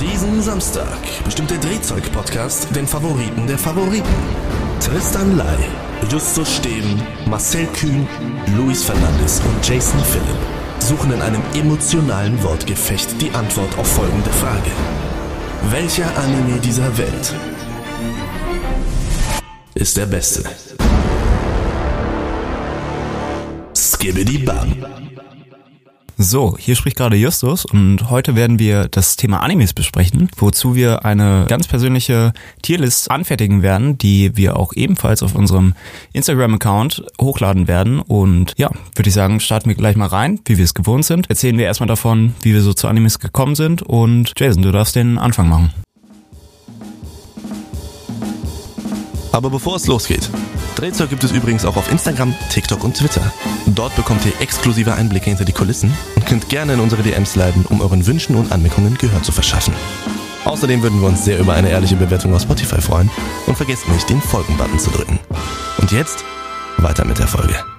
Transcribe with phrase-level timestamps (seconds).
[0.00, 4.14] Diesen Samstag bestimmt der Drehzeug-Podcast den Favoriten der Favoriten.
[4.80, 5.56] Tristan Lai,
[6.10, 8.06] Justus Steben, Marcel Kühn,
[8.56, 14.70] Luis Fernandes und Jason Philipp suchen in einem emotionalen Wortgefecht die Antwort auf folgende Frage.
[15.70, 17.34] Welcher Anime dieser Welt
[19.74, 20.44] ist der beste?
[23.74, 24.74] Skibbidi Bam.
[26.18, 31.04] So, hier spricht gerade Justus und heute werden wir das Thema Animes besprechen, wozu wir
[31.04, 35.74] eine ganz persönliche Tierlist anfertigen werden, die wir auch ebenfalls auf unserem
[36.14, 38.00] Instagram-Account hochladen werden.
[38.00, 41.28] Und ja, würde ich sagen, starten wir gleich mal rein, wie wir es gewohnt sind.
[41.28, 44.96] Erzählen wir erstmal davon, wie wir so zu Animes gekommen sind und Jason, du darfst
[44.96, 45.85] den Anfang machen.
[49.36, 50.30] Aber bevor es losgeht,
[50.76, 53.20] Drehzeug gibt es übrigens auch auf Instagram, TikTok und Twitter.
[53.66, 57.66] Dort bekommt ihr exklusive Einblicke hinter die Kulissen und könnt gerne in unsere DMs leiten,
[57.66, 59.74] um euren Wünschen und Anmerkungen Gehör zu verschaffen.
[60.46, 63.10] Außerdem würden wir uns sehr über eine ehrliche Bewertung auf Spotify freuen
[63.46, 65.20] und vergesst nicht, den Folgen-Button zu drücken.
[65.76, 66.24] Und jetzt
[66.78, 67.75] weiter mit der Folge.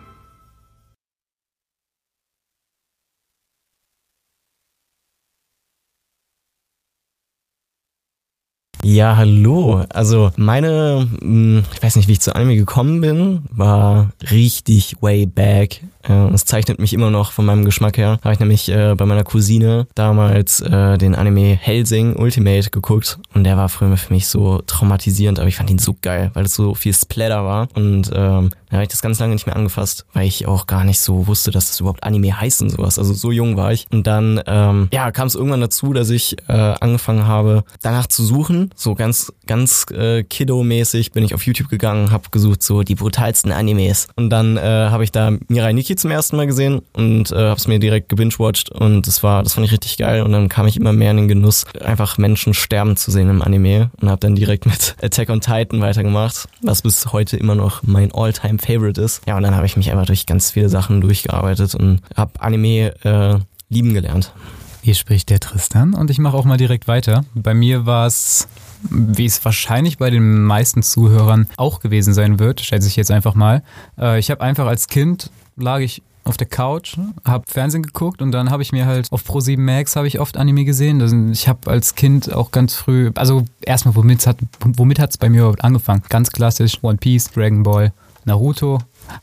[8.89, 9.83] Ja, hallo.
[9.89, 15.25] Also meine, mh, ich weiß nicht, wie ich zu Anime gekommen bin, war richtig way
[15.25, 15.81] back.
[16.08, 18.19] Äh, Es zeichnet mich immer noch von meinem Geschmack her.
[18.23, 23.44] Habe ich nämlich äh, bei meiner Cousine damals äh, den Anime Helsing Ultimate geguckt und
[23.44, 26.53] der war früher für mich so traumatisierend, aber ich fand ihn so geil, weil es
[26.53, 30.05] so viel Splatter war und ähm, da habe ich das ganz lange nicht mehr angefasst,
[30.14, 32.99] weil ich auch gar nicht so wusste, dass das überhaupt Anime heißt und sowas.
[32.99, 33.88] Also so jung war ich.
[33.94, 38.25] Und dann ähm, ja, kam es irgendwann dazu, dass ich äh, angefangen habe, danach zu
[38.25, 38.71] suchen.
[38.75, 43.53] So ganz, ganz äh, Kiddo-mäßig bin ich auf YouTube gegangen, habe gesucht so die brutalsten
[43.53, 44.09] Animes.
[44.17, 47.56] Und dann äh, habe ich da Mirai Nikki zum ersten Mal gesehen und äh, habe
[47.58, 50.22] es mir direkt gebingewatcht und das war, das fand ich richtig geil.
[50.22, 53.42] Und dann kam ich immer mehr in den Genuss, einfach Menschen sterben zu sehen im
[53.42, 57.84] Anime und habe dann direkt mit Attack on Titan weitergemacht, was bis heute immer noch
[57.84, 59.22] mein All-Time Favorite ist.
[59.27, 62.94] Ja, und dann habe ich mich einfach durch ganz viele Sachen durchgearbeitet und habe Anime
[63.04, 63.39] äh,
[63.70, 64.32] lieben gelernt.
[64.82, 67.26] Hier spricht der Tristan und ich mache auch mal direkt weiter.
[67.36, 68.48] Bei mir war es,
[68.89, 73.36] wie es wahrscheinlich bei den meisten Zuhörern auch gewesen sein wird, schätze ich jetzt einfach
[73.36, 73.64] mal.
[74.00, 78.32] Äh, Ich habe einfach als Kind lag ich auf der Couch, habe Fernsehen geguckt und
[78.32, 81.32] dann habe ich mir halt auf Pro7 Max habe ich oft Anime gesehen.
[81.32, 85.40] Ich habe als Kind auch ganz früh, also erstmal womit hat womit hat's bei mir
[85.40, 86.04] überhaupt angefangen?
[86.10, 87.94] Ganz klassisch One Piece, Dragon Ball,
[88.26, 88.80] Naruto,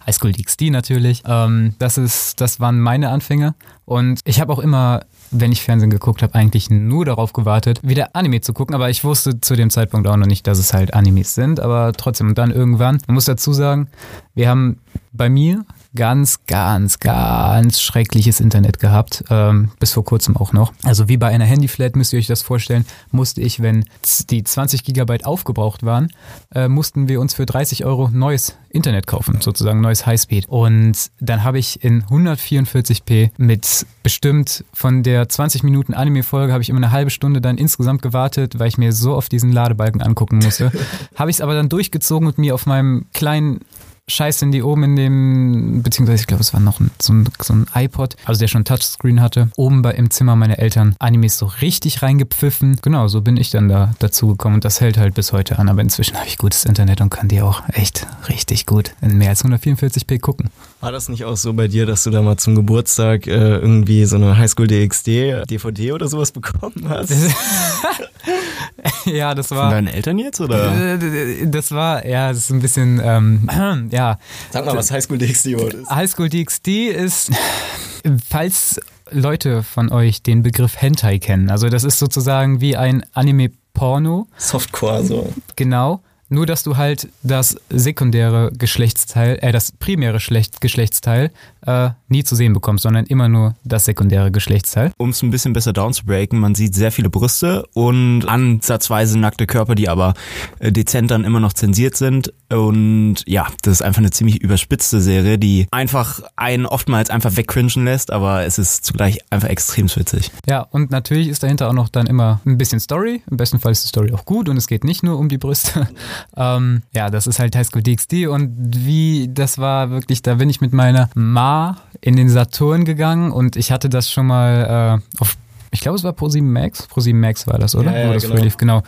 [0.07, 1.23] High School DxD natürlich.
[1.27, 5.03] Ähm, das ist, das waren meine Anfänge und ich habe auch immer
[5.37, 8.75] wenn ich Fernsehen geguckt habe, eigentlich nur darauf gewartet, wieder Anime zu gucken.
[8.75, 11.61] Aber ich wusste zu dem Zeitpunkt auch noch nicht, dass es halt Animes sind.
[11.61, 13.89] Aber trotzdem, und dann irgendwann, man muss dazu sagen,
[14.35, 14.79] wir haben
[15.13, 19.25] bei mir ganz, ganz, ganz schreckliches Internet gehabt.
[19.31, 20.73] Ähm, bis vor kurzem auch noch.
[20.83, 23.85] Also wie bei einer Handyflat müsst ihr euch das vorstellen, musste ich, wenn
[24.31, 26.13] die 20 Gigabyte aufgebraucht waren,
[26.55, 30.49] äh, mussten wir uns für 30 Euro neues Internet kaufen, sozusagen neues Highspeed.
[30.49, 36.71] Und dann habe ich in 144p mit bestimmt von der 20 Minuten Anime-Folge habe ich
[36.71, 40.39] immer eine halbe Stunde dann insgesamt gewartet, weil ich mir so auf diesen Ladebalken angucken
[40.39, 40.73] musste.
[41.15, 43.61] habe ich es aber dann durchgezogen und mir auf meinem kleinen
[44.07, 47.67] Scheiß-Handy oben in dem, beziehungsweise ich glaube, es war noch ein, so, ein, so ein
[47.75, 52.03] iPod, also der schon Touchscreen hatte, oben bei, im Zimmer meiner Eltern Animes so richtig
[52.03, 52.79] reingepfiffen.
[52.83, 55.69] Genau, so bin ich dann da dazu gekommen und das hält halt bis heute an,
[55.69, 59.31] aber inzwischen habe ich gutes Internet und kann die auch echt richtig gut in mehr
[59.31, 60.51] als 144p gucken.
[60.85, 64.05] War das nicht auch so bei dir, dass du da mal zum Geburtstag äh, irgendwie
[64.05, 67.11] so eine Highschool DxD DVD oder sowas bekommen hast?
[69.07, 69.71] ja, das Von war...
[69.71, 70.95] deinen Eltern jetzt oder?
[71.01, 73.49] Äh, Das war, ja, das ist ein bisschen, ähm,
[73.93, 74.19] ja,
[74.51, 75.91] Sag mal, was Highschool DxD überhaupt ist.
[75.91, 77.31] Highschool DxD ist,
[78.29, 78.79] falls
[79.11, 85.03] Leute von euch den Begriff Hentai kennen, also das ist sozusagen wie ein Anime-Porno, Softcore
[85.03, 85.33] so.
[85.57, 86.03] genau,
[86.35, 91.31] nur dass du halt das sekundäre Geschlechtsteil, äh, das primäre Schlecht Geschlechtsteil
[91.67, 94.93] äh, nie zu sehen bekommst, sondern immer nur das sekundäre Geschlechtsteil.
[94.99, 99.75] Um es ein bisschen besser downzubreaken, man sieht sehr viele Brüste und ansatzweise nackte Körper,
[99.75, 100.15] die aber
[100.59, 102.33] äh, dezent dann immer noch zensiert sind.
[102.51, 107.85] Und ja, das ist einfach eine ziemlich überspitzte Serie, die einfach einen oftmals einfach wegcringen
[107.85, 110.31] lässt, aber es ist zugleich einfach extrem witzig.
[110.47, 113.23] Ja, und natürlich ist dahinter auch noch dann immer ein bisschen Story.
[113.31, 115.39] Im besten Fall ist die Story auch gut und es geht nicht nur um die
[115.39, 115.89] Brüste.
[116.37, 120.61] Ähm, ja, das ist halt Highschool DxD und wie, das war wirklich, da bin ich
[120.61, 125.37] mit meiner Ma in den Saturn gegangen und ich hatte das schon mal äh, auf
[125.75, 126.89] ich glaube, es war Pro7 Max.
[126.89, 127.91] Pro7 Max war das, oder?
[127.91, 128.41] Ja, ja, das genau.
[128.41, 128.85] lief, genau.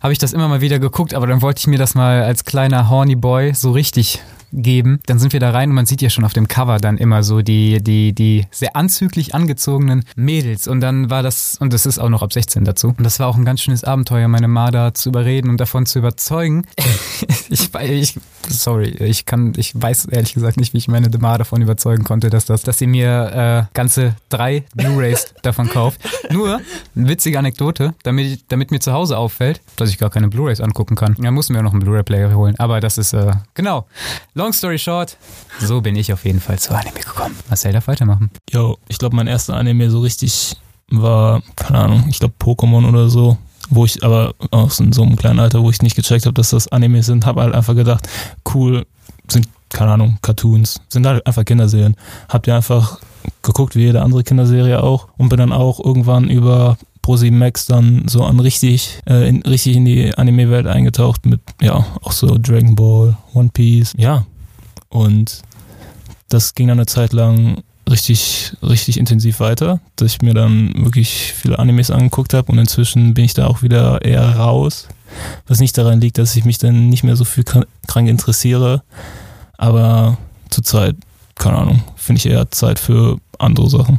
[0.00, 2.44] Habe ich das immer mal wieder geguckt, aber dann wollte ich mir das mal als
[2.44, 4.20] kleiner horny Boy so richtig
[4.54, 5.00] geben.
[5.06, 7.22] Dann sind wir da rein und man sieht ja schon auf dem Cover dann immer
[7.22, 10.68] so die, die, die sehr anzüglich angezogenen Mädels.
[10.68, 12.94] Und dann war das, und das ist auch noch ab 16 dazu.
[12.96, 15.86] Und das war auch ein ganz schönes Abenteuer, meine Ma da zu überreden und davon
[15.86, 16.66] zu überzeugen.
[17.48, 21.62] ich, ich, sorry, ich kann, ich weiß ehrlich gesagt nicht, wie ich meine Ma davon
[21.62, 26.00] überzeugen konnte, dass das, dass sie mir äh, ganze drei Blu-Rays davon kauft.
[26.30, 26.60] Nur,
[26.96, 30.96] eine witzige Anekdote, damit, damit mir zu Hause auffällt, dass ich gar keine Blu-Rays angucken
[30.96, 31.16] kann.
[31.18, 32.54] Da mussten wir noch einen Blu-ray-Player holen.
[32.58, 33.86] Aber das ist, äh, genau.
[34.44, 35.16] Long story short,
[35.58, 37.34] so bin ich auf jeden Fall zu Anime gekommen.
[37.48, 38.28] Marcel darf weitermachen.
[38.52, 40.56] Jo, ich glaube, mein erster Anime so richtig
[40.90, 43.38] war, keine Ahnung, ich glaube Pokémon oder so
[43.70, 46.68] wo ich aber aus so einem kleinen Alter, wo ich nicht gecheckt habe, dass das
[46.68, 48.06] Anime sind, habe halt einfach gedacht,
[48.54, 48.84] cool,
[49.28, 51.96] sind, keine Ahnung, Cartoons, sind halt einfach Kinderserien.
[52.28, 53.00] Habt ihr einfach
[53.40, 58.06] geguckt, wie jede andere Kinderserie auch und bin dann auch irgendwann über Pro7 Max dann
[58.08, 62.74] so an richtig, äh, in, richtig in die Anime-Welt eingetaucht mit, ja, auch so Dragon
[62.74, 64.26] Ball, One Piece, ja.
[64.94, 65.42] Und
[66.28, 71.32] das ging dann eine Zeit lang richtig, richtig intensiv weiter, dass ich mir dann wirklich
[71.32, 74.86] viele Animes angeguckt habe und inzwischen bin ich da auch wieder eher raus.
[75.48, 78.84] Was nicht daran liegt, dass ich mich dann nicht mehr so viel krank interessiere,
[79.58, 80.16] aber
[80.48, 80.94] zurzeit,
[81.34, 83.98] keine Ahnung, finde ich eher Zeit für andere Sachen.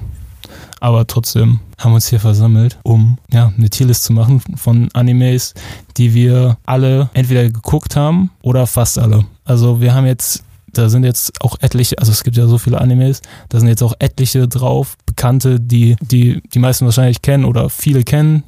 [0.79, 5.55] Aber trotzdem haben wir uns hier versammelt, um ja, eine Tierlist zu machen von Animes,
[5.97, 9.25] die wir alle entweder geguckt haben oder fast alle.
[9.43, 10.45] Also wir haben jetzt
[10.77, 13.83] da sind jetzt auch etliche, also es gibt ja so viele Animes, da sind jetzt
[13.83, 18.43] auch etliche drauf, bekannte, die die, die meisten wahrscheinlich kennen oder viele kennen.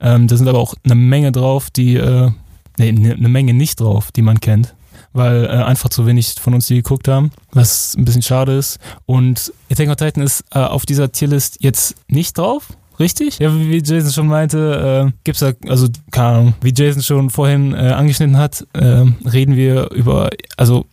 [0.00, 2.30] Ähm, da sind aber auch eine Menge drauf, die, äh,
[2.78, 4.74] nee, ne, eine Menge nicht drauf, die man kennt.
[5.14, 8.78] Weil äh, einfach zu wenig von uns die geguckt haben, was ein bisschen schade ist.
[9.04, 13.38] Und Attack on Titan ist äh, auf dieser Tierlist jetzt nicht drauf, Richtig?
[13.38, 17.74] Ja, wie Jason schon meinte, äh, gibt's da, also keine Ahnung, wie Jason schon vorhin
[17.74, 20.86] äh, angeschnitten hat, äh, reden wir über, also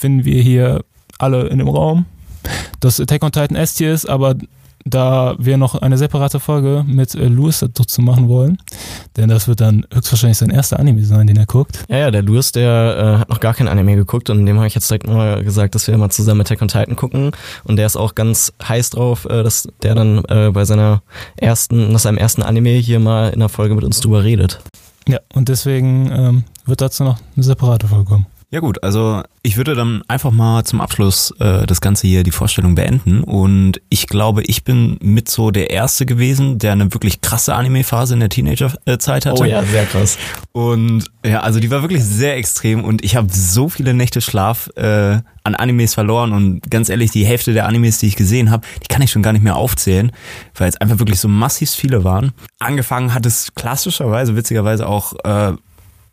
[0.00, 0.82] finden wir hier
[1.18, 2.06] alle in dem Raum,
[2.80, 4.34] dass Attack on Titan S-Tier ist, aber
[4.86, 8.56] da wir noch eine separate Folge mit äh, Louis dazu machen wollen,
[9.18, 11.84] denn das wird dann höchstwahrscheinlich sein erster Anime sein, den er guckt.
[11.90, 14.68] Ja, ja, der Louis, der äh, hat noch gar kein Anime geguckt und dem habe
[14.68, 17.32] ich jetzt direkt mal gesagt, dass wir mal zusammen Attack on Titan gucken
[17.64, 21.02] und der ist auch ganz heiß drauf, äh, dass der dann äh, bei seiner
[21.36, 24.60] ersten, nach seinem ersten Anime hier mal in der Folge mit uns drüber redet.
[25.06, 28.26] Ja, und deswegen ähm, wird dazu noch eine separate Folge kommen.
[28.52, 32.32] Ja gut, also ich würde dann einfach mal zum Abschluss äh, das Ganze hier, die
[32.32, 33.22] Vorstellung beenden.
[33.22, 38.14] Und ich glaube, ich bin mit so der Erste gewesen, der eine wirklich krasse Anime-Phase
[38.14, 39.40] in der Teenager-Zeit hatte.
[39.40, 40.18] Oh ja, sehr krass.
[40.50, 44.68] Und ja, also die war wirklich sehr extrem und ich habe so viele Nächte Schlaf
[44.74, 48.66] äh, an Animes verloren und ganz ehrlich, die Hälfte der Animes, die ich gesehen habe,
[48.82, 50.10] die kann ich schon gar nicht mehr aufzählen,
[50.56, 52.32] weil es einfach wirklich so massiv viele waren.
[52.58, 55.52] Angefangen hat es klassischerweise, witzigerweise auch äh,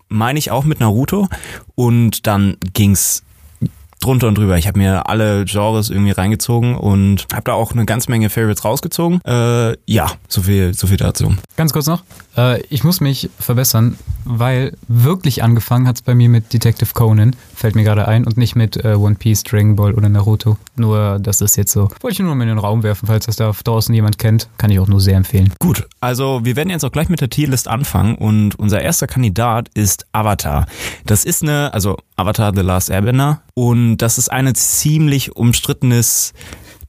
[0.09, 1.27] meine ich auch mit Naruto.
[1.75, 3.24] Und dann ging's
[4.00, 4.57] drunter und drüber.
[4.57, 8.63] Ich habe mir alle Genres irgendwie reingezogen und habe da auch eine ganze Menge Favorites
[8.63, 9.21] rausgezogen.
[9.25, 11.36] Äh, ja, so viel, so viel dazu.
[11.56, 12.04] Ganz kurz noch,
[12.37, 17.35] äh, ich muss mich verbessern, weil wirklich angefangen hat es bei mir mit Detective Conan,
[17.55, 20.57] fällt mir gerade ein, und nicht mit äh, One Piece, Dragon Ball oder Naruto.
[20.75, 21.89] Nur, das ist jetzt so.
[22.01, 24.69] Wollte ich nur mal in den Raum werfen, falls das da draußen jemand kennt, kann
[24.69, 25.53] ich auch nur sehr empfehlen.
[25.59, 29.69] Gut, also wir werden jetzt auch gleich mit der Tierlist anfangen und unser erster Kandidat
[29.73, 30.67] ist Avatar.
[31.05, 36.33] Das ist eine, also Avatar The Last Airbender und das ist ein ziemlich umstrittenes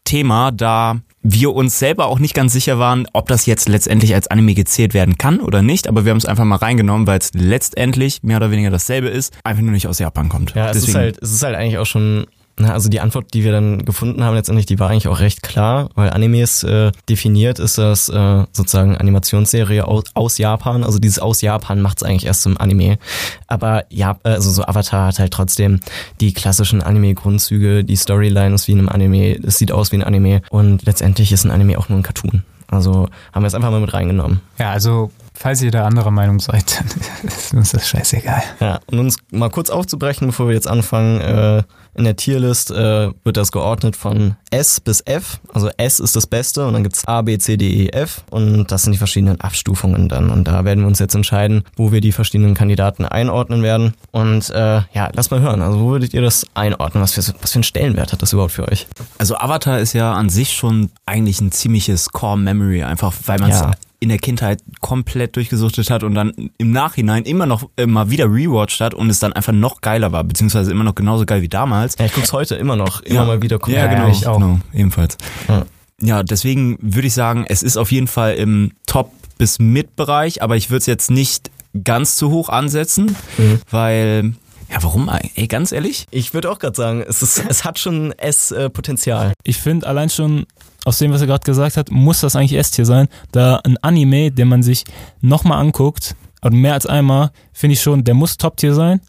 [0.08, 4.28] Thema, da wir uns selber auch nicht ganz sicher waren, ob das jetzt letztendlich als
[4.28, 7.32] Anime gezählt werden kann oder nicht, aber wir haben es einfach mal reingenommen, weil es
[7.34, 10.54] letztendlich mehr oder weniger dasselbe ist, einfach nur nicht aus Japan kommt.
[10.54, 12.26] Ja, es Deswegen, ist halt, es ist halt eigentlich auch schon
[12.58, 15.42] na, also die Antwort, die wir dann gefunden haben letztendlich, die war eigentlich auch recht
[15.42, 20.84] klar, weil Animes äh, definiert ist das äh, sozusagen Animationsserie aus, aus Japan.
[20.84, 22.98] Also dieses aus Japan macht es eigentlich erst zum Anime.
[23.46, 25.80] Aber ja, also so Avatar hat halt trotzdem
[26.20, 30.04] die klassischen Anime-Grundzüge, die Storyline ist wie in einem Anime, es sieht aus wie ein
[30.04, 32.42] Anime und letztendlich ist ein Anime auch nur ein Cartoon.
[32.70, 34.40] Also haben wir es einfach mal mit reingenommen.
[34.58, 36.80] Ja, also falls ihr da anderer Meinung seid,
[37.22, 38.42] dann ist uns das scheißegal.
[38.60, 41.62] Ja, und uns mal kurz aufzubrechen, bevor wir jetzt anfangen, äh,
[41.98, 45.40] in der Tierlist äh, wird das geordnet von S bis F.
[45.52, 48.70] Also S ist das Beste und dann gibt's A, B, C, D, E, F und
[48.70, 50.30] das sind die verschiedenen Abstufungen dann.
[50.30, 53.94] Und da werden wir uns jetzt entscheiden, wo wir die verschiedenen Kandidaten einordnen werden.
[54.12, 55.60] Und äh, ja, lass mal hören.
[55.60, 57.02] Also wo würdet ihr das einordnen?
[57.02, 58.86] Was für, was für einen Stellenwert hat das überhaupt für euch?
[59.18, 63.50] Also Avatar ist ja an sich schon eigentlich ein ziemliches Core Memory, einfach weil man
[63.50, 68.10] es ja in der Kindheit komplett durchgesuchtet hat und dann im Nachhinein immer noch immer
[68.10, 71.42] wieder rewatcht hat und es dann einfach noch geiler war, beziehungsweise immer noch genauso geil
[71.42, 71.96] wie damals.
[71.98, 73.24] Ja, ich guck's heute immer noch, immer ja.
[73.24, 73.58] mal wieder.
[73.66, 74.38] Ja, genau, ich auch.
[74.38, 75.16] Genau, ebenfalls.
[75.48, 75.66] Ja.
[76.00, 80.56] ja, deswegen würde ich sagen, es ist auf jeden Fall im Top- bis Mid-Bereich, aber
[80.56, 81.50] ich würde es jetzt nicht
[81.84, 83.60] ganz zu hoch ansetzen, mhm.
[83.70, 84.34] weil
[84.70, 85.10] Ja, warum?
[85.34, 86.06] Ey, ganz ehrlich?
[86.10, 89.32] Ich würde auch gerade sagen, es, ist, es hat schon S-Potenzial.
[89.44, 90.46] Ich finde allein schon
[90.84, 94.30] aus dem, was er gerade gesagt hat, muss das eigentlich S-Tier sein, da ein Anime,
[94.30, 94.84] den man sich
[95.20, 99.00] nochmal anguckt, und mehr als einmal, finde ich schon, der muss Top-Tier sein.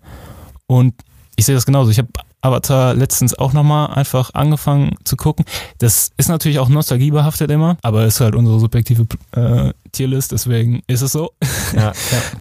[0.67, 0.95] Und
[1.35, 1.91] ich sehe das genauso.
[1.91, 2.09] Ich habe
[2.41, 5.45] Avatar letztens auch nochmal einfach angefangen zu gucken.
[5.77, 11.01] Das ist natürlich auch nostalgiebehaftet immer, aber ist halt unsere subjektive äh, Tierlist, deswegen ist
[11.01, 11.31] es so.
[11.75, 11.93] Ja, ja.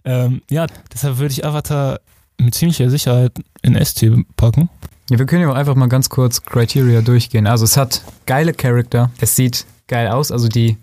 [0.05, 1.99] ähm, ja deshalb würde ich Avatar
[2.39, 4.69] mit ziemlicher Sicherheit in S-Tier packen.
[5.09, 7.47] Ja, wir können ja auch einfach mal ganz kurz Criteria durchgehen.
[7.47, 10.77] Also es hat geile Charakter, es sieht geil aus, also die,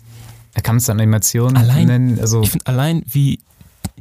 [0.53, 3.39] er kann es Animation Allein- nennen, also Ich finde allein wie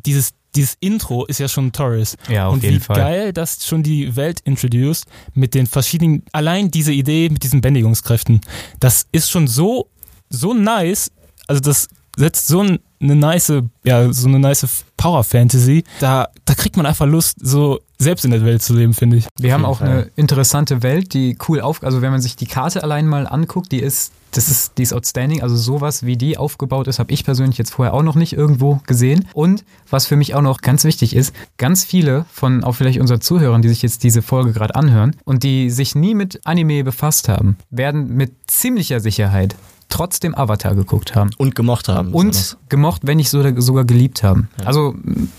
[0.04, 2.16] dieses, dieses Intro ist ja schon Torres.
[2.28, 2.96] ja, auf und jeden wie Fall.
[2.96, 8.40] geil das schon die Welt introduced mit den verschiedenen, allein diese Idee mit diesen Bändigungskräften,
[8.80, 9.88] das ist schon so,
[10.28, 11.12] so nice,
[11.46, 13.52] also das setzt so ein- eine nice,
[13.84, 18.30] ja, so eine nice Power Fantasy, da, da kriegt man einfach Lust, so selbst in
[18.30, 19.26] der Welt zu leben, finde ich.
[19.38, 19.88] Wir haben auch Fall.
[19.88, 23.72] eine interessante Welt, die cool auf, also wenn man sich die Karte allein mal anguckt,
[23.72, 25.42] die ist, das ist, die ist outstanding.
[25.42, 28.80] Also sowas wie die aufgebaut ist, habe ich persönlich jetzt vorher auch noch nicht irgendwo
[28.86, 29.26] gesehen.
[29.32, 33.22] Und was für mich auch noch ganz wichtig ist, ganz viele von auch vielleicht unseren
[33.22, 37.28] Zuhörern, die sich jetzt diese Folge gerade anhören und die sich nie mit Anime befasst
[37.28, 39.56] haben, werden mit ziemlicher Sicherheit
[39.88, 41.30] trotzdem Avatar geguckt haben.
[41.38, 42.12] Und gemocht haben.
[42.12, 44.48] Und gemocht, wenn nicht so, sogar geliebt haben.
[44.64, 44.94] Also,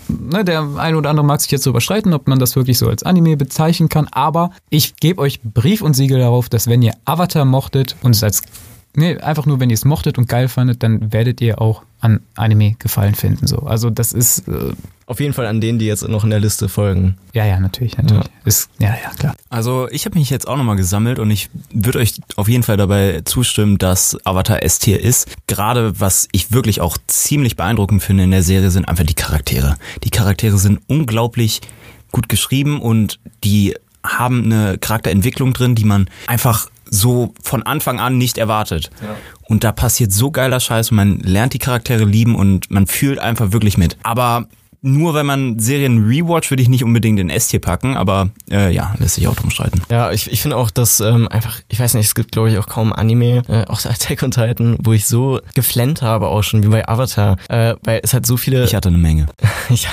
[0.08, 2.88] ne, der eine oder andere mag sich jetzt so überschreiten, ob man das wirklich so
[2.88, 6.94] als Anime bezeichnen kann, aber ich gebe euch Brief und Siegel darauf, dass wenn ihr
[7.04, 8.42] Avatar mochtet und es als,
[8.98, 12.20] ne, einfach nur wenn ihr es mochtet und geil fandet, dann werdet ihr auch an
[12.36, 13.46] Anime gefallen finden.
[13.46, 13.58] So.
[13.60, 14.72] Also das ist, äh,
[15.06, 17.16] Auf jeden Fall an denen, die jetzt noch in der Liste folgen.
[17.32, 18.26] ja, ja, natürlich, natürlich.
[18.44, 19.34] Ist, ja, ja, klar.
[19.48, 22.76] Also ich habe mich jetzt auch nochmal gesammelt und ich würde euch auf jeden Fall
[22.76, 25.28] dabei zustimmen, dass Avatar S-Tier ist.
[25.46, 29.76] Gerade was ich wirklich auch ziemlich beeindruckend finde in der Serie sind einfach die Charaktere.
[30.04, 31.60] Die Charaktere sind unglaublich
[32.12, 33.74] gut geschrieben und die
[34.08, 38.90] haben eine Charakterentwicklung drin, die man einfach so von Anfang an nicht erwartet.
[39.42, 43.18] Und da passiert so geiler Scheiß und man lernt die Charaktere lieben und man fühlt
[43.18, 43.96] einfach wirklich mit.
[44.02, 44.48] Aber
[44.80, 48.94] nur wenn man Serien rewatch, würde ich nicht unbedingt in S-Tier packen, aber äh, ja,
[48.98, 49.82] lässt sich auch drum streiten.
[49.90, 52.58] Ja, ich, ich finde auch, dass ähm, einfach, ich weiß nicht, es gibt glaube ich
[52.58, 56.62] auch kaum Anime, äh, außer Attack on Titan, wo ich so geflennt habe auch schon,
[56.62, 59.26] wie bei Avatar, äh, weil es hat so viele, Ich hatte eine Menge.
[59.68, 59.88] ich,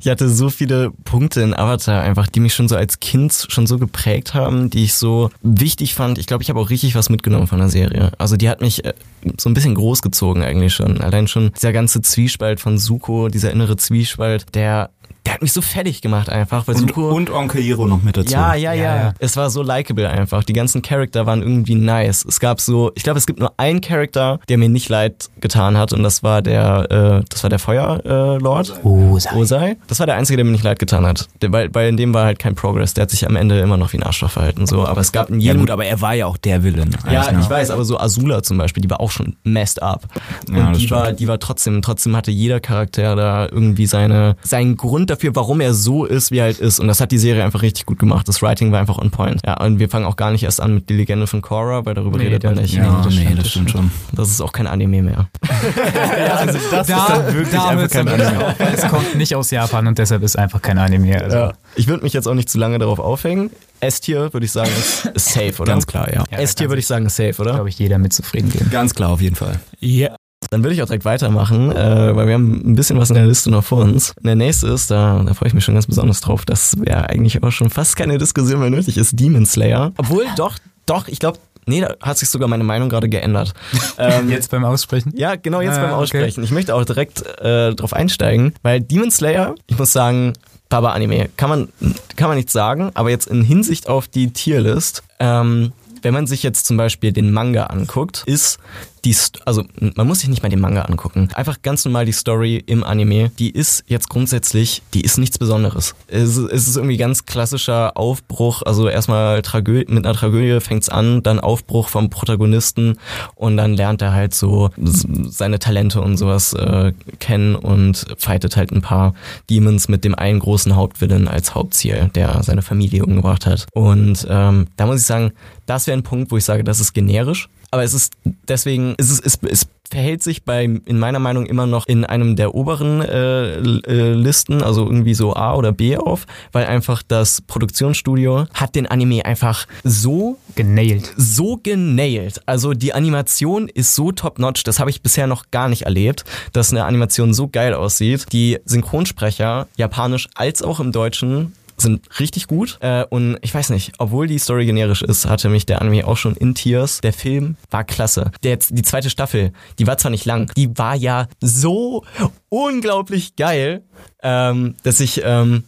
[0.00, 3.66] ich hatte so viele Punkte in Avatar einfach, die mich schon so als Kind schon
[3.66, 6.18] so geprägt haben, die ich so wichtig fand.
[6.18, 8.12] Ich glaube, ich habe auch richtig was mitgenommen von der Serie.
[8.18, 8.92] Also die hat mich äh,
[9.38, 11.00] so ein bisschen großgezogen eigentlich schon.
[11.00, 14.90] Allein schon dieser ganze Zwiespalt von Suko, dieser innere Zwiespalt, der
[15.26, 18.16] der hat mich so fertig gemacht einfach, weil Und, Suko und Onkel Hiro noch mit
[18.16, 18.30] dazu.
[18.32, 19.14] ja, ja, ja, Ja, ja.
[19.18, 20.44] Es war so likable einfach.
[20.44, 22.24] Die ganzen Charakter waren irgendwie nice.
[22.28, 25.78] Es gab so, ich glaube, es gibt nur einen Charakter, der mir nicht leid getan
[25.78, 26.90] hat und das war der,
[27.22, 28.80] äh, das war der Feuerlord.
[28.84, 28.86] Äh.
[28.86, 29.34] Osei.
[29.34, 29.76] Osei.
[29.86, 31.26] Das war der einzige, der mir nicht leid getan hat.
[31.42, 32.94] Der, weil, weil in dem war halt kein Progress.
[32.94, 34.66] Der hat sich am Ende immer noch wie ein Arschloch verhalten.
[34.66, 35.60] So, aber es gab in Ja jedem.
[35.60, 36.94] gut, aber er war ja auch der Villain.
[37.10, 37.40] ja, ne?
[37.40, 40.04] ich weiß, aber so Azula zum Beispiel, die war auch schon messed up.
[40.48, 44.36] Und Ja, das die war, die war trotzdem, trotzdem hatte jeder Charakter da irgendwie seine,
[44.42, 46.80] seinen Grund dafür, warum er so ist, wie er halt ist.
[46.80, 48.28] Und das hat die Serie einfach richtig gut gemacht.
[48.28, 49.40] Das Writing war einfach on point.
[49.44, 51.94] Ja, und wir fangen auch gar nicht erst an mit die Legende von Korra, weil
[51.94, 52.74] darüber Nee, redet man nicht.
[52.74, 53.90] Ja, das nee, stimmt, das stimmt schon.
[54.12, 55.26] Das ist auch kein Anime mehr.
[56.36, 59.98] also das da, dann wirklich da einfach kein weil es kommt nicht aus Japan und
[59.98, 61.22] deshalb ist einfach kein Anime mehr.
[61.22, 61.36] Also.
[61.36, 61.52] Ja.
[61.76, 63.50] Ich würde mich jetzt auch nicht zu lange darauf aufhängen.
[63.80, 65.72] S-Tier würde ich sagen ist, ist safe, oder?
[65.72, 66.24] Ganz klar, ja.
[66.30, 67.54] Ja, S-Tier würde ich sagen ist safe, oder?
[67.54, 68.70] glaube ich, jeder mit zufrieden gehen.
[68.70, 69.60] Ganz klar, auf jeden Fall.
[69.80, 70.16] Ja.
[70.50, 73.26] Dann würde ich auch direkt weitermachen, äh, weil wir haben ein bisschen was in der
[73.26, 74.14] Liste noch vor uns.
[74.22, 77.42] Der nächste ist, da, da freue ich mich schon ganz besonders drauf, dass ja eigentlich
[77.42, 79.92] auch schon fast keine Diskussion mehr nötig ist, Demon Slayer.
[79.96, 83.54] Obwohl, doch, doch, ich glaube, nee, da hat sich sogar meine Meinung gerade geändert.
[83.98, 85.12] Ähm, Jetzt beim Aussprechen?
[85.16, 86.00] ja, genau jetzt Ah, beim okay.
[86.02, 86.44] Aussprechen.
[86.44, 90.34] Ich möchte auch direkt äh, drauf einsteigen, weil Demon Slayer, ich muss sagen,
[90.68, 91.68] Baba Anime, kann man,
[92.16, 95.72] kann man nichts sagen, aber jetzt in Hinsicht auf die Tierlist, ähm,
[96.02, 98.58] wenn man sich jetzt zum Beispiel den Manga anguckt, ist
[99.04, 99.64] die, also
[99.96, 103.30] man muss sich nicht mal den Manga angucken, einfach ganz normal die Story im Anime,
[103.38, 105.94] die ist jetzt grundsätzlich, die ist nichts Besonderes.
[106.08, 110.88] Es, ist- es ist irgendwie ganz klassischer Aufbruch, also erstmal Tragödie, mit einer Tragödie fängt's
[110.88, 112.98] an, dann Aufbruch vom Protagonisten
[113.34, 118.72] und dann lernt er halt so seine Talente und sowas äh, kennen und fightet halt
[118.72, 119.14] ein paar
[119.50, 123.66] Demons mit dem einen großen Hauptvillain als Hauptziel, der seine Familie umgebracht hat.
[123.72, 125.32] Und ähm, da muss ich sagen,
[125.66, 127.48] das wäre ein Punkt, wo ich sage, das ist generisch.
[127.74, 128.12] Aber es ist
[128.48, 132.36] deswegen, es, ist, es, es verhält sich bei, in meiner Meinung immer noch in einem
[132.36, 137.40] der oberen äh, äh, Listen, also irgendwie so A oder B auf, weil einfach das
[137.40, 141.12] Produktionsstudio hat den Anime einfach so Genailt.
[141.16, 142.42] so genailt.
[142.46, 146.70] Also die Animation ist so top-notch, das habe ich bisher noch gar nicht erlebt, dass
[146.70, 148.26] eine Animation so geil aussieht.
[148.30, 152.78] Die Synchronsprecher, japanisch als auch im Deutschen, sind richtig gut.
[152.80, 156.16] Äh, und ich weiß nicht, obwohl die Story generisch ist, hatte mich der Anime auch
[156.16, 157.00] schon in Tears.
[157.00, 158.30] Der Film war klasse.
[158.42, 162.04] Der, die zweite Staffel, die war zwar nicht lang, die war ja so
[162.48, 163.84] unglaublich geil,
[164.22, 165.64] ähm, dass ich ähm,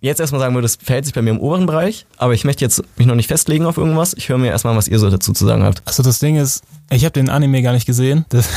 [0.00, 2.64] jetzt erstmal sagen würde, das verhält sich bei mir im oberen Bereich, aber ich möchte
[2.64, 4.14] jetzt mich noch nicht festlegen auf irgendwas.
[4.14, 5.82] Ich höre mir erstmal, was ihr so dazu zu sagen habt.
[5.84, 8.24] Also das Ding ist, ich habe den Anime gar nicht gesehen.
[8.30, 8.48] Das,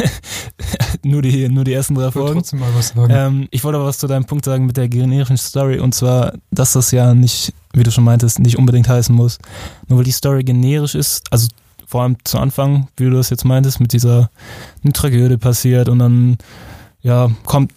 [1.04, 2.40] nur, die, nur die ersten drei Ich wollte Folgen.
[2.40, 3.14] trotzdem mal was sagen.
[3.14, 6.34] Ähm, ich wollte aber was zu deinem Punkt sagen mit der generischen Story und zwar,
[6.52, 9.40] dass das ja nicht, wie du schon meintest, nicht unbedingt heißen muss.
[9.88, 11.48] Nur weil die Story generisch ist, also
[11.86, 14.32] vor allem zu Anfang, wie du das jetzt meintest, mit dieser
[14.84, 16.38] eine Tragödie passiert und dann
[17.02, 17.72] ja kommt,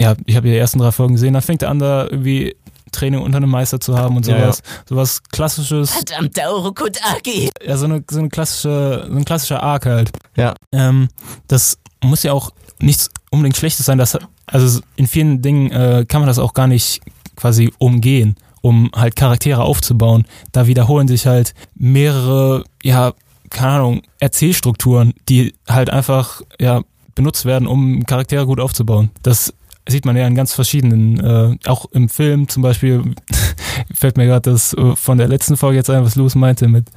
[0.00, 2.54] ja, ich habe ja die ersten drei Folgen gesehen, dann fängt er an, da irgendwie
[2.90, 7.50] Training unter einem Meister zu haben und Ja, sowas, sowas klassisches, Verdammt, Orokodaki!
[7.64, 10.10] ja so eine so eine klassische, so ein klassischer Arc halt.
[10.36, 10.54] Ja.
[10.72, 11.08] Ähm,
[11.46, 13.98] das muss ja auch nichts unbedingt Schlechtes sein.
[13.98, 14.16] Das,
[14.46, 17.00] also in vielen Dingen äh, kann man das auch gar nicht
[17.36, 20.26] quasi umgehen, um halt Charaktere aufzubauen.
[20.52, 23.12] Da wiederholen sich halt mehrere, ja,
[23.50, 26.82] keine Ahnung, Erzählstrukturen, die halt einfach, ja,
[27.14, 29.10] benutzt werden, um Charaktere gut aufzubauen.
[29.22, 29.52] Das
[29.88, 33.02] sieht man ja in ganz verschiedenen, äh, auch im Film zum Beispiel,
[33.94, 36.88] fällt mir gerade das äh, von der letzten Folge jetzt ein, was Louis meinte mit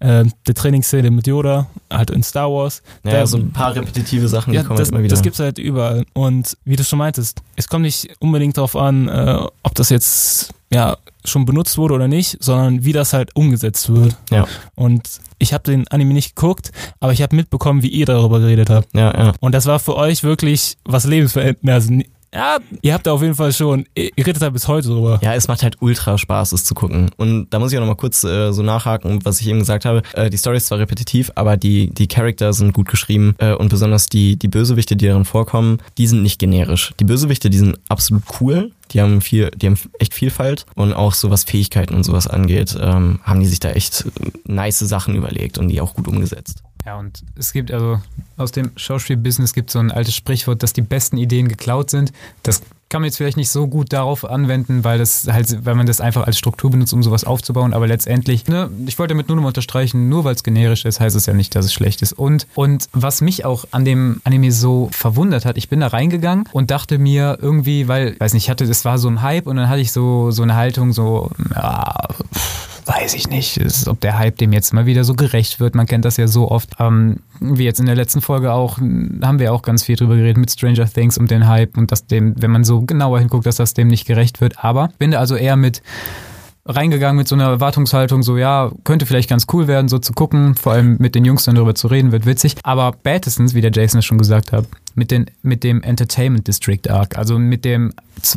[0.00, 2.82] äh, der Trainingsszene mit Yoda, halt in Star Wars.
[3.04, 5.14] Ja, Da- so ein paar repetitive Sachen, ja, die kommen das, halt immer wieder.
[5.14, 6.04] das gibt's halt überall.
[6.14, 10.54] Und wie du schon meintest, es kommt nicht unbedingt darauf an, äh, ob das jetzt
[10.72, 14.16] ja schon benutzt wurde oder nicht, sondern wie das halt umgesetzt wird.
[14.30, 14.46] Ja.
[14.74, 15.02] Und
[15.38, 18.88] ich habe den Anime nicht geguckt, aber ich habe mitbekommen, wie ihr darüber geredet habt.
[18.94, 19.32] ja, ja.
[19.40, 21.68] Und das war für euch wirklich was Lebensverändernd.
[21.68, 21.92] Also,
[22.34, 25.18] ja, ihr habt da auf jeden Fall schon, ihr redet da bis heute drüber.
[25.22, 27.10] Ja, es macht halt ultra Spaß, es zu gucken.
[27.16, 30.02] Und da muss ich auch nochmal kurz äh, so nachhaken, was ich eben gesagt habe.
[30.14, 33.70] Äh, die Story ist zwar repetitiv, aber die, die Charakter sind gut geschrieben äh, und
[33.70, 36.92] besonders die, die Bösewichte, die darin vorkommen, die sind nicht generisch.
[37.00, 38.72] Die Bösewichte, die sind absolut cool.
[38.92, 42.76] Die haben viel, die haben echt Vielfalt und auch so was Fähigkeiten und sowas angeht,
[42.80, 46.62] ähm, haben die sich da echt äh, nice Sachen überlegt und die auch gut umgesetzt.
[46.88, 48.00] Ja, und es gibt also
[48.38, 52.14] aus dem Schauspielbusiness gibt so ein altes Sprichwort, dass die besten Ideen geklaut sind.
[52.44, 55.84] Das kann man jetzt vielleicht nicht so gut darauf anwenden, weil das halt, weil man
[55.84, 57.74] das einfach als Struktur benutzt, um sowas aufzubauen.
[57.74, 61.14] Aber letztendlich, ne, ich wollte damit nur nochmal unterstreichen, nur weil es generisch ist, heißt
[61.14, 62.14] es ja nicht, dass es schlecht ist.
[62.14, 66.48] Und, und was mich auch an dem Anime so verwundert hat, ich bin da reingegangen
[66.52, 69.56] und dachte mir irgendwie, weil, weiß nicht, ich hatte, das war so ein Hype und
[69.56, 72.08] dann hatte ich so, so eine Haltung, so, ja,
[72.88, 75.74] weiß ich nicht, ist, ob der Hype dem jetzt mal wieder so gerecht wird.
[75.74, 76.70] Man kennt das ja so oft.
[76.78, 80.38] Ähm, wie jetzt in der letzten Folge auch, haben wir auch ganz viel drüber geredet
[80.38, 83.56] mit Stranger Things um den Hype und dass dem, wenn man so genauer hinguckt, dass
[83.56, 84.64] das dem nicht gerecht wird.
[84.64, 85.82] Aber bin da also eher mit
[86.68, 90.54] reingegangen mit so einer Erwartungshaltung, so ja, könnte vielleicht ganz cool werden, so zu gucken,
[90.54, 92.56] vor allem mit den Jungs dann darüber zu reden, wird witzig.
[92.62, 96.88] Aber spätestens, wie der Jason es schon gesagt hat, mit, den, mit dem Entertainment District
[96.88, 97.92] Arc, also mit dem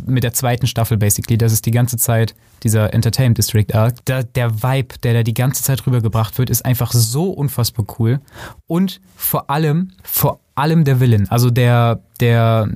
[0.06, 4.22] mit der zweiten Staffel basically, das ist die ganze Zeit dieser Entertainment District Arc, da,
[4.22, 8.20] der Vibe, der da die ganze Zeit rübergebracht wird, ist einfach so unfassbar cool
[8.68, 12.68] und vor allem, vor allem der Villain, also der, der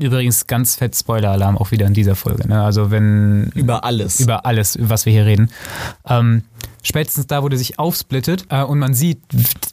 [0.00, 2.62] übrigens ganz fett Spoiler-Alarm auch wieder in dieser Folge, ne?
[2.62, 4.20] also wenn Über alles.
[4.20, 5.50] über alles, was wir hier reden.
[6.06, 6.42] Ähm,
[6.82, 9.18] spätestens da, wo der sich aufsplittet äh, und man sieht,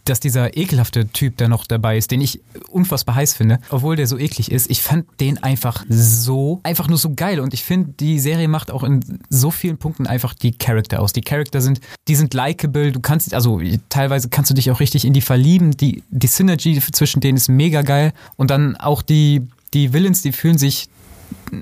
[0.06, 4.08] dass dieser ekelhafte Typ da noch dabei ist, den ich unfassbar heiß finde, obwohl der
[4.08, 7.40] so eklig ist, ich fand den einfach so, einfach nur so geil.
[7.40, 11.14] Und ich finde, die Serie macht auch in so vielen Punkten einfach die Charakter aus.
[11.14, 15.06] Die Charakter sind, die sind likable, du kannst, also teilweise kannst du dich auch richtig
[15.06, 18.14] in die verlieben, die, die Synergy zwischen denen ist mega geil.
[18.36, 20.90] Und dann auch die, die Villains, die fühlen sich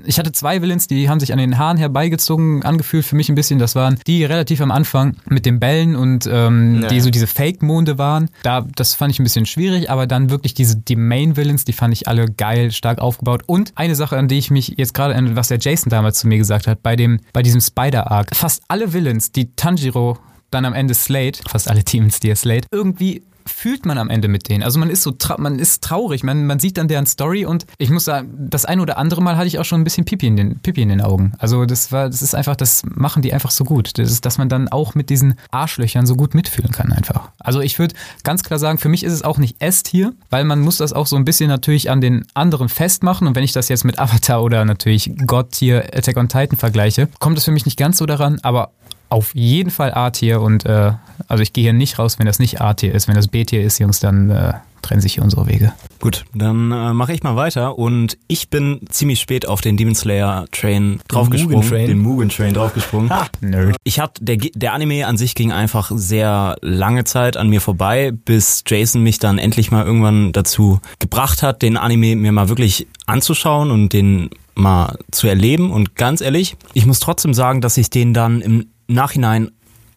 [0.04, 3.34] ich hatte zwei Villains, die haben sich an den Haaren herbeigezogen, angefühlt für mich ein
[3.34, 3.58] bisschen.
[3.58, 6.88] Das waren die relativ am Anfang mit den Bällen und ähm, Ja.
[6.88, 8.28] die so diese Fake-Monde waren.
[8.42, 11.94] Da, das fand ich ein bisschen schwierig, aber dann wirklich diese die Main-Villains, die fand
[11.94, 13.42] ich alle geil, stark aufgebaut.
[13.46, 16.26] Und eine Sache, an die ich mich jetzt gerade erinnere, was der Jason damals zu
[16.26, 18.34] mir gesagt hat, bei dem, bei diesem Spider-Arc.
[18.34, 20.18] Fast alle Villains, die Tanjiro
[20.50, 24.28] dann am Ende slayed, fast alle Teams, die er slayed, irgendwie fühlt man am Ende
[24.28, 24.62] mit denen.
[24.62, 27.90] Also man ist so, man ist traurig, man, man sieht dann deren Story und ich
[27.90, 30.36] muss sagen, das ein oder andere Mal hatte ich auch schon ein bisschen Pipi in
[30.36, 31.32] den, Pipi in den Augen.
[31.38, 33.98] Also das war, das ist einfach, das machen die einfach so gut.
[33.98, 37.30] Das ist, dass man dann auch mit diesen Arschlöchern so gut mitfühlen kann einfach.
[37.38, 40.60] Also ich würde ganz klar sagen, für mich ist es auch nicht S-Tier, weil man
[40.60, 43.68] muss das auch so ein bisschen natürlich an den anderen festmachen und wenn ich das
[43.68, 47.78] jetzt mit Avatar oder natürlich God-Tier Attack on Titan vergleiche, kommt es für mich nicht
[47.78, 48.72] ganz so daran, aber
[49.08, 50.92] auf jeden Fall A-Tier und äh,
[51.28, 53.08] also ich gehe hier nicht raus, wenn das nicht A-Tier ist.
[53.08, 55.72] Wenn das B-Tier ist, Jungs, dann äh, trennen sich hier unsere Wege.
[56.00, 59.94] Gut, dann äh, mache ich mal weiter und ich bin ziemlich spät auf den Demon
[59.94, 63.10] Slayer Train draufgesprungen, den Mugen Train draufgesprungen.
[63.40, 63.76] Nerd.
[63.82, 68.12] Ich hatte der der Anime an sich ging einfach sehr lange Zeit an mir vorbei,
[68.12, 72.86] bis Jason mich dann endlich mal irgendwann dazu gebracht hat, den Anime mir mal wirklich
[73.06, 75.70] anzuschauen und den mal zu erleben.
[75.70, 79.50] Und ganz ehrlich, ich muss trotzdem sagen, dass ich den dann im Nachhinein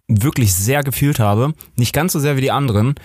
[0.08, 1.54] wirklich sehr gefühlt habe.
[1.76, 2.96] Nicht ganz so sehr wie die anderen,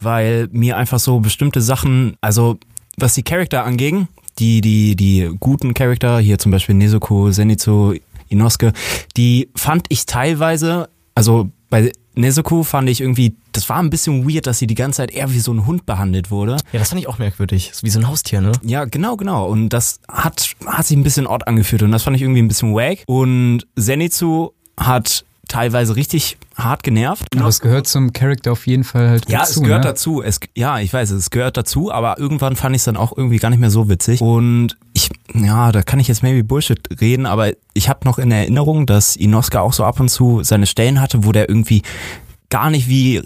[0.00, 2.58] weil mir einfach so bestimmte Sachen, also
[2.96, 7.94] was die Charakter anging, die, die, die guten Charakter, hier zum Beispiel Nezuko, Zenitsu,
[8.28, 8.72] Inosuke,
[9.16, 14.46] die fand ich teilweise, also bei Nezuko fand ich irgendwie, das war ein bisschen weird,
[14.46, 16.56] dass sie die ganze Zeit eher wie so ein Hund behandelt wurde.
[16.72, 17.72] Ja, das fand ich auch merkwürdig.
[17.82, 18.52] Wie so ein Haustier, ne?
[18.62, 19.46] Ja, genau, genau.
[19.46, 22.48] Und das hat, hat sich ein bisschen odd angefühlt und das fand ich irgendwie ein
[22.48, 23.00] bisschen wack.
[23.06, 27.24] Und Zenitsu hat teilweise richtig hart genervt.
[27.36, 29.60] Aber es gehört zum Charakter auf jeden Fall halt Ja, dazu.
[29.60, 29.90] es gehört ne?
[29.90, 30.22] dazu.
[30.22, 33.38] Es, ja, ich weiß, es gehört dazu, aber irgendwann fand ich es dann auch irgendwie
[33.38, 34.20] gar nicht mehr so witzig.
[34.20, 38.30] Und ich, ja, da kann ich jetzt maybe Bullshit reden, aber ich habe noch in
[38.30, 41.82] Erinnerung, dass Inosuke auch so ab und zu seine Stellen hatte, wo der irgendwie
[42.50, 43.22] gar nicht wie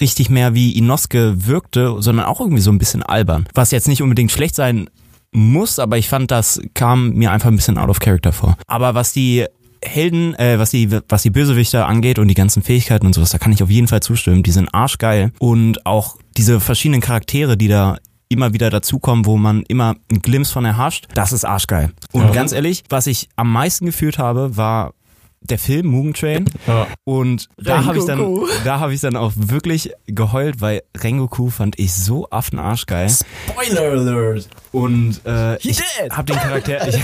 [0.00, 3.46] richtig mehr wie Inosuke wirkte, sondern auch irgendwie so ein bisschen albern.
[3.54, 4.88] Was jetzt nicht unbedingt schlecht sein
[5.32, 8.56] muss, aber ich fand, das kam mir einfach ein bisschen out of character vor.
[8.66, 9.46] Aber was die
[9.84, 13.38] Helden, äh, was die, was die Bösewichter angeht und die ganzen Fähigkeiten und sowas, da
[13.38, 14.42] kann ich auf jeden Fall zustimmen.
[14.42, 15.32] Die sind arschgeil.
[15.38, 17.96] Und auch diese verschiedenen Charaktere, die da
[18.28, 21.92] immer wieder dazukommen, wo man immer einen Glimpse von erhascht, das ist arschgeil.
[22.12, 22.30] Und Ja.
[22.30, 24.94] ganz ehrlich, was ich am meisten gefühlt habe, war
[25.44, 26.44] der Film Mugen Train.
[26.66, 26.86] Ja.
[27.04, 31.78] Und da habe ich dann, da habe ich dann auch wirklich geheult, weil Rengoku fand
[31.78, 33.08] ich so affenarschgeil.
[33.10, 34.48] Spoiler Alert!
[34.72, 36.96] Und äh, ich habe den Charakter, ich,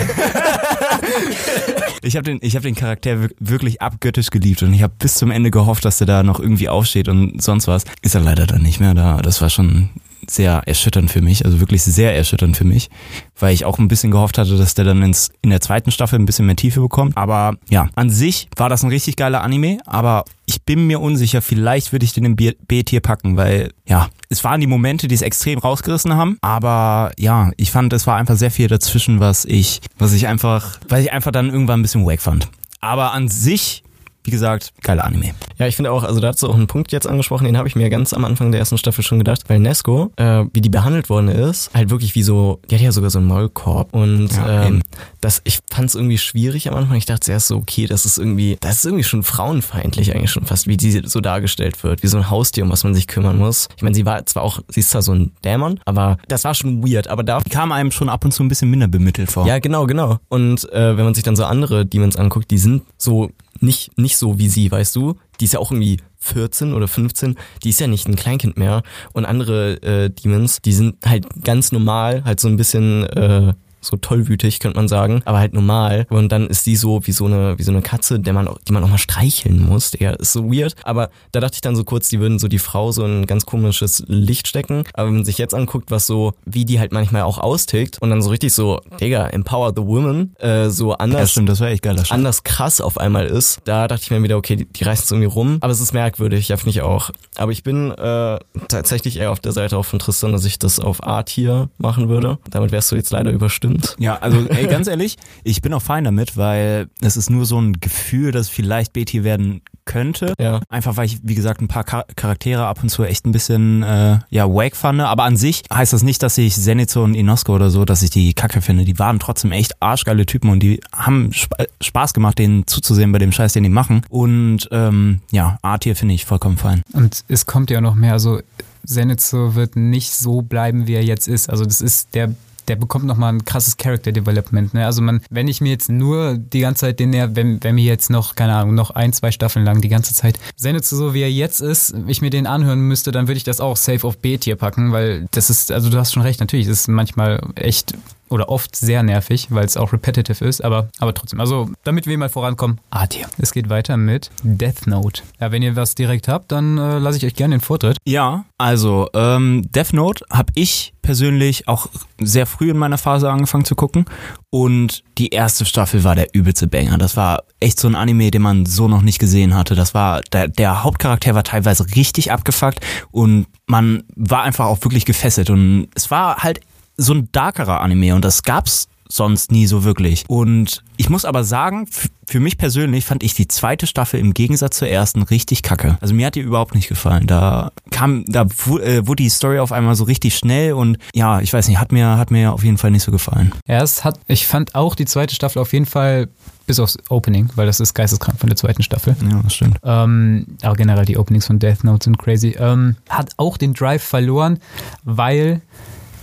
[2.02, 5.14] ich habe den, ich habe den Charakter wir- wirklich abgöttisch geliebt und ich habe bis
[5.14, 7.84] zum Ende gehofft, dass der da noch irgendwie aufsteht und sonst was.
[8.02, 9.18] Ist er leider dann nicht mehr da.
[9.22, 9.90] Das war schon
[10.30, 12.90] sehr erschütternd für mich, also wirklich sehr erschütternd für mich,
[13.38, 16.18] weil ich auch ein bisschen gehofft hatte, dass der dann ins, in der zweiten Staffel
[16.18, 17.16] ein bisschen mehr Tiefe bekommt.
[17.16, 21.42] Aber ja, an sich war das ein richtig geiler Anime, aber ich bin mir unsicher,
[21.42, 25.22] vielleicht würde ich den im B-Tier packen, weil ja, es waren die Momente, die es
[25.22, 29.80] extrem rausgerissen haben, aber ja, ich fand, es war einfach sehr viel dazwischen, was ich,
[29.98, 32.48] was ich einfach, was ich einfach dann irgendwann ein bisschen wack fand.
[32.80, 33.82] Aber an sich,
[34.24, 35.32] wie gesagt, geiler Anime.
[35.58, 37.68] Ja, ich finde auch, also da hast du auch einen Punkt jetzt angesprochen, den habe
[37.68, 40.68] ich mir ganz am Anfang der ersten Staffel schon gedacht, weil Nesco, äh, wie die
[40.68, 44.30] behandelt worden ist, halt wirklich wie so, die hat ja sogar so einen Maulkorb und
[44.32, 44.82] Ja, ähm,
[45.20, 46.96] das, ich fand es irgendwie schwierig am Anfang.
[46.96, 50.44] Ich dachte zuerst so, okay, das ist irgendwie, das ist irgendwie schon frauenfeindlich eigentlich schon
[50.44, 53.38] fast, wie die so dargestellt wird, wie so ein Haustier, um was man sich kümmern
[53.38, 53.68] muss.
[53.76, 56.54] Ich meine, sie war zwar auch, sie ist zwar so ein Dämon, aber das war
[56.54, 59.30] schon weird, aber da Die kam einem schon ab und zu ein bisschen minder bemittelt
[59.30, 59.46] vor.
[59.46, 60.18] ja, genau, genau.
[60.28, 63.30] Und äh, wenn man sich dann so andere Demons anguckt, die sind so
[63.62, 65.14] nicht, nicht so wie sie, weißt du?
[65.40, 68.82] Die ist ja auch irgendwie 14 oder 15, die ist ja nicht ein Kleinkind mehr.
[69.12, 73.96] Und andere äh, Demons, die sind halt ganz normal, halt so ein bisschen äh, so
[73.96, 76.06] tollwütig, könnte man sagen, aber halt normal.
[76.10, 78.72] Und dann ist die so wie so eine, wie so eine Katze, der man, die
[78.72, 79.92] man auch mal streicheln muss.
[79.92, 80.74] Der ist so weird.
[80.84, 83.26] Aber da dachte ich dann so kurz, die würden so die Frau so in ein
[83.26, 84.84] ganz komisches Licht stecken.
[84.94, 88.10] Aber wenn man sich jetzt anguckt, was so, wie die halt manchmal auch austickt und
[88.10, 91.68] dann so richtig so, Digga, empower the woman, äh, so ja anders stimmt, das war
[91.68, 92.12] echt geiler Shit.
[92.12, 95.10] anders krass auf einmal ist, da dachte ich mir wieder, okay, die, die reißen es
[95.10, 95.58] irgendwie rum.
[95.60, 97.10] Aber es ist merkwürdig, ja, finde ich auch.
[97.36, 98.38] Aber ich bin äh,
[98.68, 102.38] tatsächlich eher auf der Seite auch von Tristan, dass ich das auf A-Tier machen würde.
[102.50, 103.67] Damit wärst du jetzt leider überstimmt.
[103.98, 107.60] Ja, also ey, ganz ehrlich, ich bin auch fein damit, weil es ist nur so
[107.60, 110.34] ein Gefühl, dass vielleicht BT werden könnte.
[110.38, 110.60] Ja.
[110.68, 113.82] Einfach weil ich, wie gesagt, ein paar Char Charaktere ab und zu echt ein bisschen
[113.82, 115.00] äh, ja wack fand.
[115.00, 118.10] Aber an sich heißt das nicht, dass ich Zenitsu und Inosuke oder so, dass ich
[118.10, 118.84] die Kacke finde.
[118.84, 123.18] Die waren trotzdem echt arschgeile Typen und die haben Sp Spaß gemacht, denen zuzusehen bei
[123.18, 124.02] dem Scheiß, den die machen.
[124.10, 126.82] Und ähm, ja, A-Tier finde ich vollkommen fein.
[126.92, 128.40] Und es kommt ja noch mehr, also
[128.84, 131.48] Zenitsu wird nicht so bleiben, wie er jetzt ist.
[131.48, 132.34] Also das ist der
[132.68, 134.74] der bekommt nochmal ein krasses Character Development.
[134.74, 134.84] Ne?
[134.84, 138.10] Also man, wenn ich mir jetzt nur die ganze Zeit den, wenn, wenn mir jetzt
[138.10, 141.30] noch, keine Ahnung, noch ein, zwei Staffeln lang die ganze Zeit Zenitsu so wie er
[141.30, 144.56] jetzt ist, ich mir den anhören müsste, dann würde ich das auch safe auf B-Tier
[144.56, 147.94] packen, weil das ist, also du hast schon recht, natürlich, es ist manchmal echt
[148.30, 151.40] oder oft sehr nervig, weil es auch repetitive ist, aber, aber trotzdem.
[151.40, 153.26] Also, damit wir mal vorankommen, A-Tier.
[153.38, 155.22] Es geht weiter mit Death Note.
[155.40, 157.98] Ja, wenn ihr was direkt habt, dann äh, lasse ich euch gerne den Vortritt.
[158.04, 161.86] Ja, also ähm, Death Note habe ich persönlich auch
[162.20, 164.04] sehr früh in meiner Phase angefangen zu gucken
[164.50, 166.98] und die erste Staffel war der übelste Banger.
[166.98, 169.74] Das war echt so ein Anime, den man so noch nicht gesehen hatte.
[169.74, 175.06] Das war der, der Hauptcharakter war teilweise richtig abgefuckt und man war einfach auch wirklich
[175.06, 176.60] gefesselt und es war halt
[176.98, 180.24] so ein darkerer Anime und das gab's sonst nie so wirklich.
[180.28, 181.88] Und ich muss aber sagen,
[182.26, 185.96] für mich persönlich fand ich die zweite Staffel im Gegensatz zur ersten richtig kacke.
[186.00, 187.26] Also mir hat die überhaupt nicht gefallen.
[187.26, 191.52] Da kam, da äh, wurde die Story auf einmal so richtig schnell und ja, ich
[191.52, 193.52] weiß nicht, hat mir, hat mir auf jeden Fall nicht so gefallen.
[193.66, 196.28] Ja, es hat, ich fand auch die zweite Staffel auf jeden Fall,
[196.66, 199.16] bis aufs Opening, weil das ist geisteskrank von der zweiten Staffel.
[199.22, 199.78] Ja, das stimmt.
[199.82, 202.56] Ähm, aber generell die Openings von Death Note sind crazy.
[202.58, 204.58] Ähm, hat auch den Drive verloren,
[205.02, 205.62] weil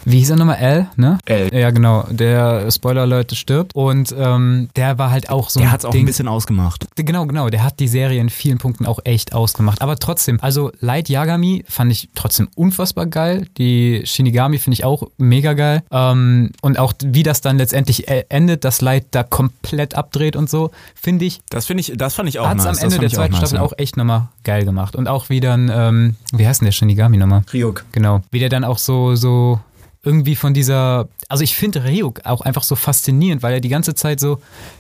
[0.06, 0.58] wie hieß er nochmal?
[0.58, 1.18] L, ne?
[1.26, 1.54] L.
[1.54, 2.06] Ja, genau.
[2.10, 3.76] Der Spoiler Alert stirbt.
[3.76, 6.86] Und ähm, der war halt auch so Der ein hat's auch ein bisschen ausgemacht.
[6.96, 7.50] Genau, genau.
[7.50, 9.82] Der hat die Serie in vielen Punkten auch echt ausgemacht.
[9.82, 13.48] Aber trotzdem, also Light Yagami fand ich trotzdem unfassbar geil.
[13.58, 15.84] Die Shinigami finde ich auch mega geil.
[15.92, 20.50] Ähm, und auch wie das dann letztendlich äh, endet, dass Light da komplett abdreht und
[20.50, 22.78] so, finde ich, Das finde ich, das fand ich auch hat es nice.
[22.80, 23.62] am Ende der zweiten nice, Staffel ja.
[23.64, 24.96] auch echt nochmal geil gemacht.
[24.96, 27.42] Und auch wie dann, ähm, wie heißt denn der Shinigami nochmal?
[27.52, 27.86] Ryuk.
[27.92, 28.22] Genau.
[28.32, 29.60] Wie der dann auch so, so
[30.06, 33.96] irgendwie von dieser, also ich finde Ryuk auch einfach so faszinierend, weil er die ganze
[33.96, 34.40] Zeit so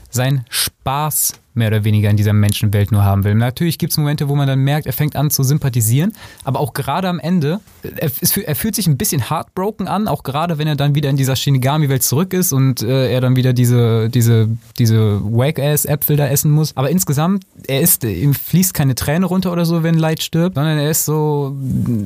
[0.09, 3.35] seinen Spaß mehr oder weniger in dieser Menschenwelt nur haben will.
[3.35, 6.13] Natürlich gibt es Momente, wo man dann merkt, er fängt an zu sympathisieren,
[6.43, 8.11] aber auch gerade am Ende, er,
[8.45, 11.35] er fühlt sich ein bisschen heartbroken an, auch gerade wenn er dann wieder in dieser
[11.35, 16.75] Shinigami-Welt zurück ist und äh, er dann wieder diese, diese, diese Wake-Ass-Äpfel da essen muss.
[16.75, 20.77] Aber insgesamt, er ist, ihm fließt keine Träne runter oder so, wenn Light stirbt, sondern
[20.77, 21.55] er ist so,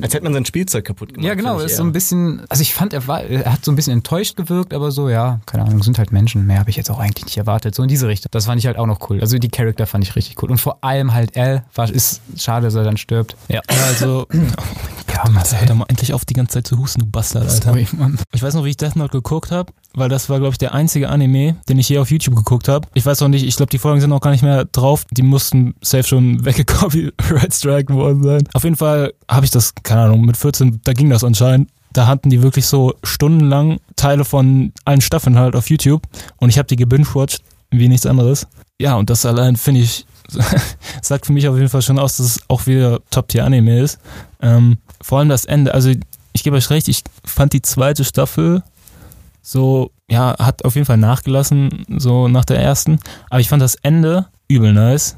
[0.00, 1.26] Als hätte man sein Spielzeug kaputt gemacht.
[1.26, 1.88] ja, genau, ich ist so eher.
[1.88, 4.90] ein bisschen, also ich fand, er, war, er hat so ein bisschen enttäuscht gewirkt, aber
[4.90, 6.46] so, ja, keine Ahnung, sind halt Menschen.
[6.46, 7.74] Mehr habe ich jetzt auch eigentlich nicht erwartet.
[7.74, 8.28] So in diese Richtung.
[8.30, 9.20] Das fand ich halt auch noch cool.
[9.20, 10.50] Also die Charakter fand ich richtig cool.
[10.50, 13.36] Und vor allem halt L, war, ist schade, dass er dann stirbt.
[13.48, 13.60] Ja.
[13.68, 14.26] Also,
[15.24, 17.62] Ja, hör doch mal endlich auf, die ganze Zeit zu husten, du Bastard, Alter.
[17.62, 18.18] Sorry, Mann.
[18.32, 20.72] Ich weiß noch, wie ich Death Note geguckt habe, weil das war, glaube ich, der
[20.72, 22.88] einzige Anime, den ich je auf YouTube geguckt habe.
[22.94, 25.04] Ich weiß auch nicht, ich glaube, die Folgen sind auch gar nicht mehr drauf.
[25.10, 28.48] Die mussten safe schon weggecopyright striken worden sein.
[28.54, 31.70] Auf jeden Fall habe ich das, keine Ahnung, mit 14, da ging das anscheinend.
[31.92, 36.56] Da hatten die wirklich so stundenlang Teile von allen Staffeln halt auf YouTube und ich
[36.56, 38.46] habe die gebingewatcht wie nichts anderes.
[38.80, 40.06] Ja, und das allein finde ich,
[41.02, 43.98] sagt für mich auf jeden Fall schon aus, dass es auch wieder Top-Tier-Anime ist.
[44.40, 45.92] Ähm, vor allem das Ende, also
[46.32, 48.62] ich gebe euch recht, ich fand die zweite Staffel
[49.42, 53.00] so, ja, hat auf jeden Fall nachgelassen, so nach der ersten.
[53.30, 55.16] Aber ich fand das Ende übel nice.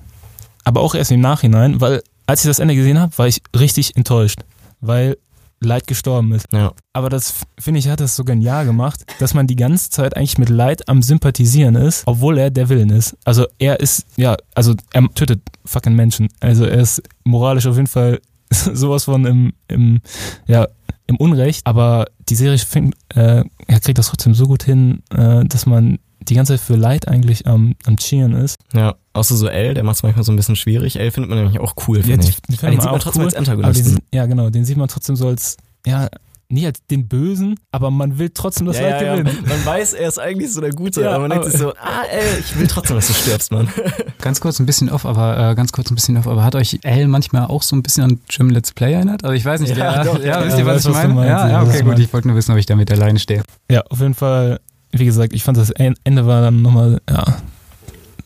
[0.65, 3.97] Aber auch erst im Nachhinein, weil als ich das Ende gesehen habe, war ich richtig
[3.97, 4.41] enttäuscht,
[4.81, 5.19] weil
[5.65, 6.47] Light gestorben ist.
[6.53, 6.73] Ja.
[6.93, 10.39] Aber das, finde ich, hat das so genial gemacht, dass man die ganze Zeit eigentlich
[10.39, 13.17] mit Light am Sympathisieren ist, obwohl er der Willen ist.
[13.25, 16.29] Also er ist, ja, also er tötet fucking Menschen.
[16.41, 18.21] Also er ist moralisch auf jeden Fall
[18.51, 20.01] sowas von im, im,
[20.47, 20.67] ja,
[21.07, 21.67] im Unrecht.
[21.67, 25.99] Aber die Serie fängt, äh, er kriegt das trotzdem so gut hin, äh, dass man
[26.29, 28.57] die ganze Zeit für Light eigentlich am, am Cheeren ist.
[28.73, 30.99] Ja, außer so L, der macht es manchmal so ein bisschen schwierig.
[30.99, 32.41] L findet man nämlich auch cool, Ja, finde die- ich.
[32.43, 33.95] den man sieht man trotzdem cool, als Antagonisten.
[33.97, 36.09] den, ja, genau, den sieht man trotzdem so als, ja,
[36.49, 39.23] nicht als den Bösen, aber man will trotzdem das ja, Light ja, ja.
[39.23, 39.39] gewinnen.
[39.49, 42.03] Man weiß, er ist eigentlich so der Gute, Ja, aber man denkt sich so, ah,
[42.11, 43.69] L, ich will trotzdem, dass du stirbst, Mann.
[44.21, 46.79] Ganz kurz ein bisschen off, aber äh, ganz kurz ein bisschen off, aber hat euch
[46.83, 49.25] L manchmal auch so ein bisschen an Jim Let's Play erinnert?
[49.25, 50.93] Also ich weiß nicht, Ja, ja, doch, ja, ja, wisst ja, ihr, was weiß, ich
[50.93, 51.15] meine?
[51.15, 52.03] meinst, ja, ja, ja, okay, gut, meinst.
[52.05, 53.43] ich wollte nur wissen, ob ich damit alleine stehe.
[53.71, 54.61] Ja, auf jeden Fall,
[54.93, 57.25] wie gesagt, ich fand das Ende war dann nochmal, ja,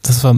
[0.03, 0.37] das war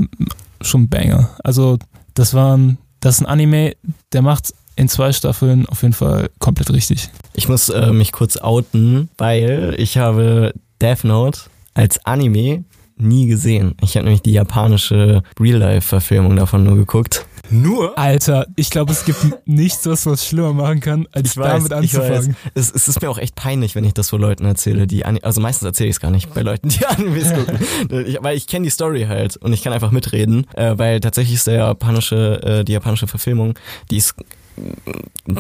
[0.61, 1.31] schon ein Banger.
[1.45, 1.79] Also,
[2.15, 3.77] das war ein, das ist ein Anime,
[4.13, 7.11] der macht in zwei Staffeln auf jeden Fall komplett richtig.
[7.35, 11.41] Ich muss äh, mich kurz outen, weil ich habe Death Note
[11.75, 12.65] als Anime
[13.01, 13.75] nie gesehen.
[13.83, 17.27] Ich habe nämlich die japanische Real-Life-Verfilmung davon nur geguckt.
[17.51, 17.99] Nur?
[17.99, 22.11] Alter, ich glaube, es gibt nichts, was was schlimmer machen kann, als damit ich weiß.
[22.11, 22.37] anzufangen.
[22.55, 25.21] Es, es ist mir auch echt peinlich, wenn ich das vor Leuten erzähle, die Ani
[25.23, 27.59] also meistens erzähle ich es gar nicht bei Leuten, die Animes gucken,
[28.07, 31.37] ich, weil ich kenne die Story halt und ich kann einfach mitreden, äh, weil tatsächlich
[31.37, 33.55] ist der japanische, äh, die japanische Verfilmung,
[33.91, 34.15] die ist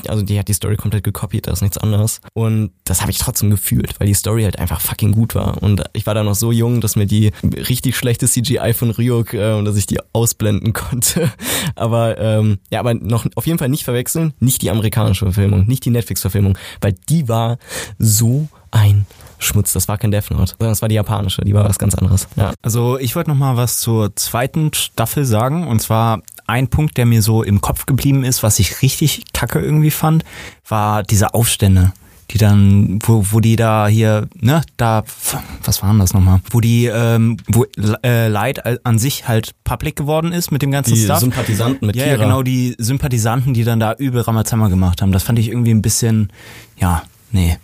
[0.07, 2.20] also die hat die Story komplett gekopiert, da ist nichts anderes.
[2.35, 5.62] Und das habe ich trotzdem gefühlt, weil die Story halt einfach fucking gut war.
[5.62, 9.35] Und ich war da noch so jung, dass mir die richtig schlechte CGI von Ryuk,
[9.35, 11.33] äh, dass ich die ausblenden konnte.
[11.74, 15.85] Aber ähm, ja, aber noch auf jeden Fall nicht verwechseln, nicht die amerikanische Verfilmung, nicht
[15.85, 17.59] die Netflix-Verfilmung, weil die war
[17.98, 19.07] so ein
[19.38, 19.72] Schmutz.
[19.72, 22.29] Das war kein Death Note, sondern das war die japanische, die war was ganz anderes.
[22.37, 22.53] Ja.
[22.62, 27.07] Also ich wollte noch mal was zur zweiten Staffel sagen und zwar ein Punkt, der
[27.07, 30.24] mir so im Kopf geblieben ist, was ich richtig kacke irgendwie fand,
[30.66, 31.92] war diese Aufstände,
[32.31, 35.05] die dann, wo, wo die da hier, ne, da,
[35.62, 36.40] was waren das nochmal?
[36.51, 37.66] Wo die, ähm, wo
[38.03, 41.20] äh, Light an sich halt public geworden ist mit dem ganzen Die Stuff.
[41.20, 42.16] Sympathisanten mit ja, Kira.
[42.16, 45.12] ja, genau, die Sympathisanten, die dann da übel Ramazamba gemacht haben.
[45.12, 46.33] Das fand ich irgendwie ein bisschen,
[46.79, 47.59] ja, nee.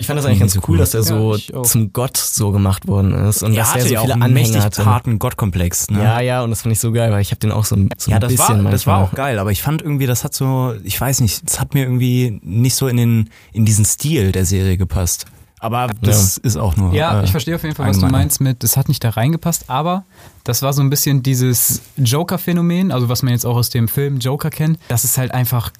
[0.00, 0.78] Ich fand das eigentlich ganz Nicht so cool, cool.
[0.78, 3.86] dass er so Ja, zum Gott so gemacht worden ist und er dass er hatte
[3.88, 4.84] so ja viele auch einen Anhänger mächtig hatte.
[4.86, 6.02] harten Gottkomplex, ne?
[6.02, 7.90] Ja, ja, und das fand ich so geil, weil ich habe den auch so, ein-
[7.98, 10.24] so Ja, ein das bisschen war, das war auch geil, aber ich fand irgendwie, das
[10.24, 13.84] hat so, ich weiß nicht, das hat mir irgendwie nicht so in den, in diesen
[13.84, 15.26] Stil der Serie gepasst.
[15.62, 16.94] Aber das ist auch nur.
[16.94, 19.10] Ja, äh, ich verstehe auf jeden Fall, was du meinst mit, das hat nicht da
[19.10, 20.04] reingepasst, aber
[20.44, 24.18] das war so ein bisschen dieses Joker-Phänomen, also was man jetzt auch aus dem Film
[24.20, 25.70] Joker kennt, dass es halt einfach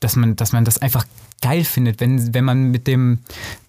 [0.00, 1.04] dass man, dass man das einfach
[1.40, 3.18] geil findet, wenn, wenn man mit dem,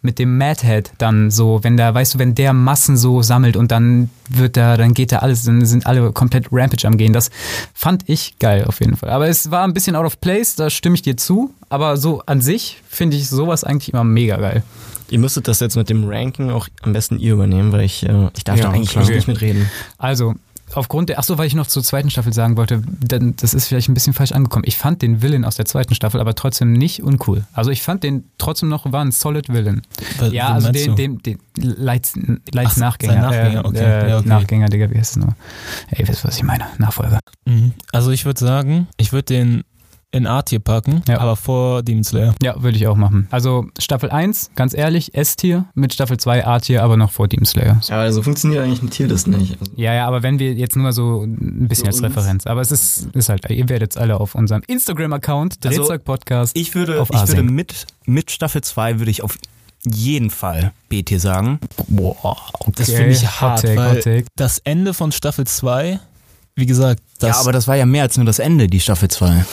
[0.02, 3.72] mit dem Madhead dann so, wenn da, weißt du, wenn der Massen so sammelt und
[3.72, 7.14] dann wird da, dann geht da alles, dann sind alle komplett Rampage am Gehen.
[7.14, 7.30] Das
[7.76, 9.10] fand ich geil auf jeden Fall.
[9.12, 11.54] Aber es war ein bisschen out of place, da stimme ich dir zu.
[11.70, 14.64] Aber so an sich finde ich sowas eigentlich immer mega geil.
[15.12, 18.30] Ihr müsstet das jetzt mit dem Ranking auch am besten ihr übernehmen, weil ich, äh,
[18.38, 19.08] ich darf Ja, da eigentlich klar.
[19.10, 19.70] nicht mitreden.
[19.98, 20.36] Also,
[20.74, 23.68] aufgrund der, ach so, weil ich noch zur zweiten Staffel sagen wollte, denn das ist
[23.68, 24.64] vielleicht ein bisschen falsch angekommen.
[24.68, 27.46] Ich fand den Villain aus der zweiten Staffel aber trotzdem nicht uncool.
[27.54, 29.82] Also ich fand den trotzdem noch, war ein solid Villain.
[30.20, 30.96] Was- Ja, also den, du?
[30.96, 32.14] den, den Lights,
[32.54, 33.22] Lights Ach, Nachgänger.
[33.22, 33.78] Nachgänger, äh, okay.
[33.80, 34.28] Äh, Ja, okay.
[34.30, 35.36] Nachgänger, Digga, wie heißt es nur?
[35.92, 36.66] Ey, wisst ihr, was ich meine?
[36.78, 37.20] Nachfolger.
[37.46, 37.74] Mhm.
[37.92, 39.64] Also ich würde sagen, ich würde den
[40.12, 41.20] in A-Tier packen, Ja.
[41.20, 42.34] aber vor Demon Slayer.
[42.42, 43.28] Ja, würde ich auch machen.
[43.30, 47.78] Also Staffel 1, ganz ehrlich, S-Tier, mit Staffel 2 A-Tier, aber noch vor Demon Slayer.
[47.82, 47.94] So.
[47.94, 49.60] Ja, also funktioniert eigentlich eine Tierliste nicht.
[49.60, 52.02] Also, Ja, ja, aber wenn wir jetzt nur mal so ein bisschen als?
[52.02, 52.48] Referenz.
[52.48, 56.58] Aber es ist, ist halt, ihr werdet alle auf unserem Instagram-Account, Also, Drehzeug Podcast.
[56.58, 59.38] Ich würde, Auf ich würde mit, mit Staffel 2 würde ich auf
[59.86, 61.60] jeden Fall B-Tier sagen.
[61.88, 62.72] Boah, okay.
[62.78, 64.26] Das finde ich Hot hart, take, weil Hot take.
[64.36, 66.00] das Ende von Staffel 2,
[66.56, 69.08] wie gesagt, das, ja, aber das war ja mehr als nur das Ende, die Staffel
[69.10, 69.46] 2.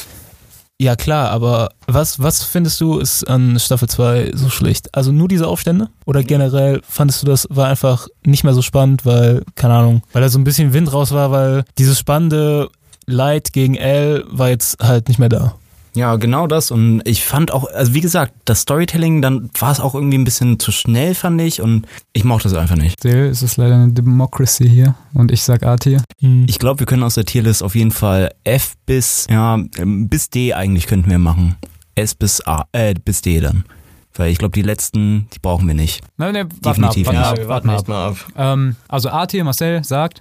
[0.78, 4.94] ja klar, aber was, was findest du ist an Staffel 2 so schlecht?
[4.94, 5.88] Also nur diese Aufstände?
[6.04, 10.22] Oder generell fandest du das war einfach nicht mehr so spannend, weil, keine Ahnung, weil
[10.22, 12.68] da so ein bisschen Wind raus war, weil dieses spannende
[13.06, 15.54] Light gegen L war jetzt halt nicht mehr da.
[15.96, 16.70] Ja, genau das.
[16.70, 20.24] Und ich fand auch, also wie gesagt, das Storytelling, dann war es auch irgendwie ein
[20.24, 21.62] bisschen zu schnell, fand ich.
[21.62, 22.98] Und ich mochte es einfach nicht.
[23.00, 26.02] Still, es ist leider eine Democracy hier und ich sag A-Tier.
[26.20, 30.28] Ich glaube, wir können aus der Tierlist auf jeden Fall F bis, ja, ähm, bis
[30.28, 31.56] D eigentlich könnten wir machen.
[31.94, 33.64] S bis A, äh, bis D dann.
[34.14, 36.02] Weil ich glaube, die letzten, die brauchen wir nicht.
[36.18, 37.42] Nein, nein, warte mal ab, Definitiv warte mal nicht.
[37.42, 37.78] ab, warte mal ab.
[37.80, 38.16] echt mal ab.
[38.36, 40.20] Ähm, also A-Tier, Marcel sagt,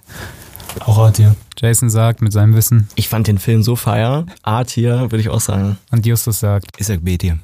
[0.80, 1.34] Auch A-Tier.
[1.58, 4.26] Jason sagt mit seinem Wissen Ich fand den Film so feier.
[4.42, 5.78] A-Tier, würde ich auch sagen.
[5.90, 7.38] und Justus sagt, Ich sag B-Tier.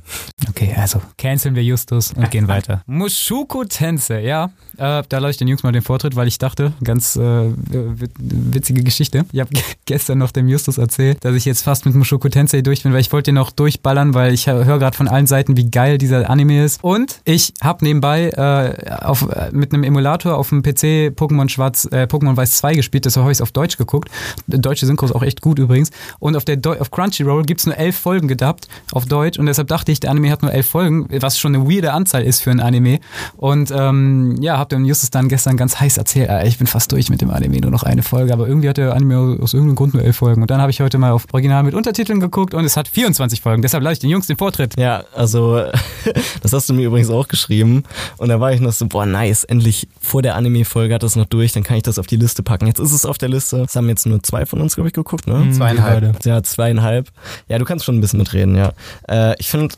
[0.48, 2.82] okay, also canceln wir Justus und gehen weiter.
[2.86, 4.46] Mushuku Tensei, ja,
[4.78, 8.12] äh, da lasse ich den Jungs mal den Vortritt, weil ich dachte, ganz äh, wit-
[8.18, 9.24] witzige Geschichte.
[9.32, 9.50] Ich habe
[9.86, 13.00] gestern noch dem Justus erzählt, dass ich jetzt fast mit Mushoku Tensei durch bin, weil
[13.00, 16.28] ich wollte den noch durchballern, weil ich höre gerade von allen Seiten, wie geil dieser
[16.30, 16.82] Anime ist.
[16.82, 21.86] Und ich habe nebenbei äh, auf, äh, mit einem Emulator auf dem PC Pokémon Schwarz,
[21.90, 24.01] äh, Pokémon Weiß 2 gespielt, deshalb habe ich es auf Deutsch geguckt.
[24.46, 25.90] Deutsche Synchro ist auch echt gut übrigens.
[26.18, 29.92] Und auf, der auf Crunchyroll gibt's nur elf Folgen gedubbt auf Deutsch und deshalb dachte
[29.92, 32.60] ich, der Anime hat nur elf Folgen, was schon eine weirde Anzahl ist für ein
[32.60, 33.00] Anime.
[33.36, 36.92] Und ähm, ja, hab dem Justus dann gestern ganz heiß erzählt, ah, ich bin fast
[36.92, 39.76] durch mit dem Anime, nur noch eine Folge, aber irgendwie hat der Anime aus irgendeinem
[39.76, 40.42] Grund nur elf Folgen.
[40.42, 43.40] Und dann habe ich heute mal auf Original mit Untertiteln geguckt und es hat 24
[43.40, 44.78] Folgen, deshalb lasse ich den Jungs den Vortritt.
[44.78, 45.62] Ja, also
[46.42, 47.84] das hast du mir übrigens auch geschrieben.
[48.16, 51.26] Und da war ich noch so, boah, nice, endlich vor der Anime-Folge hat das noch
[51.26, 52.66] durch, dann kann ich das auf die Liste packen.
[52.66, 53.58] Jetzt ist es auf der Liste.
[53.58, 55.34] Das haben jetzt nur zwei von uns, glaube ich, geguckt, ne?
[55.34, 56.24] Mhm, Zweieinhalb.
[56.24, 57.10] Ja, zweieinhalb.
[57.48, 58.72] Ja, du kannst schon ein bisschen mitreden, ja.
[59.08, 59.74] Äh, ich finde,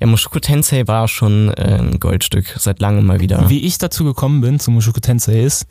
[0.00, 3.48] ja, Mushoku Tensei war schon äh, ein Goldstück, seit langem mal wieder.
[3.50, 5.66] Wie ich dazu gekommen bin zu Mushoku Tensei ist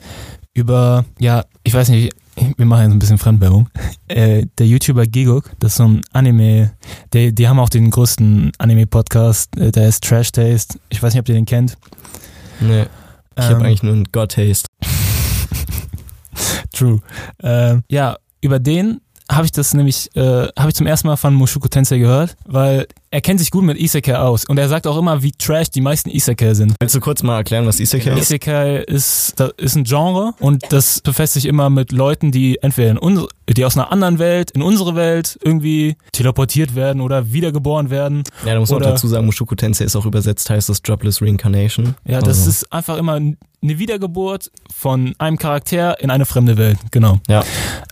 [0.54, 2.13] über, ja, ich weiß nicht,
[2.58, 3.70] wir machen jetzt ein bisschen Fremdwerbung.
[4.08, 6.72] Äh, der YouTuber Gigok, das ist so ein Anime,
[7.13, 10.78] die, die haben auch den größten Anime-Podcast, äh, der ist Trash Taste.
[10.89, 11.78] Ich weiß nicht, ob ihr den kennt.
[12.60, 12.84] Nee,
[13.38, 14.68] ich Ähm, habe eigentlich nur einen God-Taste.
[16.76, 17.00] True.
[17.42, 20.22] Ähm, ja, über den habe ich das nämlich, äh,
[20.56, 23.76] habe ich zum ersten Mal von Mushoku Tensei gehört, weil er kennt sich gut mit
[23.80, 26.76] Isekai aus und er sagt auch immer, wie trash die meisten Isekai sind.
[26.80, 28.30] Willst du kurz mal erklären, was Isekai ist?
[28.30, 32.92] Isekai ist, das ist ein Genre und das befasst sich immer mit Leuten, die entweder
[32.92, 37.90] in unsere, die aus einer anderen Welt in unsere Welt irgendwie teleportiert werden oder wiedergeboren
[37.90, 38.24] werden.
[38.46, 41.24] Ja, da muss man Oder- dazu sagen, Mushoku Tensei ist auch übersetzt, heißt das Dropless
[41.24, 41.96] Reincarnation.
[42.06, 43.20] Ja, das Also, ist einfach immer
[43.65, 47.19] eine Wiedergeburt von einem Charakter in eine fremde Welt, genau.
[47.28, 47.43] Ja.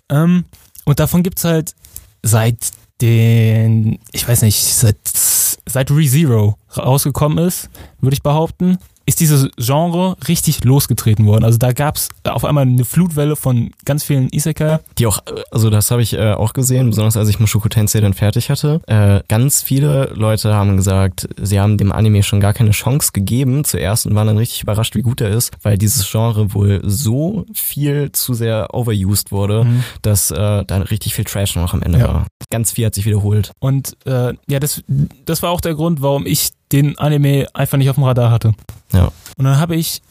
[0.10, 0.46] Ähm,
[0.86, 1.76] und davon gibt's halt
[2.22, 9.50] seit den, ich weiß nicht, seit, seit ReZero rausgekommen ist, würde ich behaupten, ist dieses
[9.58, 11.44] Genre richtig losgetreten worden.
[11.44, 14.80] Also da gab's auf einmal eine Flutwelle von ganz vielen Isekai.
[14.98, 15.20] Die auch,
[15.52, 18.82] also das habe ich äh, auch gesehen, besonders als ich Mushoku Tensei dann fertig hatte.
[18.88, 23.64] Äh, ganz viele Leute haben gesagt, sie haben dem Anime schon gar keine Chance gegeben
[23.66, 27.46] zuerst und waren dann richtig überrascht, wie gut er ist, weil dieses Genre wohl so
[27.54, 29.66] viel zu sehr overused wurde,
[30.02, 32.08] dass äh, da richtig viel Trash noch am Ende Ja.
[32.08, 32.28] war.
[32.50, 33.52] Ganz viel hat sich wiederholt.
[33.60, 34.84] Und äh, ja, das,
[35.26, 38.54] das war auch der Grund, warum ich den Anime einfach nicht auf dem Radar hatte.
[38.92, 39.12] Ja.
[39.38, 40.02] Und dann habe ich,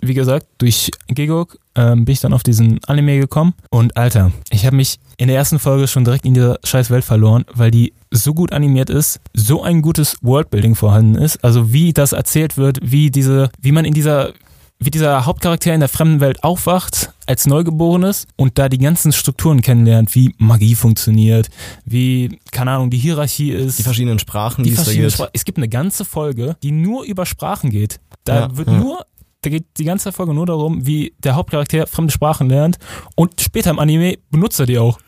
[0.00, 3.54] wie gesagt, durch Gigok ähm, bin ich dann auf diesen Anime gekommen.
[3.70, 7.04] Und Alter, ich habe mich in der ersten Folge schon direkt in dieser scheiß Welt
[7.04, 11.44] verloren, weil die so gut animiert ist, so ein gutes Worldbuilding vorhanden ist.
[11.44, 14.32] Also wie das erzählt wird, wie diese, wie man in dieser
[14.80, 19.60] wie dieser Hauptcharakter in der fremden Welt aufwacht als Neugeborenes und da die ganzen Strukturen
[19.60, 21.50] kennenlernt, wie Magie funktioniert,
[21.84, 23.78] wie, keine Ahnung, die Hierarchie ist.
[23.78, 25.12] Die verschiedenen Sprachen, die die es da gibt.
[25.12, 25.30] Sprachen.
[25.32, 28.00] Es gibt eine ganze Folge, die nur über Sprachen geht.
[28.24, 28.78] Da Ja, wird ja.
[28.78, 29.04] nur,
[29.40, 32.78] da geht die ganze Folge nur darum, wie der Hauptcharakter fremde Sprachen lernt
[33.16, 34.98] und später im Anime benutzt er die auch.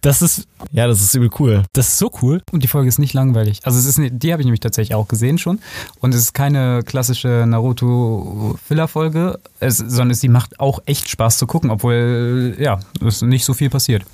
[0.00, 1.64] Das ist, Ja, das ist übel cool.
[1.72, 2.40] das ist so cool.
[2.52, 3.60] Und die Folge ist nicht langweilig.
[3.64, 5.58] Also es ist ne- die habe ich nämlich tatsächlich auch gesehen schon.
[6.00, 11.70] Und es ist keine klassische Naruto-Filler-Folge, es- sondern sie macht auch echt Spaß zu gucken,
[11.70, 14.04] obwohl ja, es nicht so viel passiert.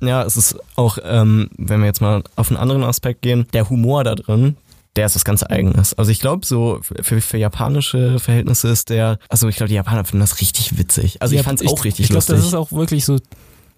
[0.00, 3.68] Ja, es ist auch, ähm, wenn wir jetzt mal auf einen anderen Aspekt gehen, der
[3.70, 4.56] Humor da drin,
[4.96, 5.94] der ist was ganz Eigenes.
[5.94, 10.04] Also ich glaube, so für, für japanische Verhältnisse ist der, also ich glaube, die Japaner
[10.04, 11.20] finden das richtig witzig.
[11.20, 12.36] Also Ja, ich fand es auch richtig Ich glaube, lustig.
[12.36, 13.18] das ist auch wirklich so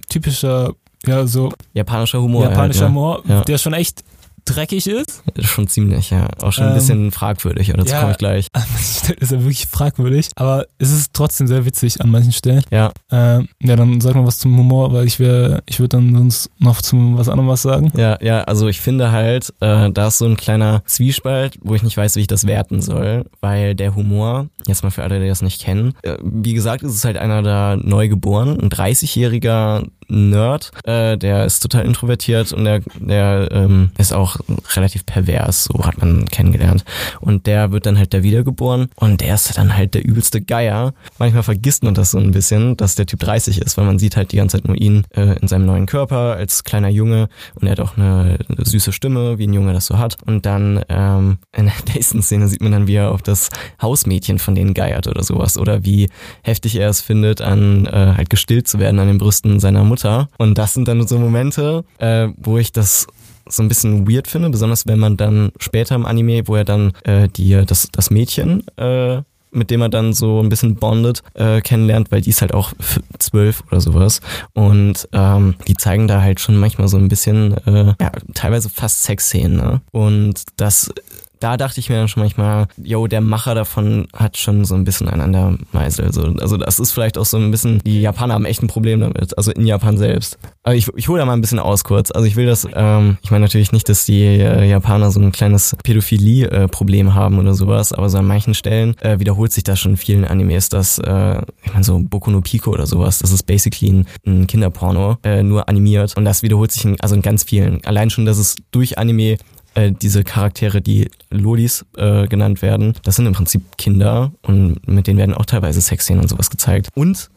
[0.09, 0.73] typischer,
[1.07, 2.45] ja, so Japanischer Humor.
[2.45, 3.43] japanischer halt, Humor, Ja.
[3.43, 4.03] der schon echt
[4.45, 5.23] dreckig ist.
[5.37, 5.45] ja.
[5.45, 6.27] Schon ziemlich, ja.
[6.41, 8.01] Auch schon ein Ähm, bisschen fragwürdig, aber dazu ja.
[8.01, 8.47] komme ich gleich.
[8.55, 12.33] An manchen Stellen ist er wirklich fragwürdig, aber es ist trotzdem sehr witzig an manchen
[12.33, 12.63] Stellen.
[12.71, 16.15] Ja, Ähm, ja, dann sag mal was zum Humor, weil ich wäre, ich würde dann
[16.15, 17.93] sonst noch zum was anderem was sagen.
[17.95, 21.83] ja, ja, also ich finde halt, äh, da ist so ein kleiner Zwiespalt, wo ich
[21.83, 25.29] nicht weiß, wie ich das werten soll, weil der Humor, jetzt mal für alle, die
[25.29, 30.71] das nicht kennen, äh, wie gesagt, ist es halt einer der Neugeborenen, ein 30-jähriger Nerd,
[30.85, 34.37] äh, der ist total introvertiert und der, der ähm, ist auch
[34.75, 36.85] relativ pervers, so hat man kennengelernt.
[37.21, 40.95] Und der wird dann halt da wiedergeboren und der ist dann halt der übelste Geier.
[41.19, 44.17] Manchmal vergisst man das so ein bisschen, dass der Typ 30 ist, weil man sieht
[44.17, 47.67] halt die ganze Zeit nur ihn äh, in seinem neuen Körper als kleiner Junge und
[47.67, 50.17] er hat auch eine, süße Stimme, wie ein Junge das so hat.
[50.25, 53.51] Und dann ähm, in der nächsten Szene sieht man dann, wie er auf das
[53.81, 56.09] Hausmädchen von denen geiert oder sowas oder wie
[56.43, 59.98] heftig er es findet, an äh, halt gestillt zu werden an den Brüsten seiner Mutter.
[60.39, 63.07] Und das sind dann so Momente, äh, wo ich das
[63.49, 66.93] so ein bisschen weird finde, besonders wenn man dann später im Anime, wo er dann
[67.05, 71.61] äh, die, das, das Mädchen, äh, mit dem er dann so ein bisschen bondet, äh,
[71.61, 72.73] kennenlernt, weil die ist halt auch
[73.19, 74.21] zwölf oder sowas.
[74.53, 79.05] Und ähm, die zeigen da halt schon manchmal so ein bisschen, äh, ja, teilweise fast
[79.05, 79.57] Sexszenen.
[79.57, 79.81] Ne?
[79.91, 80.93] Und das
[81.41, 84.85] da dachte ich mir dann schon manchmal, yo, der Macher davon hat schon so ein
[84.85, 86.13] bisschen einen an der Meißel.
[86.13, 86.23] So.
[86.41, 89.37] Also das ist vielleicht auch so ein bisschen, die Japaner haben echt ein Problem damit,
[89.37, 90.39] also in Japan selbst.
[90.63, 92.11] Aber ich, ich hole da mal ein bisschen aus kurz.
[92.11, 95.33] Also ich will das, ähm, ich meine natürlich nicht, dass die äh, Japaner so ein
[95.33, 99.93] kleines Pädophilie-Problem haben oder sowas, aber so an manchen Stellen äh, wiederholt sich das schon
[99.93, 103.45] in vielen Animes, dass, äh, ich meine so Boku no Pico oder sowas, das ist
[103.45, 106.17] basically ein, ein Kinderporno, äh, nur animiert.
[106.17, 107.85] Und das wiederholt sich in, also in ganz vielen.
[107.85, 109.37] Allein schon, dass es durch Anime
[109.79, 115.07] äh, diese Charaktere, die Lolis äh, genannt werden, das sind im Prinzip Kinder und mit
[115.07, 116.89] denen werden auch teilweise Sexszenen und sowas gezeigt.
[116.95, 117.31] Und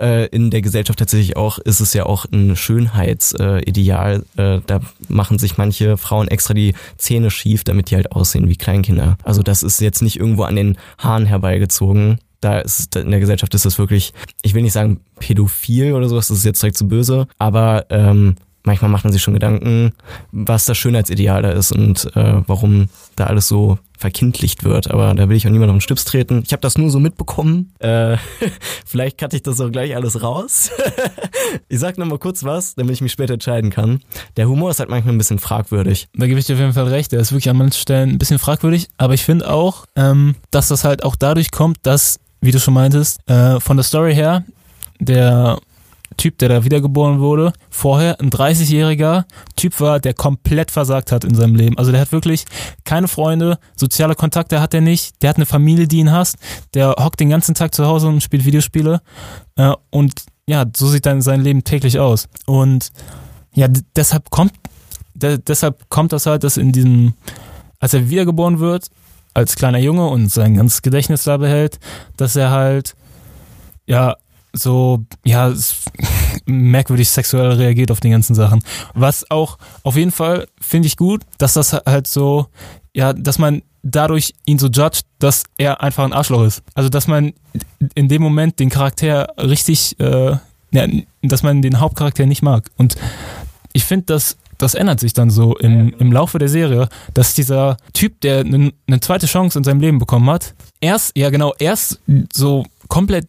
[0.00, 4.24] äh, in der Gesellschaft tatsächlich auch ist es ja auch ein Schönheitsideal.
[4.36, 8.56] Äh, da machen sich manche Frauen extra die Zähne schief, damit die halt aussehen wie
[8.56, 9.16] Kleinkinder.
[9.22, 12.18] Also das ist jetzt nicht irgendwo an den Haaren herbeigezogen.
[12.40, 16.28] Da ist in der Gesellschaft ist das wirklich, ich will nicht sagen pädophil oder sowas,
[16.28, 18.36] das ist jetzt direkt zu böse, aber ähm,
[18.68, 19.92] manchmal macht man sich schon Gedanken,
[20.30, 24.90] was das Schönheitsideal da ist und äh, warum da alles so verkindlicht wird.
[24.90, 26.42] Aber da will ich auch niemand auf den Stips treten.
[26.44, 27.72] Ich habe das nur so mitbekommen.
[27.80, 28.18] Äh,
[28.86, 30.70] vielleicht cutte ich das auch gleich alles raus.
[31.68, 34.00] ich sag noch mal kurz was, damit ich mich später entscheiden kann.
[34.36, 36.08] Der Humor ist halt manchmal ein bisschen fragwürdig.
[36.14, 37.10] Da gebe ich dir auf jeden Fall recht.
[37.12, 38.88] Der ist wirklich an manchen Stellen ein bisschen fragwürdig.
[38.98, 42.74] Aber ich finde auch, ähm, dass das halt auch dadurch kommt, dass, wie du schon
[42.74, 44.44] meintest, äh, von der Story her,
[45.00, 45.58] der
[46.18, 49.24] Typ, der da wiedergeboren wurde, vorher ein 30-jähriger
[49.56, 51.78] Typ war, der komplett versagt hat in seinem Leben.
[51.78, 52.44] Also der hat wirklich
[52.84, 56.36] keine Freunde, soziale Kontakte hat er nicht, der hat eine Familie, die ihn hasst,
[56.74, 59.00] der hockt den ganzen Tag zu Hause und spielt Videospiele.
[59.56, 60.12] Äh, und
[60.46, 62.28] ja, so sieht dann sein Leben täglich aus.
[62.46, 62.90] Und
[63.54, 64.52] ja, deshalb kommt,
[65.14, 67.14] de deshalb kommt das halt, dass in diesem,
[67.78, 68.90] als er wiedergeboren wird,
[69.34, 71.78] als kleiner Junge und sein ganzes Gedächtnis da behält,
[72.16, 72.96] dass er halt,
[73.86, 74.16] ja,
[74.52, 75.52] so, ja,
[76.46, 78.62] merkwürdig sexuell reagiert auf die ganzen Sachen.
[78.94, 82.46] Was auch auf jeden Fall finde ich gut, dass das halt so,
[82.94, 86.62] ja, dass man dadurch ihn so judgt, dass er einfach ein Arschloch ist.
[86.74, 87.32] Also, dass man
[87.94, 90.36] in dem Moment den Charakter richtig, äh,
[90.70, 90.86] ja,
[91.22, 92.70] dass man den Hauptcharakter nicht mag.
[92.76, 92.96] Und
[93.72, 97.76] ich finde, dass das ändert sich dann so im, im Laufe der Serie, dass dieser
[97.92, 102.00] Typ, der eine eine zweite Chance in seinem Leben bekommen hat, erst, ja genau, erst
[102.32, 103.28] so komplett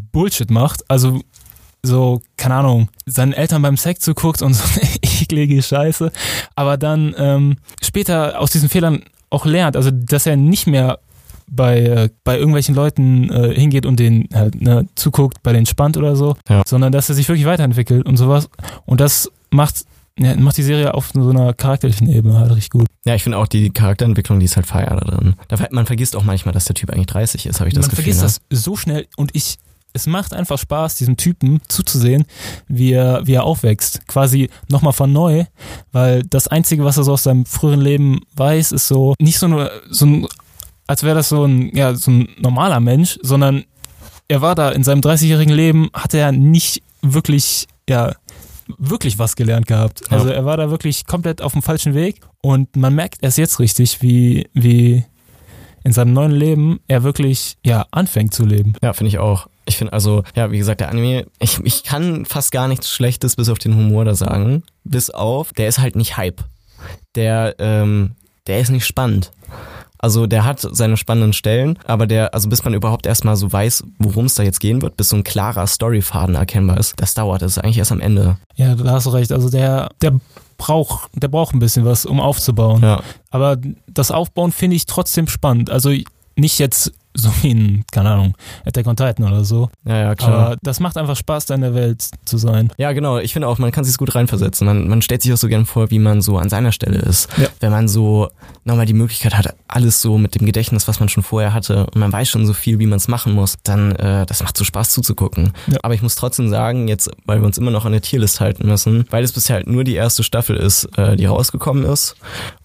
[0.00, 1.20] Bullshit macht, also
[1.82, 6.10] so, keine Ahnung, seinen Eltern beim Sex zuguckt und so eine eklige Scheiße,
[6.54, 10.98] aber dann ähm, später aus diesen Fehlern auch lernt, also dass er nicht mehr
[11.48, 15.96] bei, äh, bei irgendwelchen Leuten äh, hingeht und den halt, ne, zuguckt, bei denen spannt
[15.96, 16.62] oder so, Ja.
[16.66, 18.48] sondern dass er sich wirklich weiterentwickelt und sowas.
[18.84, 19.84] Und das macht
[20.18, 22.86] ja, macht die Serie auf so einer charakterlichen Ebene halt richtig gut.
[23.04, 25.34] Ja, ich finde auch die Charakterentwicklung, die ist halt feier da drin.
[25.70, 28.14] Man vergisst auch manchmal, dass der Typ eigentlich 30 ist, habe ich das Man Gefühl.
[28.14, 28.46] vergisst ne?
[28.50, 29.58] das so schnell und ich,
[29.96, 32.26] es macht einfach Spaß, diesem Typen zuzusehen,
[32.68, 34.06] wie er, wie er aufwächst.
[34.06, 35.44] Quasi nochmal von neu,
[35.90, 39.48] weil das Einzige, was er so aus seinem früheren Leben weiß, ist so, nicht so,
[39.48, 40.26] nur, so ein,
[40.86, 43.64] als wäre das so ein, ja, so ein normaler Mensch, sondern
[44.28, 48.12] er war da in seinem 30-jährigen Leben, hat er nicht wirklich, ja,
[48.78, 50.02] wirklich was gelernt gehabt.
[50.10, 50.16] Ja.
[50.16, 53.60] Also er war da wirklich komplett auf dem falschen Weg und man merkt erst jetzt
[53.60, 55.04] richtig, wie, wie
[55.84, 58.74] in seinem neuen Leben er wirklich, ja, anfängt zu leben.
[58.82, 59.46] Ja, finde ich auch.
[59.66, 63.36] Ich finde also, ja, wie gesagt, der Anime, ich, ich kann fast gar nichts Schlechtes
[63.36, 64.62] bis auf den Humor da sagen.
[64.84, 66.44] Bis auf, der ist halt nicht Hype.
[67.16, 68.12] Der, ähm,
[68.46, 69.32] der ist nicht spannend.
[69.98, 73.84] Also der hat seine spannenden Stellen, aber der, also bis man überhaupt erstmal so weiß,
[73.98, 77.42] worum es da jetzt gehen wird, bis so ein klarer Storyfaden erkennbar ist, das dauert.
[77.42, 78.36] Das ist eigentlich erst am Ende.
[78.54, 79.32] Ja, da hast du recht.
[79.32, 80.20] Also der, der
[80.58, 82.82] braucht, der braucht ein bisschen was, um aufzubauen.
[82.82, 83.02] Ja.
[83.30, 83.56] Aber
[83.88, 85.70] das Aufbauen finde ich trotzdem spannend.
[85.70, 85.92] Also
[86.36, 89.68] nicht jetzt so wie in, keine Ahnung, Attack on Titan oder so.
[89.84, 90.32] Ja, ja, klar.
[90.32, 92.72] Aber das macht einfach Spaß, da in der Welt zu sein.
[92.76, 93.18] Ja, genau.
[93.18, 94.66] Ich finde auch, man kann sich gut reinversetzen.
[94.66, 97.28] Man, man stellt sich auch so gern vor, wie man so an seiner Stelle ist.
[97.36, 97.48] Ja.
[97.60, 98.28] Wenn man so
[98.64, 101.96] nochmal die Möglichkeit hat, alles so mit dem Gedächtnis, was man schon vorher hatte, und
[101.96, 104.64] man weiß schon so viel, wie man es machen muss, dann äh, das macht so
[104.64, 105.52] Spaß zuzugucken.
[105.66, 105.78] Ja.
[105.82, 108.66] Aber ich muss trotzdem sagen, jetzt, weil wir uns immer noch an der Tierlist halten
[108.66, 112.16] müssen, weil es bisher halt nur die erste Staffel ist, äh, die rausgekommen ist.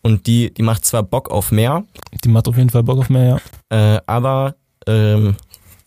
[0.02, 1.84] Und die, die macht zwar Bock auf mehr,
[2.24, 3.38] Die macht auf jeden Fall Bock auf mehr, ja.
[3.72, 4.56] Äh, aber
[4.88, 5.36] ähm,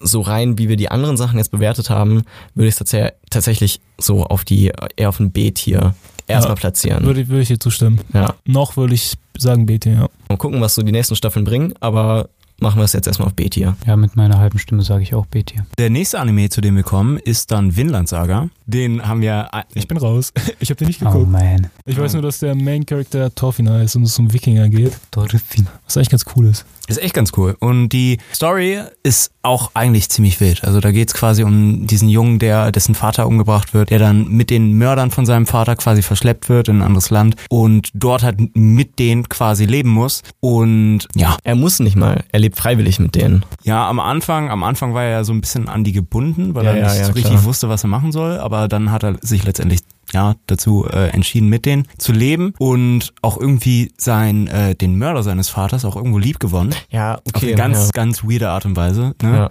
[0.00, 2.22] so rein, wie wir die anderen Sachen jetzt bewertet haben,
[2.54, 5.94] würde ich es tats tatsächlich so auf die, eher auf ein B-Tier
[6.26, 7.04] erstmal Ja, platzieren.
[7.04, 8.00] Würde, würde ich dir zustimmen.
[8.12, 8.34] ja.
[8.44, 10.08] Noch würde ich sagen BT, ja.
[10.28, 12.28] Mal gucken, was so die nächsten Staffeln bringen, aber
[12.60, 13.76] machen wir es jetzt erstmal auf B-Tier.
[13.86, 15.66] Ja, mit meiner halben Stimme sage ich auch B-Tier.
[15.78, 18.48] Der nächste Anime, zu dem wir kommen, ist dann Vinland Saga.
[18.66, 19.50] Den haben wir.
[19.74, 20.32] Ich bin raus.
[20.60, 21.30] Ich habe den nicht Oh geguckt.
[21.30, 21.66] man.
[21.84, 24.92] ich weiß nur, dass der Main Character Thorfinn ist und es um Wikinger geht.
[25.10, 25.66] Dolphin.
[25.84, 26.64] Was eigentlich ganz cool ist.
[26.88, 27.56] Ist echt ganz cool.
[27.60, 30.64] Und die Story ist auch eigentlich ziemlich wild.
[30.64, 34.50] Also da geht's quasi um diesen Jungen, der dessen Vater umgebracht wird, der dann mit
[34.50, 38.54] den Mördern von seinem Vater quasi verschleppt wird in ein anderes Land und dort halt
[38.56, 40.22] mit denen quasi leben muss.
[40.40, 43.44] Und ja, Er muss nicht mal, er lebt freiwillig mit denen.
[43.62, 46.64] ja, am Anfang, am Anfang war er ja so ein bisschen an die gebunden, weil
[46.64, 47.44] Ja, er ja, nicht ja, so richtig klar.
[47.44, 48.38] wusste, was er machen soll.
[48.38, 49.80] Aber dann hat er sich letztendlich
[50.14, 55.22] ja dazu äh, entschieden, mit denen zu leben und auch irgendwie sein äh, den Mörder
[55.22, 56.74] seines Vaters auch irgendwo lieb gewonnen.
[56.90, 57.48] Ja, Auf okay.
[57.48, 57.90] eine ganz, ja.
[57.92, 59.14] ganz weirde Art und Weise.
[59.22, 59.36] Ne?
[59.36, 59.50] Ja.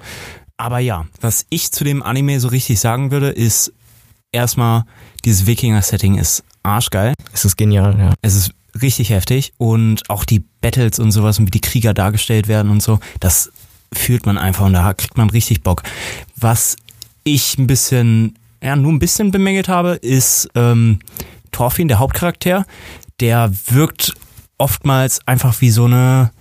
[0.57, 3.73] Aber ja, was ich zu dem Anime so richtig sagen würde, ist
[4.31, 4.83] erstmal,
[5.25, 7.13] dieses Wikinger-Setting ist arschgeil.
[7.33, 8.13] Es ist genial, ja.
[8.21, 8.51] Es ist
[8.81, 12.81] richtig heftig und auch die Battles und sowas und wie die Krieger dargestellt werden und
[12.81, 13.51] so, das
[13.91, 15.83] fühlt man einfach und da kriegt man richtig Bock.
[16.35, 16.75] Was
[17.23, 20.99] ich ein bisschen, ja, nur ein bisschen bemängelt habe, ist ähm,
[21.51, 22.65] Thorfinn, der Hauptcharakter,
[23.19, 24.13] der wirkt
[24.57, 26.31] oftmals einfach wie so eine,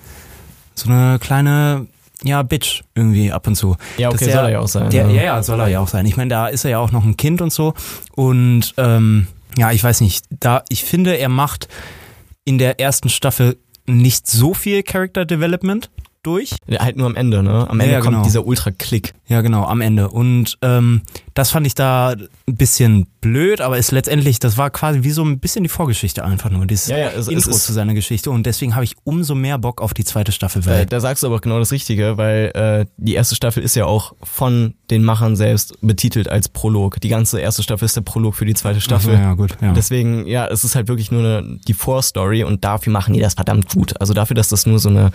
[0.74, 1.86] so eine kleine,
[2.22, 3.76] ja, Bitch irgendwie ab und zu.
[3.98, 4.90] Ja, okay, der- soll er ja auch sein.
[4.90, 5.12] Der, ja.
[5.12, 6.06] ja, ja, soll er ja auch sein.
[6.06, 7.74] Ich meine, da ist er ja auch noch ein Kind und so.
[8.14, 9.26] Und ähm,
[9.58, 11.68] ja, ich weiß nicht, da ich finde, er macht
[12.44, 15.90] in der ersten Staffel nicht so viel Character Development
[16.22, 16.56] durch.
[16.70, 17.68] Halt nur am Ende, ne?
[17.68, 18.24] Am Ja, Ende ja, kommt genau.
[18.24, 19.12] dieser Ultra-Klick.
[19.26, 20.08] Ja, genau, am Ende.
[20.08, 21.02] Und ähm,
[21.34, 25.24] das fand ich da ein bisschen blöd, aber ist letztendlich, das war quasi wie so
[25.24, 27.94] ein bisschen die Vorgeschichte einfach nur, dieses Ja, ja, es- es Intro ist- zu seiner
[27.94, 28.30] Geschichte.
[28.30, 31.22] Und deswegen habe ich umso mehr Bock auf die zweite Staffel, Äh, weil da sagst
[31.22, 35.02] du aber genau das Richtige, weil äh, die erste Staffel ist ja auch von den
[35.04, 37.00] Machern selbst betitelt als Prolog.
[37.00, 39.14] Die ganze erste Staffel ist der Prolog für die zweite Staffel.
[39.14, 39.72] Ach so, ja, gut, ja.
[39.72, 43.34] Deswegen, ja, es ist halt wirklich nur eine, die Vorstory und dafür machen die das
[43.34, 43.98] verdammt gut.
[44.00, 45.12] Also dafür, dass das nur so eine,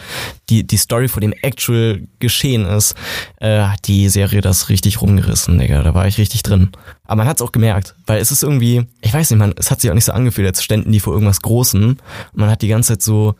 [0.49, 2.95] die, die Story vor dem Actual Geschehen ist,
[3.41, 5.83] äh, hat die Serie das richtig rumgerissen, Digga.
[5.83, 6.69] Da war ich richtig drin.
[7.07, 9.71] Aber man hat es auch gemerkt, weil es ist irgendwie, ich weiß nicht, man, es
[9.71, 11.89] hat sich auch nicht so angefühlt, als ständen die vor irgendwas Großem.
[11.91, 11.99] Und
[12.33, 13.35] man hat die ganze Zeit so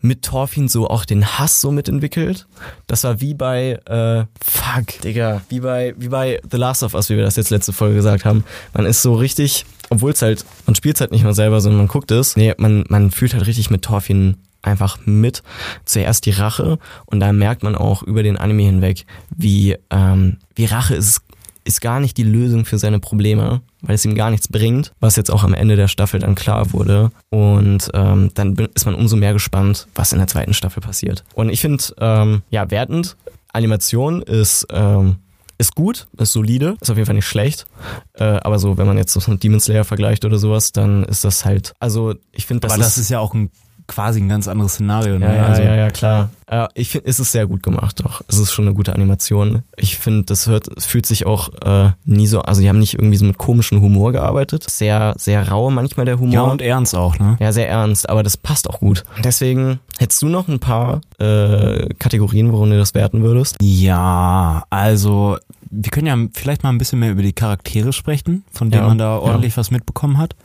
[0.00, 2.46] mit Thorfinn so auch den Hass so mitentwickelt.
[2.86, 7.08] Das war wie bei, äh, fuck, Digga, wie bei, wie bei The Last of Us,
[7.10, 8.44] wie wir das jetzt letzte Folge gesagt haben.
[8.74, 11.78] Man ist so richtig, obwohl es halt, man spielt es halt nicht mal selber, sondern
[11.78, 12.36] man guckt es.
[12.36, 15.42] Nee, man, man fühlt halt richtig mit Thorfinn einfach mit.
[15.84, 20.66] Zuerst die Rache und da merkt man auch über den Anime hinweg, wie, ähm, wie
[20.66, 21.22] Rache ist,
[21.66, 25.16] ist gar nicht die Lösung für seine Probleme, weil es ihm gar nichts bringt, was
[25.16, 27.10] jetzt auch am Ende der Staffel dann klar wurde.
[27.30, 31.24] Und ähm, dann ist man umso mehr gespannt, was in der zweiten Staffel passiert.
[31.34, 33.16] Und ich finde, ähm, ja, wertend,
[33.52, 35.16] Animation ist, ähm,
[35.58, 37.66] ist gut, ist solide, ist auf jeden Fall nicht schlecht.
[38.14, 41.24] Äh, aber so, wenn man jetzt so mit Demon Slayer vergleicht oder sowas, dann ist
[41.24, 43.50] das halt, also ich finde, das, aber das ist, ist ja auch ein
[43.86, 45.18] quasi ein ganz anderes Szenario.
[45.18, 45.26] Ne?
[45.26, 46.30] Ja, ja, also, ja, ja, klar.
[46.46, 48.22] Äh, ich finde, es ist sehr gut gemacht, doch.
[48.28, 49.62] Es ist schon eine gute Animation.
[49.76, 52.94] Ich finde, das hört, es fühlt sich auch äh, nie so, also die haben nicht
[52.94, 54.68] irgendwie so mit komischem Humor gearbeitet.
[54.68, 56.34] Sehr, sehr rau manchmal der Humor.
[56.34, 57.36] ja, und ernst auch, ne?
[57.40, 59.04] Ja, sehr ernst, aber das passt auch gut.
[59.24, 63.56] Deswegen hättest du noch ein paar äh, Kategorien, worum du das werten würdest?
[63.60, 65.38] Ja, also
[65.70, 68.88] wir können ja vielleicht mal ein bisschen mehr über die Charaktere sprechen, von denen Ja,
[68.88, 69.18] man da ja.
[69.18, 70.36] ordentlich was mitbekommen hat.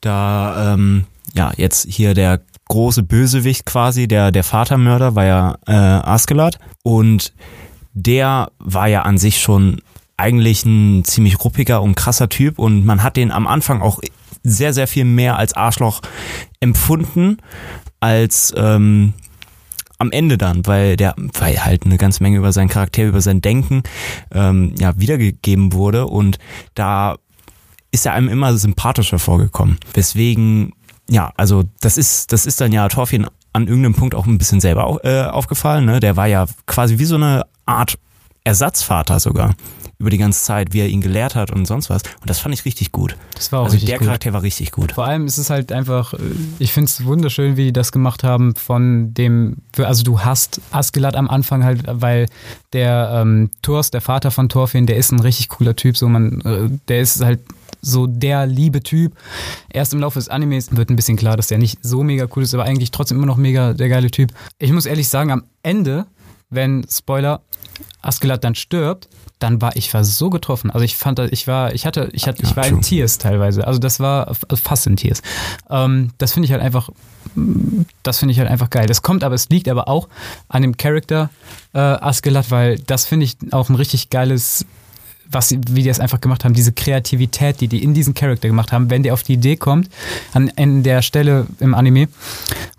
[0.00, 1.04] Da, ähm,
[1.34, 2.40] ja, jetzt hier der
[2.70, 7.34] große Bösewicht quasi, der, der Vatermörder war ja äh, Askeladd und
[7.92, 9.82] der war ja an sich schon
[10.16, 12.58] eigentlich ein ziemlich ruppiger und krasser Typ.
[12.58, 14.00] Und man hat den am Anfang auch
[14.42, 16.00] sehr, sehr viel mehr als Arschloch
[16.60, 17.38] empfunden
[18.00, 19.14] als ähm,
[19.98, 23.42] am Ende dann, weil der, weil halt eine ganze Menge über seinen Charakter, über sein
[23.42, 23.82] Denken
[24.32, 26.06] ähm, ja wiedergegeben wurde.
[26.06, 26.38] Und
[26.74, 27.16] da
[27.90, 29.78] ist er einem immer sympathischer vorgekommen.
[29.92, 30.72] Weswegen,
[31.10, 34.60] ja, also das ist, das ist dann ja Thorfinn an irgendeinem Punkt auch ein bisschen
[34.60, 35.84] selber au- äh, aufgefallen.
[35.84, 35.98] Ne?
[36.00, 37.98] Der war ja quasi wie so eine Art
[38.44, 39.54] Ersatzvater sogar
[40.00, 42.02] über die ganze Zeit, wie er ihn gelehrt hat und sonst was.
[42.20, 43.16] Und das fand ich richtig gut.
[43.34, 44.06] Das war auch also richtig der gut.
[44.06, 44.92] Charakter war richtig gut.
[44.92, 46.18] Vor allem ist es halt einfach, äh,
[46.58, 51.16] ich finde es wunderschön, wie die das gemacht haben von dem, also du hast Askeladd
[51.16, 52.26] am Anfang halt, weil
[52.72, 56.40] der ähm, Thors, der Vater von Thorfinn, der ist ein richtig cooler Typ, so man,
[56.40, 57.40] äh, der ist halt
[57.82, 59.12] so der liebe Typ.
[59.68, 62.42] Erst im Laufe des Animes wird ein bisschen klar, dass der nicht so mega cool
[62.42, 64.32] ist, aber eigentlich trotzdem immer noch mega der geile Typ.
[64.58, 66.06] Ich muss ehrlich sagen, am Ende,
[66.48, 67.42] wenn, Spoiler,
[68.02, 69.08] Askeladd dann stirbt,
[69.40, 70.70] dann war ich war so getroffen.
[70.70, 72.80] Also ich fand, das- ich war, ich hatte, ich hatte, ich war in.
[72.80, 73.66] Tears teilweise.
[73.66, 75.22] Also das war f- fast in Tears.
[75.68, 76.90] Ähm, das finde ich halt einfach,
[78.02, 78.86] das finde ich halt einfach geil.
[78.86, 80.08] Das kommt aber, es liegt aber auch
[80.48, 81.30] an dem Charakter
[81.72, 84.64] äh, Askeladd, weil das finde ich auch ein richtig geiles
[85.32, 88.48] was sie, wie die das einfach gemacht haben, diese Kreativität, die die in diesen Charakter
[88.48, 89.88] gemacht haben, wenn der auf die Idee kommt,
[90.32, 92.08] an, an der Stelle im Anime,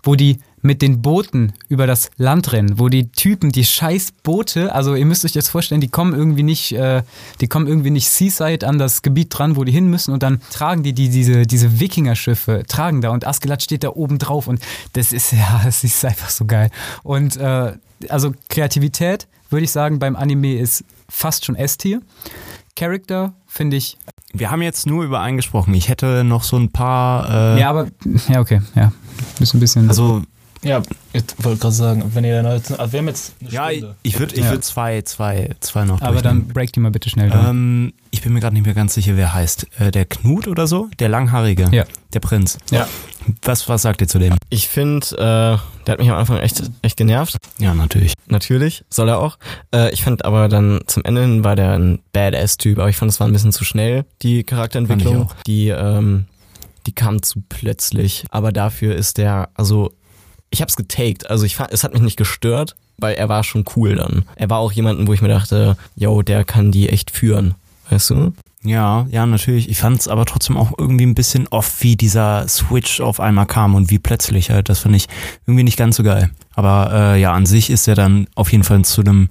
[0.02, 4.72] wo die mit den Booten über das Land rennen, wo die Typen, die scheiß Boote,
[4.74, 7.02] also ihr müsst euch jetzt vorstellen, die kommen irgendwie nicht, äh,
[7.40, 10.40] die kommen irgendwie nicht Seaside an das Gebiet dran, wo die hin müssen und dann
[10.50, 14.60] tragen die, die diese, diese Wikinger-Schiffe, tragen da und Askeladd steht da oben drauf und
[14.92, 16.70] das ist, ja, das ist einfach so geil.
[17.02, 17.72] Und äh,
[18.08, 22.00] also Kreativität, würde ich sagen, beim Anime ist fast schon S-Tier.
[22.74, 23.98] Character finde ich,
[24.32, 25.74] Wir haben jetzt nur über einen gesprochen.
[25.74, 27.56] Ich hätte noch so ein paar.
[27.56, 27.88] Äh, ja, aber,
[28.28, 28.92] ja, okay, ja.
[29.40, 29.88] Ist ein bisschen.
[29.90, 30.22] Also
[30.64, 30.80] Ja,
[31.12, 33.78] ich wollte gerade sagen, wenn ihr dann jetzt, also wir haben jetzt eine ja, ich,
[33.78, 33.96] Stunde.
[34.02, 34.50] ich würde ich Ja.
[34.50, 37.32] würd zwei, zwei, zwei noch aber dann break die mal bitte schnell.
[37.32, 39.66] Ähm, ich bin mir gerade nicht mehr ganz sicher, wer heißt.
[39.80, 40.88] Äh, der Knut oder so?
[41.00, 41.68] Der Langhaarige.
[41.72, 41.84] Ja.
[42.12, 42.58] Der Prinz.
[42.70, 42.86] Ja.
[43.42, 44.36] Was, was sagt ihr zu dem?
[44.50, 47.36] Ich finde, äh, der hat mich am Anfang echt, echt genervt.
[47.58, 48.14] Ja, natürlich.
[48.28, 49.38] Natürlich, soll er auch.
[49.74, 53.10] Äh, ich fand aber dann zum Ende hin war der ein Badass-Typ, aber ich fand,
[53.10, 55.28] es war ein bisschen zu schnell, die Charakterentwicklung.
[55.28, 55.42] Fand ich auch.
[55.44, 56.26] Die, ähm,
[56.86, 58.24] die kam zu plötzlich.
[58.30, 59.92] Aber dafür ist der, also,
[60.52, 61.28] ich hab's getaked.
[61.28, 64.24] Also ich fand, es hat mich nicht gestört, weil er war schon cool dann.
[64.36, 67.54] Er war auch jemanden, wo ich mir dachte, yo, der kann die echt führen.
[67.90, 68.32] Weißt du?
[68.64, 69.68] Ja, ja, natürlich.
[69.68, 73.46] Ich fand es aber trotzdem auch irgendwie ein bisschen off, wie dieser Switch auf einmal
[73.46, 74.68] kam und wie plötzlich halt.
[74.68, 75.08] Das fand ich
[75.46, 76.30] irgendwie nicht ganz so geil.
[76.54, 79.30] Aber äh, ja, an sich ist er dann auf jeden Fall zu einem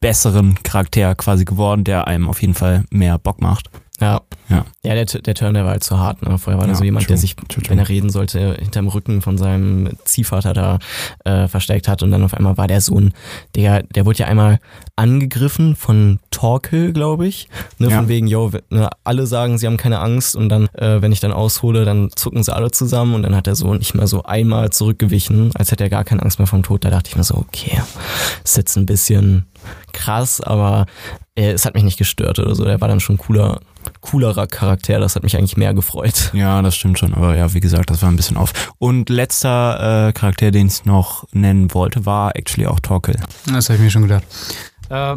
[0.00, 3.70] besseren Charakter quasi geworden, der einem auf jeden Fall mehr Bock macht.
[4.00, 4.22] Ja.
[4.48, 4.64] Ja.
[4.84, 6.22] Ja, der, der Turn, der war halt zu hart.
[6.22, 6.38] Ne?
[6.38, 7.64] Vorher war Ja, der so jemand, true, der sich, true, true.
[7.68, 10.78] wenn er reden sollte, hinterm Rücken von seinem Ziehvater da
[11.24, 12.02] äh, versteckt hat.
[12.02, 13.12] Und dann auf einmal war der so ein,
[13.54, 14.58] der, der wurde ja einmal
[14.96, 17.48] angegriffen von Torkel, glaube ich.
[17.78, 17.96] Ne, Ja.
[17.98, 20.34] Von wegen, yo, ne, alle sagen, sie haben keine Angst.
[20.36, 23.14] Und dann, äh, wenn ich dann aushole, dann zucken sie alle zusammen.
[23.14, 26.22] Und dann hat er so nicht mal so einmal zurückgewichen, als hätte er gar keine
[26.22, 26.84] Angst mehr vom Tod.
[26.84, 27.80] Da dachte ich mir so, okay,
[28.44, 29.46] ist jetzt ein bisschen
[29.92, 30.86] krass, aber
[31.34, 32.64] äh, es hat mich nicht gestört oder so.
[32.64, 33.60] Der war dann schon cooler,
[34.00, 34.98] coolerer Charakter.
[35.00, 36.30] Das hat mich eigentlich mehr gefreut.
[36.32, 37.14] Ja, das stimmt schon.
[37.14, 38.72] Aber ja, wie gesagt, das war ein bisschen off.
[38.78, 43.16] Und letzter äh, Charakter, den ich noch nennen wollte, war actually auch Torkel.
[43.52, 44.24] Das habe ich mir schon gedacht.
[44.90, 45.16] Äh,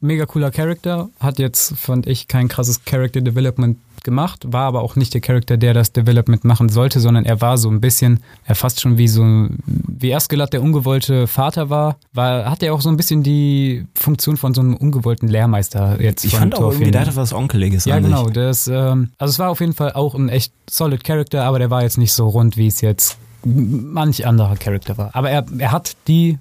[0.00, 4.96] mega cooler Charakter, hat jetzt, fand ich, kein krasses Character Development gemacht, war aber auch
[4.96, 8.54] nicht der Charakter, der das Development machen sollte, sondern er war so ein bisschen, er
[8.54, 12.88] fast schon wie so, wie Erskelatt der ungewollte Vater war, war, hat er auch so
[12.88, 17.02] ein bisschen die Funktion von so einem ungewollten Lehrmeister jetzt Ich fand auch irgendwie, der
[17.02, 18.28] hatte was Onkeliges Ja, genau.
[18.28, 21.70] Das, ähm, also es war auf jeden Fall auch ein echt solid Character, aber der
[21.70, 25.10] war jetzt nicht so rund, wie es jetzt manch anderer Charakter war.
[25.14, 26.38] Aber er, er hat die,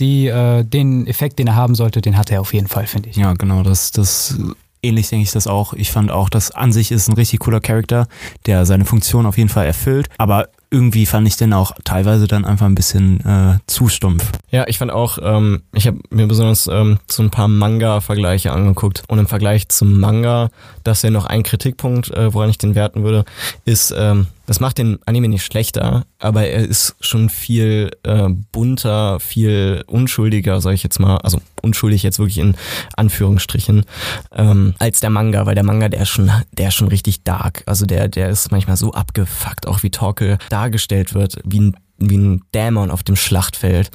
[0.00, 3.08] die, äh, den Effekt, den er haben sollte, den hat er auf jeden Fall, finde
[3.08, 3.16] ich.
[3.16, 4.36] Ja, genau, das, das
[4.84, 5.72] ähnlich denke ich das auch.
[5.72, 8.06] Ich fand auch, dass an sich ist ein richtig cooler Charakter,
[8.46, 12.44] der seine Funktion auf jeden Fall erfüllt, aber irgendwie fand ich den auch teilweise dann
[12.44, 14.32] einfach ein bisschen äh, zu stumpf.
[14.50, 19.04] Ja, ich fand auch, ähm, ich habe mir besonders ähm, so ein paar Manga-Vergleiche angeguckt.
[19.06, 20.50] Und im Vergleich zum Manga,
[20.82, 23.24] das wäre noch ein Kritikpunkt, äh, woran ich den werten würde,
[23.64, 29.18] ist, ähm, Das macht den Anime nicht schlechter, aber er ist schon viel äh, bunter,
[29.20, 32.54] viel unschuldiger, sag ich jetzt mal, also unschuldig jetzt wirklich in
[32.96, 33.84] Anführungsstrichen,
[34.32, 37.62] ähm, als der Manga, weil der Manga, der ist schon, der ist schon richtig dark.
[37.66, 42.16] Also der, der ist manchmal so abgefuckt, auch wie Torkel dargestellt wird, wie ein wie
[42.16, 43.90] ein Dämon auf dem Schlachtfeld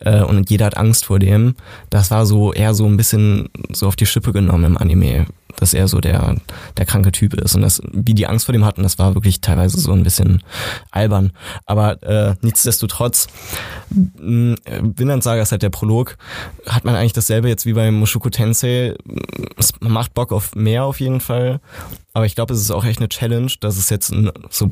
[0.00, 1.56] äh, und jeder hat Angst vor dem.
[1.90, 5.26] Das war so eher so ein bisschen so auf die Schippe genommen im Anime,
[5.56, 6.36] dass er so der
[6.76, 9.40] der kranke Typ ist und das wie die Angst vor dem hatten, das war wirklich
[9.40, 10.42] teilweise so ein bisschen
[10.90, 11.32] albern.
[11.66, 13.28] Aber äh, nichtsdestotrotz,
[13.90, 16.16] Vinland Saga ist halt der Prolog.
[16.66, 18.94] Hat man eigentlich dasselbe jetzt wie bei Mushoku Tensei.
[19.56, 21.60] Es macht Bock auf mehr auf jeden Fall.
[22.12, 24.12] Aber ich glaube, es ist auch echt eine Challenge, dass es jetzt
[24.50, 24.70] so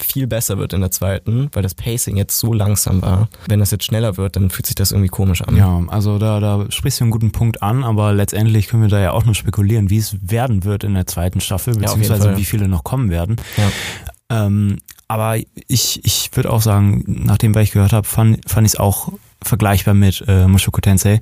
[0.00, 3.28] viel besser wird in der zweiten, weil das Pacing jetzt so langsam war.
[3.48, 5.56] Wenn das jetzt schneller wird, dann fühlt sich das irgendwie komisch an.
[5.56, 9.00] Ja, also da, da sprichst du einen guten Punkt an, aber letztendlich können wir da
[9.00, 12.44] ja auch nur spekulieren, wie es werden wird in der zweiten Staffel, beziehungsweise ja, wie
[12.44, 13.36] viele noch kommen werden.
[13.56, 14.46] Ja.
[14.46, 14.78] Ähm,
[15.08, 15.36] aber
[15.68, 18.78] ich, ich würde auch sagen, nach dem, was ich gehört habe, fand, fand ich es
[18.78, 21.20] auch vergleichbar mit äh, Mushoku Tensei,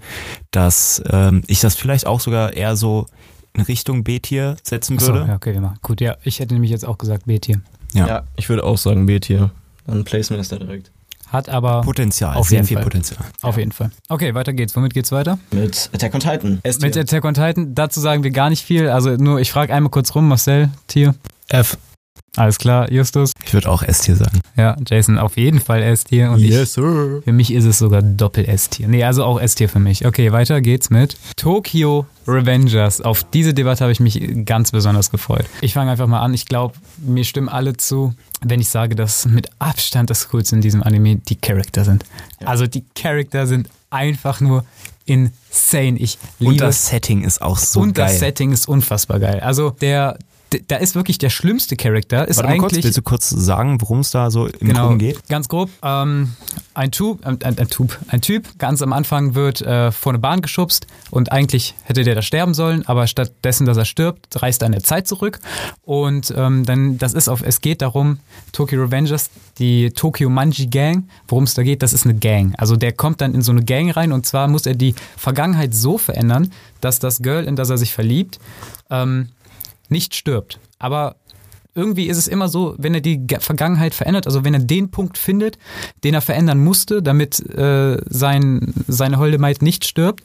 [0.51, 3.07] dass ähm, ich das vielleicht auch sogar eher so
[3.53, 5.21] in Richtung B-Tier setzen würde.
[5.21, 5.79] So, ja, okay, wir machen.
[5.83, 7.61] Gut, ja, ich hätte nämlich jetzt auch gesagt B-Tier.
[7.95, 8.07] Ja.
[8.07, 9.51] ja, ich würde auch sagen B-Tier.
[9.87, 10.91] Dann Placement ist da direkt.
[11.29, 12.85] Hat aber Potenzial, auf sehr jeden viel Fall.
[12.85, 13.25] Potenzial.
[13.43, 13.91] Auf jeden Fall.
[14.09, 14.77] Okay, weiter geht's.
[14.77, 15.39] Womit geht's weiter?
[15.51, 16.61] Mit Attack on Titan.
[16.63, 17.75] Mit Attack on Titan.
[17.75, 18.89] Dazu sagen wir gar nicht viel.
[18.89, 21.15] Also nur, ich frage einmal kurz rum, Marcel, Tier.
[21.49, 21.77] F.
[22.37, 23.33] Alles klar, Justus.
[23.45, 24.41] Ich würde auch S-Tier sagen.
[24.57, 26.31] Ja, Jason auf jeden Fall S-Tier.
[26.33, 27.23] Und yes, ich, sir.
[27.23, 28.89] Für mich ist es sogar Doppel-S-Tier.
[28.89, 30.05] Nee, also auch S-Tier für mich.
[30.07, 33.01] Okay, weiter geht's mit Tokyo Revengers.
[33.01, 35.45] Auf diese Debatte habe ich mich ganz besonders gefreut.
[35.61, 36.35] Ich fange einfach mal an.
[36.35, 40.61] Ich glaube, mir stimmen alle zu, wenn ich sage, dass mit Abstand das Coolste in
[40.63, 42.05] diesem Anime die Charakter sind.
[42.41, 42.49] Ja.
[42.49, 44.65] Also die Charakter sind einfach nur
[45.07, 45.99] insane.
[45.99, 48.07] Ich liebe Und das Setting ist auch so Und geil.
[48.09, 49.41] das Setting ist unfassbar geil.
[49.41, 50.19] Also der
[50.67, 52.27] da ist wirklich der schlimmste Charakter.
[52.27, 52.73] Ist Warte eigentlich.
[52.73, 55.29] Kurz, willst du kurz sagen, worum es da so im genau, Groben geht?
[55.29, 55.71] Ganz grob.
[55.83, 56.33] Ähm,
[56.75, 60.43] ein, Typ, ein, ein, Typ, ein Typ, ganz am Anfang wird äh, vor eine Bahn
[60.43, 64.67] geschubst und eigentlich hätte der da sterben sollen, aber stattdessen, dass er stirbt, reist er
[64.67, 65.39] in der Zeit zurück.
[65.83, 68.19] Und ähm, dann, das ist auf, es geht darum,
[68.53, 72.55] Tokyo Revengers, die Tokyo Manji Gang, worum es da geht, das ist eine Gang.
[72.59, 75.75] Also der kommt dann in so eine Gang rein und zwar muss er die Vergangenheit
[75.75, 76.51] so verändern,
[76.81, 78.39] dass das Girl, in das er sich verliebt,
[78.91, 79.29] ähm,
[79.95, 80.59] nicht stirbt.
[80.79, 81.17] Aber
[81.75, 85.19] irgendwie ist es immer so, wenn er die Vergangenheit verändert, also wenn er den Punkt
[85.19, 85.59] findet,
[86.05, 90.23] den er verändern musste, damit äh, sein, seine holde Maid nicht stirbt,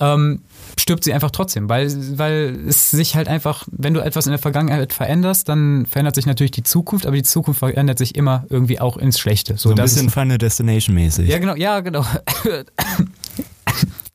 [0.00, 0.42] ähm,
[0.78, 4.38] stirbt sie einfach trotzdem, weil, weil es sich halt einfach, wenn du etwas in der
[4.38, 8.80] Vergangenheit veränderst, dann verändert sich natürlich die Zukunft, aber die Zukunft verändert sich immer irgendwie
[8.80, 9.54] auch ins Schlechte.
[9.56, 11.28] So, so ein bisschen Final Destination mäßig.
[11.28, 12.04] Ja, genau, ja, genau.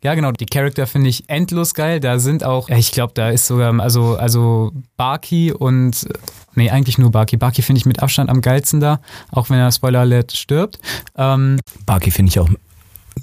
[0.03, 0.31] Ja, genau.
[0.31, 1.99] Die Charakter finde ich endlos geil.
[1.99, 6.07] Da sind auch, ich glaube, da ist sogar, also, also Baki und,
[6.55, 7.37] nee, eigentlich nur Baki.
[7.37, 8.99] Baki finde ich mit Abstand am geilsten da,
[9.31, 10.79] auch wenn er Spoiler Alert stirbt.
[11.15, 12.49] Ähm, Baki finde ich auch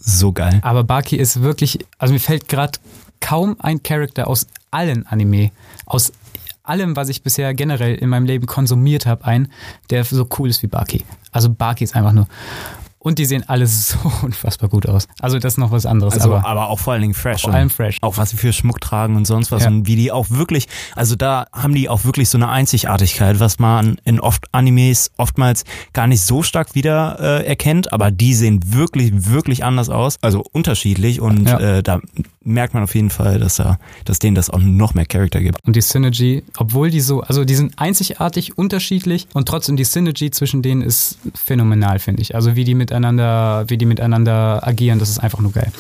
[0.01, 0.61] so geil.
[0.63, 2.79] Aber Baki ist wirklich, also mir fällt gerade
[3.21, 5.51] kaum ein Charakter aus allen Anime,
[5.85, 6.13] aus
[6.63, 9.51] allem, was ich bisher generell in meinem Leben konsumiert habe, ein,
[9.91, 11.05] der so cool ist wie Baki.
[11.33, 12.27] Also Baki ist einfach nur.
[13.03, 15.09] Und die sehen alle so unfassbar gut aus.
[15.21, 16.15] Also das ist noch was anderes.
[16.15, 17.41] Also, aber, aber auch vor allen Dingen fresh.
[17.43, 17.97] Vor allem fresh.
[18.03, 19.63] Auch was sie für Schmuck tragen und sonst was.
[19.63, 19.69] Ja.
[19.69, 23.59] Und wie die auch wirklich, also da haben die auch wirklich so eine Einzigartigkeit, was
[23.59, 27.93] man in oft Animes oftmals gar nicht so stark wieder äh, erkennt.
[27.93, 30.19] Aber die sehen wirklich, wirklich anders aus.
[30.21, 31.21] Also unterschiedlich.
[31.23, 31.59] Und Ja.
[31.59, 32.01] äh, da
[32.43, 35.59] merkt man auf jeden Fall, dass da, dass denen das auch noch mehr Charakter gibt.
[35.67, 40.31] Und die Synergy, obwohl die so, also die sind einzigartig, unterschiedlich und trotzdem die Synergy
[40.31, 42.35] zwischen denen ist phänomenal, finde ich.
[42.35, 45.71] Also wie die miteinander, wie die miteinander agieren, das ist einfach nur geil.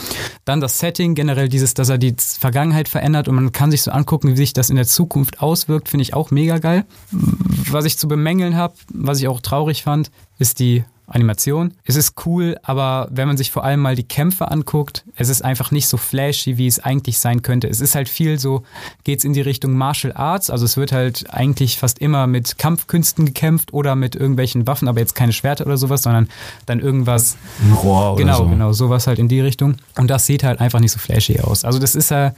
[0.44, 3.90] Dann das Setting, generell dieses, dass er die Vergangenheit verändert und man kann sich so
[3.90, 6.84] angucken, wie sich das in der Zukunft auswirkt, finde ich auch mega geil.
[7.10, 11.74] Was ich zu bemängeln habe, was ich auch traurig fand, ist die Animation.
[11.84, 15.44] Es ist cool, aber wenn man sich vor allem mal die Kämpfe anguckt, es ist
[15.44, 17.68] einfach nicht so flashy, wie es eigentlich sein könnte.
[17.68, 18.62] Es ist halt viel so,
[19.04, 23.26] geht's in die Richtung Martial Arts, also es wird halt eigentlich fast immer mit Kampfkünsten
[23.26, 26.28] gekämpft oder mit irgendwelchen Waffen, aber jetzt keine Schwerter oder sowas, sondern
[26.66, 28.46] dann irgendwas Ein Rohr oder genau, so.
[28.46, 29.76] genau, sowas halt in die Richtung.
[29.96, 31.64] Und das sieht halt einfach nicht so flashy aus.
[31.64, 32.34] Also das ist ja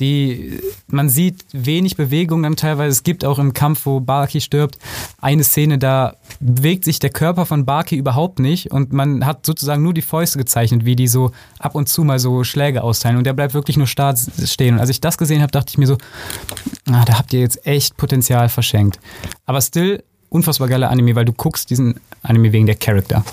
[0.00, 2.90] die, man sieht wenig Bewegung dann teilweise.
[2.90, 4.78] Es gibt auch im Kampf, wo Baki stirbt,
[5.20, 9.82] eine Szene, da bewegt sich der Körper von Baki überhaupt nicht und man hat sozusagen
[9.82, 13.24] nur die Fäuste gezeichnet, wie die so ab und zu mal so Schläge austeilen und
[13.24, 14.74] der bleibt wirklich nur starr stehen.
[14.74, 15.98] Und als ich das gesehen habe, dachte ich mir so,
[16.90, 18.98] ah, da habt ihr jetzt echt Potenzial verschenkt.
[19.46, 23.24] Aber still, unfassbar geiler Anime, weil du guckst diesen Anime wegen der Charakter.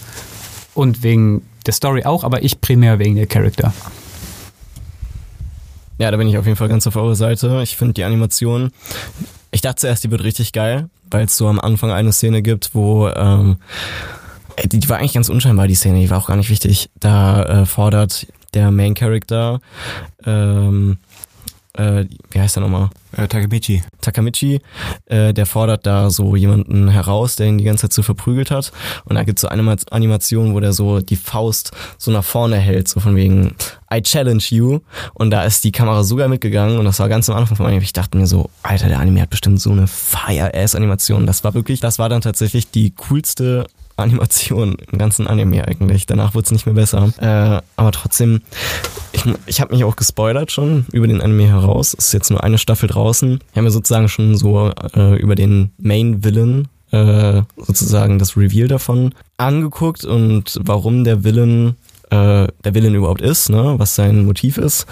[0.74, 3.74] Und wegen der Story auch, aber ich primär wegen der Charakter.
[5.98, 7.60] Ja, da bin ich auf jeden Fall ganz auf eurer Seite.
[7.62, 8.72] Ich finde die Animation
[9.52, 12.74] Ich dachte zuerst, die wird richtig geil, weil es so am Anfang eine Szene gibt,
[12.74, 13.58] wo ähm,
[14.66, 16.90] die, die war eigentlich ganz unscheinbar, die Szene, die war auch gar nicht wichtig.
[17.00, 19.62] Da äh, fordert der Main Character,
[20.26, 20.98] ähm,
[21.74, 22.90] äh, wie heißt der nochmal?
[23.16, 23.82] Äh, Takemichi.
[24.02, 24.60] Takamichi,
[25.06, 28.72] äh, der fordert da so jemanden heraus, der ihn die ganze Zeit so verprügelt hat.
[29.06, 32.88] Und da gibt's so eine Animation, wo der so die Faust so nach vorne hält,
[32.90, 33.56] so von wegen
[33.94, 34.80] I challenge you.
[35.14, 37.84] Und da ist die Kamera sogar mitgegangen und das war ganz am Anfang von Anime.
[37.84, 41.26] Ich dachte mir so, Alter, der Anime hat bestimmt so eine Fire-Ass-Animation.
[41.26, 43.66] Das war wirklich, das war dann tatsächlich die coolste
[43.98, 46.06] Animation im ganzen Anime eigentlich.
[46.06, 47.12] Danach wurde es nicht mehr besser.
[47.20, 48.42] Äh, aber trotzdem,
[49.12, 51.96] ich, ich habe mich auch gespoilert schon über den Anime heraus.
[51.98, 53.40] Es ist jetzt nur eine Staffel draußen.
[53.54, 58.68] Wir haben ja sozusagen schon so äh, über den Main Villain äh, sozusagen das Reveal
[58.68, 61.76] davon angeguckt und warum der Villain
[62.12, 64.86] äh, der Villain überhaupt ist, ne, was sein Motiv ist.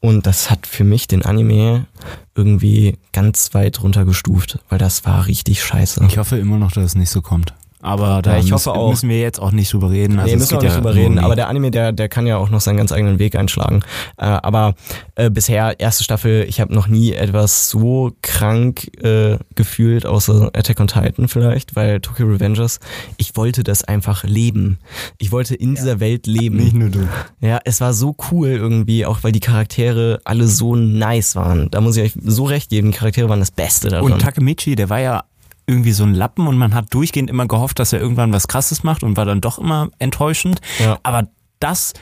[0.00, 1.86] Und das hat für mich den Anime
[2.34, 6.04] irgendwie ganz weit runtergestuft, weil das war richtig scheiße.
[6.08, 7.54] Ich hoffe immer noch, dass es nicht so kommt.
[7.82, 8.90] Aber da Ja, ich müssen, hoffe auch.
[8.90, 10.18] müssen wir jetzt auch nicht drüber reden.
[10.18, 12.26] Also nee, müssen wir auch nicht ja drüber reden, aber der Anime, der, der kann
[12.26, 13.80] ja auch noch seinen ganz eigenen Weg einschlagen.
[14.16, 14.74] Äh, aber
[15.16, 20.80] äh, bisher, erste Staffel, ich habe noch nie etwas so krank äh, gefühlt, außer Attack
[20.80, 22.78] on Titan vielleicht, weil Tokyo Revengers,
[23.16, 24.78] ich wollte das einfach leben.
[25.18, 26.56] Ich wollte in dieser Welt leben.
[26.56, 27.08] Nicht nur du.
[27.40, 31.68] Ja, es war so cool irgendwie, auch weil die Charaktere alle so nice waren.
[31.70, 34.12] Da muss ich euch so recht geben, die Charaktere waren das Beste daran.
[34.12, 35.24] Und Takemichi, der war ja
[35.66, 38.82] irgendwie so ein Lappen und man hat durchgehend immer gehofft, dass er irgendwann was Krasses
[38.82, 40.60] macht und war dann doch immer enttäuschend.
[40.78, 40.98] Ja.
[41.02, 41.28] Aber
[41.60, 41.92] das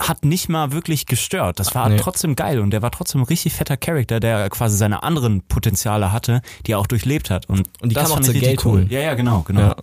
[0.00, 1.58] hat nicht mal wirklich gestört.
[1.58, 1.96] Das war Nee.
[1.96, 6.12] trotzdem geil und der war trotzdem ein richtig fetter Charakter, der quasi seine anderen Potenziale
[6.12, 7.48] hatte, die er auch durchlebt hat.
[7.48, 8.72] Und, Und die das kam auch richtig Geltung.
[8.74, 8.86] cool.
[8.90, 9.60] Ja, ja, genau, genau.
[9.60, 9.76] Ja.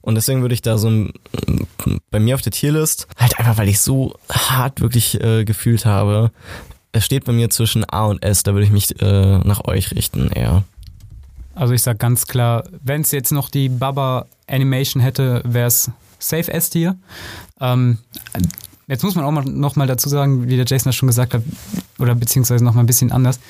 [0.00, 1.12] Und deswegen würde ich da so ein,
[2.12, 6.30] bei mir auf der Tierlist, halt einfach, weil ich so hart wirklich äh, gefühlt habe,
[6.92, 9.90] es steht bei mir zwischen A und S, da würde ich mich äh, nach euch
[9.90, 10.62] richten eher.
[11.58, 15.90] Also ich sag ganz klar, wenn es jetzt noch die Baba Animation hätte, wäre es
[16.20, 16.96] Safe S-Tier.
[17.60, 17.98] Ähm,
[18.86, 21.34] jetzt muss man auch mal, noch mal dazu sagen, wie der Jason das schon gesagt
[21.34, 21.42] hat,
[21.98, 23.40] oder beziehungsweise noch mal ein bisschen anders.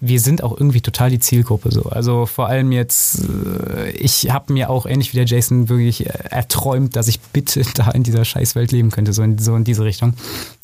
[0.00, 1.84] Wir sind auch irgendwie total die Zielgruppe so.
[1.84, 6.10] Also vor allem jetzt, äh, ich habe mir auch ähnlich wie der Jason wirklich äh,
[6.30, 9.84] erträumt, dass ich bitte da in dieser Scheißwelt leben könnte, so in, so in diese
[9.84, 10.14] Richtung.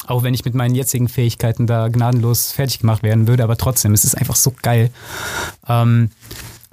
[0.09, 3.95] Auch wenn ich mit meinen jetzigen Fähigkeiten da gnadenlos fertig gemacht werden würde, aber trotzdem,
[3.95, 4.91] es ist einfach so geil.
[5.68, 6.11] Ähm,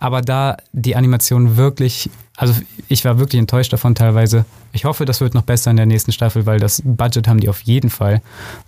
[0.02, 2.54] aber da die Animation wirklich, also
[2.90, 4.46] ich war wirklich enttäuscht davon teilweise.
[4.74, 7.48] Ich hoffe, das wird noch besser in der nächsten Staffel, weil das Budget haben die
[7.50, 8.22] auf jeden Fall.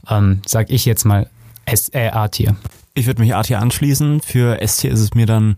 [0.09, 1.27] Ähm, sag ich jetzt mal
[1.65, 2.55] äh, A-Tier.
[2.93, 4.21] Ich würde mich A-Tier anschließen.
[4.21, 5.57] Für S-Tier ist es mir dann,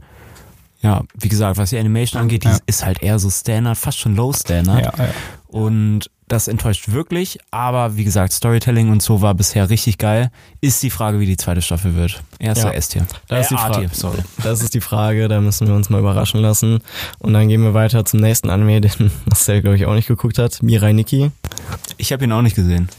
[0.81, 2.57] ja, wie gesagt, was die Animation angeht, die Ja.
[2.67, 4.97] ist halt eher so Standard, fast schon Low Standard.
[4.97, 5.09] Ja, ja.
[5.47, 10.31] Und das enttäuscht wirklich, aber wie gesagt, Storytelling und so war bisher richtig geil.
[10.59, 12.23] Ist die Frage, wie die zweite Staffel wird.
[12.39, 12.73] Erster Ja.
[12.73, 13.05] S-Tier.
[13.27, 13.89] Da ist die A-Tier, Frage.
[13.93, 14.17] sorry.
[14.43, 16.79] Das ist die Frage, da müssen wir uns mal überraschen lassen.
[17.19, 20.39] Und dann gehen wir weiter zum nächsten Anime, den Marcel, glaube ich, auch nicht geguckt
[20.39, 20.63] hat.
[20.63, 21.31] Mirai Nikki.
[21.97, 22.89] Ich habe ihn auch nicht gesehen.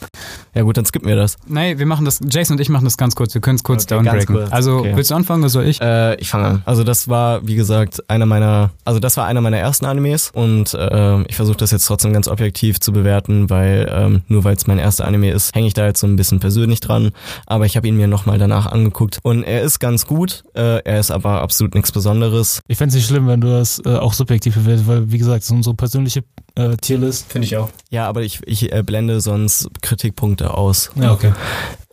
[0.54, 1.36] Ja gut, dann skippen wir das.
[1.46, 3.84] Nee, wir machen das, Jason und ich machen das ganz kurz, wir können es kurz
[3.84, 4.34] Okay, downbreaken.
[4.36, 4.92] kurz, Also okay.
[4.94, 5.80] willst du anfangen oder soll ich?
[5.80, 6.62] Äh, ich fange an.
[6.64, 10.72] Also das war, wie gesagt, einer meiner, also das war einer meiner ersten Animes und
[10.74, 14.66] äh, ich versuche das jetzt trotzdem ganz objektiv zu bewerten, weil ähm, nur weil es
[14.66, 17.10] mein erster Anime ist, hänge ich da jetzt so ein bisschen persönlich dran.
[17.46, 21.00] Aber ich habe ihn mir nochmal danach angeguckt und er ist ganz gut, äh, er
[21.00, 22.60] ist aber absolut nichts Besonderes.
[22.68, 25.38] Ich fände es nicht schlimm, wenn du das äh, auch subjektiv bewertest, weil, wie gesagt,
[25.38, 27.30] das ist unsere persönliche äh, Tierlist.
[27.30, 27.68] Finde ich auch.
[27.90, 30.90] Ja, aber ich, ich äh, blende sonst Kritikpunkte aus.
[30.96, 31.32] Ja, okay.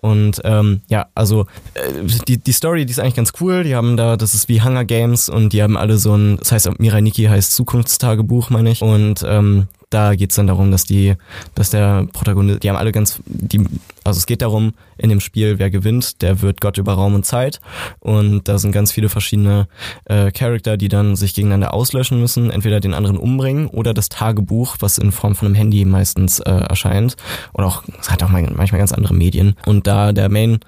[0.04, 1.46] Und ähm, ja, also
[1.76, 3.64] äh, die, die Story, die ist eigentlich ganz cool.
[3.64, 6.52] Die haben da, das ist wie Hunger Games und die haben alle so ein, das
[6.52, 8.82] heißt, Mirai Nikki heißt Zukunftstagebuch, meine ich.
[8.82, 11.16] Und ähm, da geht's dann darum, dass die,
[11.56, 13.64] dass der Protagonist, die haben alle ganz, die,
[14.04, 17.26] also es geht darum, in dem Spiel, wer gewinnt, der wird Gott über Raum und
[17.26, 17.60] Zeit.
[18.00, 19.68] Und da sind ganz viele verschiedene
[20.06, 24.78] äh, Charakter, die dann sich gegeneinander auslöschen müssen, entweder den anderen umbringen oder das Tagebuch,
[24.80, 27.16] was in Form von einem Handy meistens äh, erscheint.
[27.54, 29.56] Oder auch, es hat auch mal- manchmal ganz andere Medien.
[29.66, 30.60] Und da der Main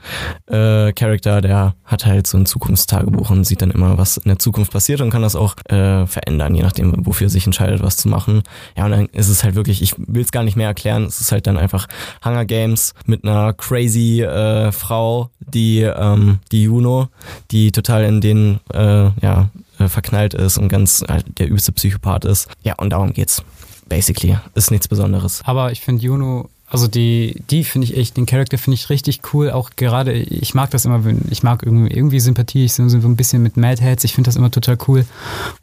[0.47, 4.39] äh, Character, der hat halt so ein Zukunftstagebuch und sieht dann immer, was in der
[4.39, 8.09] Zukunft passiert und kann das auch äh, verändern, je nachdem, wofür sich entscheidet, was zu
[8.09, 8.41] machen.
[8.75, 11.21] Ja, und dann ist es halt wirklich, ich will es gar nicht mehr erklären, es
[11.21, 11.87] ist halt dann einfach
[12.23, 17.07] Hunger Games mit einer crazy äh, Frau, die, ähm, die Juno,
[17.51, 19.49] die total in den, äh, ja,
[19.79, 22.49] äh, verknallt ist und ganz äh, der übelste Psychopath ist.
[22.63, 23.43] Ja, und darum geht's.
[23.87, 24.35] Basically.
[24.55, 25.41] Ist nichts Besonderes.
[25.45, 29.21] Aber ich finde Juno, also die, die finde ich echt, den Charakter finde ich richtig
[29.33, 29.51] cool.
[29.51, 33.15] Auch gerade, ich mag das immer, ich mag irgendwie, irgendwie Sympathie, ich so so ein
[33.15, 35.05] bisschen mit Mad Heads, ich finde das immer total cool.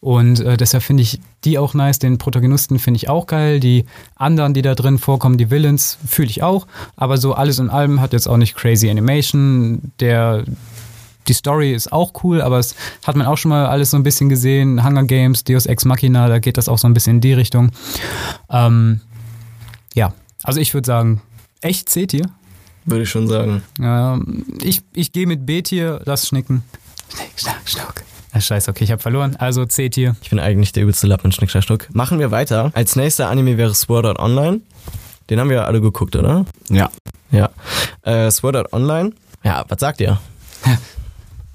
[0.00, 1.98] Und äh, deshalb finde ich die auch nice.
[1.98, 3.58] Den Protagonisten finde ich auch geil.
[3.58, 3.84] Die
[4.14, 6.68] anderen, die da drin vorkommen, die Villains, fühle ich auch.
[6.96, 9.92] Aber so alles in allem hat jetzt auch nicht crazy Animation.
[9.98, 10.44] Der
[11.28, 12.74] die Story ist auch cool, aber es
[13.04, 14.84] hat man auch schon mal alles so ein bisschen gesehen.
[14.84, 17.70] Hunger Games, Deus Ex Machina, da geht das auch so ein bisschen in die Richtung.
[18.50, 19.00] Ähm,
[19.94, 20.12] ja,
[20.42, 21.22] also ich würde sagen,
[21.60, 22.26] echt C-Tier.
[22.84, 23.62] Würde ich schon sagen.
[23.80, 26.62] Ähm, ich ich gehe mit B-Tier, lass schnicken.
[27.14, 27.94] Schnick, schnack, schnuck.
[28.32, 29.36] Ah, scheiße, okay, ich habe verloren.
[29.36, 30.16] Also C-Tier.
[30.22, 31.94] Ich bin eigentlich der übelste Lappen mit Schnick, Schnack, Schnuck.
[31.94, 32.72] Machen wir weiter.
[32.74, 34.60] Als nächster Anime wäre Sword Art Online.
[35.30, 36.44] Den haben wir alle geguckt, oder?
[36.70, 36.90] Ja.
[37.30, 37.50] Ja.
[38.02, 39.12] Äh, Sword Art Online.
[39.44, 40.20] Ja, was sagt ihr?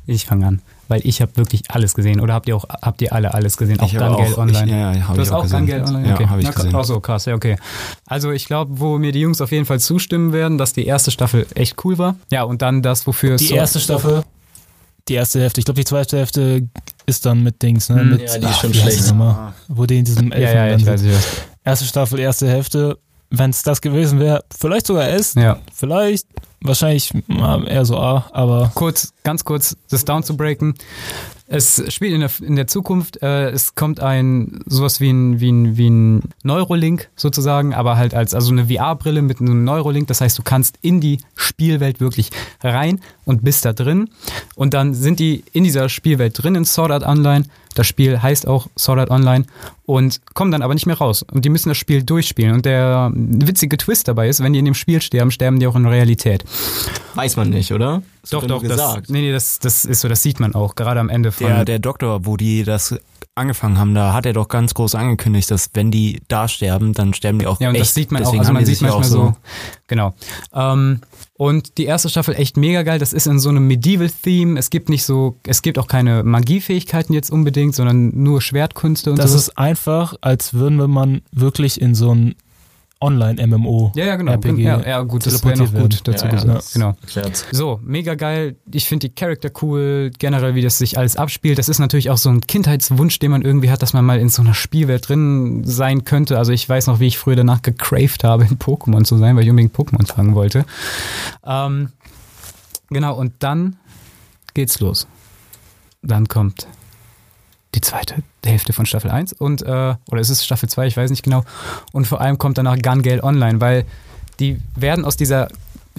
[0.09, 2.19] Ich fange an, weil ich habe wirklich alles gesehen.
[2.19, 3.79] Oder habt ihr auch, habt ihr alle alles gesehen?
[3.79, 4.65] Auch habe auch- Online.
[4.65, 5.65] ich- ja, ja, hab du ich hast auch auch gesehen.
[5.67, 6.07] Gale Online?
[6.07, 6.27] Ja, okay.
[6.27, 6.75] hab ich Na, gesehen.
[6.75, 7.55] Ach so, krass, ja, okay.
[8.05, 11.11] Also ich glaube, wo mir die Jungs auf jeden Fall zustimmen werden, dass die erste
[11.11, 12.15] Staffel echt cool war.
[12.31, 14.23] Ja, und dann das, wofür Die so- erste Staffel,
[15.07, 15.59] die erste Hälfte.
[15.61, 16.67] Ich glaube, die zweite Hälfte
[17.05, 18.01] ist dann mit Dings, ne?
[18.01, 18.09] Hm.
[18.09, 19.07] Mit, Ja, die ist schon heißt schlecht.
[19.07, 19.53] nochmal?
[19.69, 21.09] Wo die in diesem Ja, ja, ja, ich weiß, sind.
[21.11, 21.27] ich weiß.
[21.63, 22.97] Erste Staffel, erste Hälfte.
[23.29, 25.59] Wenn es das gewesen wäre, vielleicht sogar S, Ja.
[25.73, 26.27] vielleicht,
[26.61, 30.75] wahrscheinlich ah, eher so A, aber kurz, ganz kurz das down zu breaken.
[31.49, 35.49] Es spielt in der, in der Zukunft, äh, es kommt ein, sowas wie ein, wie
[35.49, 40.07] ein, wie ein Neurolink sozusagen, aber halt als, also eine VR-Brille mit einem Neurolink.
[40.07, 44.09] Das heißt, du kannst in die Spielwelt wirklich rein und bist da drin.
[44.55, 47.45] Und dann sind die in dieser Spielwelt drin in Sword Art Online.
[47.75, 49.45] Das Spiel heißt auch Sword Art Online
[49.85, 51.23] und kommen dann aber nicht mehr raus.
[51.23, 52.53] Und die müssen das Spiel durchspielen.
[52.53, 55.75] Und der witzige Twist dabei ist, wenn die in dem Spiel sterben, sterben die auch
[55.75, 56.43] in Realität.
[57.15, 58.01] Weiß man nicht, oder?
[58.21, 60.99] Das Doch, doch, das, nee, nee, das, das ist so, das sieht man auch, gerade
[60.99, 61.47] am Ende von.
[61.47, 62.95] Der, der Doktor, wo die das
[63.37, 67.13] angefangen haben, da hat er doch ganz groß angekündigt, dass wenn die da sterben, dann
[67.13, 67.81] sterben die auch ja, und echt.
[67.81, 69.35] das sieht man auch, Deswegen also haben man die sieht manchmal auch so,
[69.87, 70.13] genau.
[70.53, 71.01] Ähm,
[71.37, 74.89] und die erste Staffel echt mega geil, das ist in so einem Medieval-Theme, es gibt
[74.89, 79.37] nicht so, es gibt auch keine Magiefähigkeiten jetzt unbedingt, sondern nur Schwertkünste und das so.
[79.37, 82.35] ist einfach, als würden wir man wirklich in so ein
[82.99, 84.31] Online-MMO ja, ja, genau.
[84.33, 86.57] RPG ja, ja, gut, das wäre noch gut dazu Ja, ja, gesagt.
[86.57, 86.95] das Genau.
[87.51, 88.55] So, mega geil.
[88.71, 91.59] Ich finde die Charakter cool, generell, wie das sich alles abspielt.
[91.59, 94.29] Das ist natürlich auch so ein Kindheitswunsch, den man irgendwie hat, dass man mal in
[94.29, 96.37] so einer Spielwelt drin sein könnte.
[96.37, 99.43] Also ich weiß noch, wie ich früher danach gecraved habe, in Pokémon zu sein, weil
[99.43, 100.65] ich unbedingt Pokémon fangen wollte.
[101.45, 101.89] Ähm,
[102.89, 103.77] genau, und dann
[104.53, 105.07] geht's los.
[106.01, 106.67] Dann kommt
[107.75, 111.09] die zweite Hälfte von Staffel 1 und äh, oder ist es Staffel 2, ich weiß
[111.09, 111.43] nicht genau.
[111.91, 113.85] Und vor allem kommt danach Gun Gale Online, weil
[114.39, 115.47] die werden aus dieser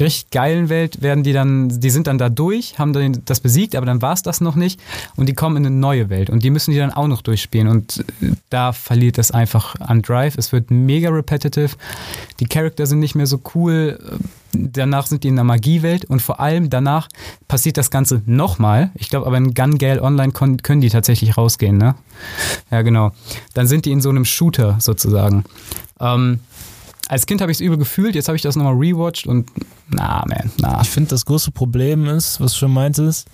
[0.01, 3.77] richtig geilen Welt, werden die dann, die sind dann da durch, haben dann das besiegt,
[3.77, 4.81] aber dann war es das noch nicht
[5.17, 7.69] und die kommen in eine neue Welt und die müssen die dann auch noch durchspielen
[7.69, 10.37] und äh, da verliert das einfach an Drive.
[10.37, 11.77] Es wird mega repetitive,
[12.41, 13.99] die Charakter sind nicht mehr so cool,
[14.53, 17.09] danach sind die in der Magiewelt und vor allem danach
[17.49, 18.91] passiert das Ganze nochmal.
[18.95, 21.95] Ich glaube aber in Gun Gale Online können die tatsächlich rausgehen, ne?
[22.71, 23.13] Ja, genau.
[23.55, 25.45] Dann sind die in so einem Shooter sozusagen.
[26.01, 26.41] Ähm,
[27.09, 29.51] als Kind habe ich es übel gefühlt, jetzt habe ich das nochmal rewatcht und
[29.89, 30.81] na, man, na.
[30.83, 33.27] Ich finde, das große Problem ist, was du schon meintest,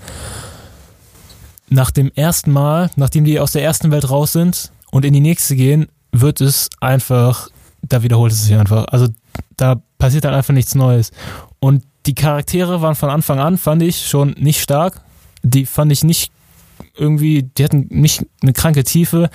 [1.68, 5.20] nach dem ersten Mal, nachdem die aus der ersten Welt raus sind und in die
[5.20, 7.49] nächste gehen, wird es einfach,
[7.83, 8.87] da wiederholt es sich einfach.
[8.87, 9.09] Also
[9.57, 11.11] da passiert dann einfach nichts Neues.
[11.59, 15.01] Und die Charaktere waren von Anfang an, fand ich, schon nicht stark.
[15.43, 16.31] Die fand ich nicht
[16.97, 19.31] irgendwie, die hatten nicht eine kranke Tiefe.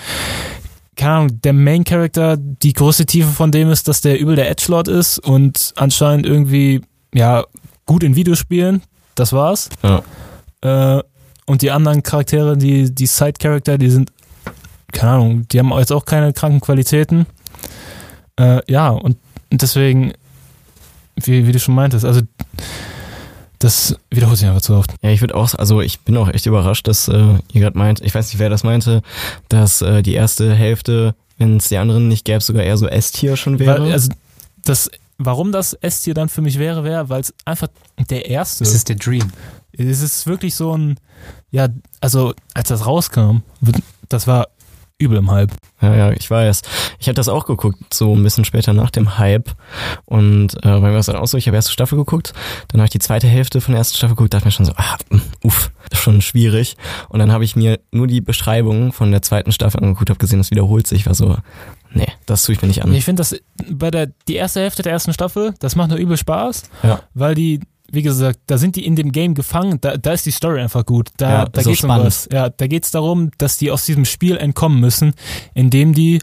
[0.99, 4.49] Keine Ahnung, der Main Character, die größte Tiefe von dem ist, dass der übel der
[4.49, 6.81] Edgelord ist und anscheinend irgendwie,
[7.13, 7.45] ja,
[7.85, 8.81] gut in Videospielen.
[9.15, 9.69] Das war's.
[9.81, 10.97] Ja.
[10.97, 11.03] Äh,
[11.45, 14.11] und die anderen Charaktere, die, die Side-Charakter, die sind,
[14.91, 17.27] keine Ahnung, die haben jetzt auch keine kranken Qualitäten.
[18.37, 19.15] Äh, ja, und
[19.49, 20.11] deswegen,
[21.15, 22.19] wie, wie du schon meintest, also
[23.59, 24.93] das wiederholt sich einfach zu oft.
[25.01, 28.01] Ja, ich würde auch, also ich bin auch echt überrascht, dass äh, ihr gerade meint,
[28.01, 29.01] ich weiß nicht, wer das meinte,
[29.49, 33.35] dass äh, die erste Hälfte, wenn es die anderen nicht gäbe, sogar eher so S-Tier
[33.35, 33.83] schon wäre.
[33.83, 34.11] Weil, also
[34.63, 37.67] das, warum das S-Tier dann für mich wäre, wäre, weil es einfach
[38.09, 39.29] der erste Das ist der Dream.
[39.73, 40.97] Es ist wirklich so ein,
[41.51, 41.67] ja,
[41.99, 43.43] also als das rauskam,
[44.07, 44.47] das war
[44.99, 45.51] übel im Hype.
[45.81, 46.61] Ja, ja, ich weiß.
[46.99, 49.49] Ich habe das auch geguckt, so ein bisschen später nach dem Hype.
[50.05, 52.33] Und äh, bei mir war es dann auch so, ich habe erste Staffel geguckt,
[52.67, 54.73] dann habe ich die zweite Hälfte von der ersten Staffel geguckt, dachte mir schon so,
[54.75, 56.75] ah, mm, uff, das ist schon schwierig.
[57.07, 60.39] Und dann habe ich mir nur die Beschreibung von der zweiten Staffel angeguckt, habe gesehen,
[60.39, 61.37] das wiederholt sich, war so,
[61.93, 62.93] nee, das tue ich mir nicht an.
[62.93, 63.35] Ich finde das
[63.71, 66.99] bei der die erste Hälfte der ersten Staffel, das macht nur übel Spaß, Ja.
[67.13, 67.61] weil die
[67.91, 70.85] wie gesagt, da sind die in dem Game gefangen, da, da ist die Story einfach
[70.85, 71.09] gut.
[71.17, 72.05] Da, Ja, da so geht's um spannend.
[72.07, 72.29] was.
[72.31, 75.13] Ja, da geht's darum, dass die aus diesem Spiel entkommen müssen,
[75.53, 76.19] indem die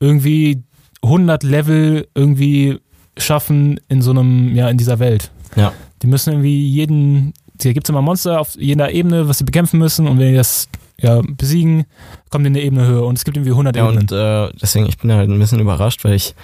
[0.00, 0.62] irgendwie
[1.02, 2.78] 100 Level irgendwie
[3.16, 5.30] schaffen in so einem, ja, in dieser Welt.
[5.56, 5.72] Ja.
[6.02, 10.06] Die müssen irgendwie jeden, da gibt's immer Monster auf jeder Ebene, was sie bekämpfen müssen
[10.06, 10.68] und wenn die das
[11.00, 11.84] ja, besiegen,
[12.30, 14.00] kommt in eine Ebene höher und es gibt irgendwie 100 Ja, Ebenen.
[14.02, 16.34] und äh, deswegen, ich bin halt ein bisschen überrascht, weil ich,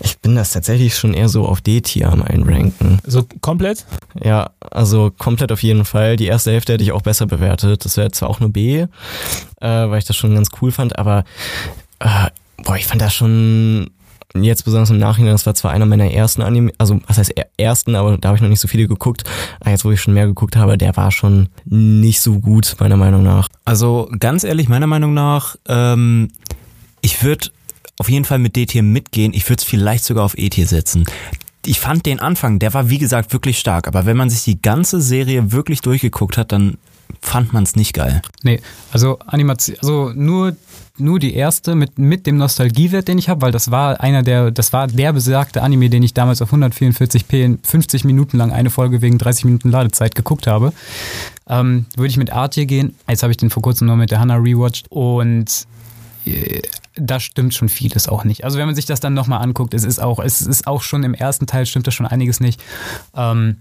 [0.00, 3.00] ich bin das tatsächlich schon eher so auf D-Tier am Einranken.
[3.06, 3.84] so komplett?
[4.24, 6.16] Ja, also komplett auf jeden Fall.
[6.16, 7.84] Die erste Hälfte hätte ich auch besser bewertet.
[7.84, 8.88] Das wäre zwar auch nur B, äh,
[9.60, 11.24] weil ich das schon ganz cool fand, aber
[11.98, 12.28] äh,
[12.62, 13.90] boah, ich fand das schon
[14.34, 17.48] jetzt besonders im Nachhinein, das war zwar einer meiner ersten Anime, also was heißt er-
[17.56, 19.24] ersten, aber da habe ich noch nicht so viele geguckt.
[19.60, 22.96] Aber jetzt, wo ich schon mehr geguckt habe, der war schon nicht so gut, meiner
[22.96, 23.48] Meinung nach.
[23.64, 26.28] Also ganz ehrlich, meiner Meinung nach, ähm,
[27.00, 27.48] ich würde
[27.98, 29.32] auf jeden Fall mit D-Tier mitgehen.
[29.34, 31.04] Ich würde es vielleicht sogar auf E-Tier setzen.
[31.66, 34.60] Ich fand den Anfang, der war wie gesagt wirklich stark, aber wenn man sich die
[34.62, 36.78] ganze Serie wirklich durchgeguckt hat, dann
[37.20, 38.22] fand man es nicht geil.
[38.42, 38.60] Nee,
[38.92, 40.56] also Animation, also nur,
[40.96, 44.50] nur die erste mit, mit dem Nostalgiewert, den ich habe, weil das war einer der,
[44.50, 48.70] das war der besagte Anime, den ich damals auf 144p in 50 Minuten lang eine
[48.70, 50.72] Folge wegen 30 Minuten Ladezeit geguckt habe.
[51.48, 52.94] Ähm, würde ich mit Artie gehen.
[53.08, 55.66] Jetzt habe ich den vor kurzem noch mit der Hannah rewatcht und
[56.26, 56.62] äh,
[57.00, 58.44] da stimmt schon vieles auch nicht.
[58.44, 61.04] Also wenn man sich das dann nochmal anguckt, es ist auch, es ist auch schon
[61.04, 62.60] im ersten Teil stimmt da schon einiges nicht.
[63.14, 63.58] Ähm,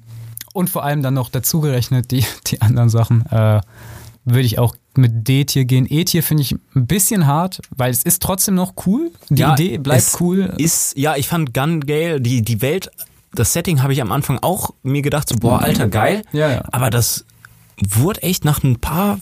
[0.58, 3.62] und vor allem dann noch dazugerechnet die, die anderen Sachen, äh,
[4.26, 5.88] würde ich auch mit D-Tier gehen.
[5.89, 9.12] E-Tier finde ich ein bisschen hart, weil es ist trotzdem noch cool.
[9.30, 10.53] Die Ja, Idee bleibt cool.
[10.58, 12.89] Ist, ja, ich fand Gun Gale, die, die Welt,
[13.34, 16.24] das Setting habe ich am Anfang auch mir gedacht, so, boah, alter, geil.
[16.34, 16.64] Ja, ja.
[16.72, 17.26] Aber das
[17.80, 19.19] wurde echt nach ein paar,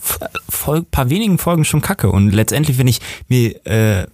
[0.48, 2.10] Fol paar wenigen Folgen schon kacke.
[2.10, 4.06] Und letztendlich, wenn ich mir, äh,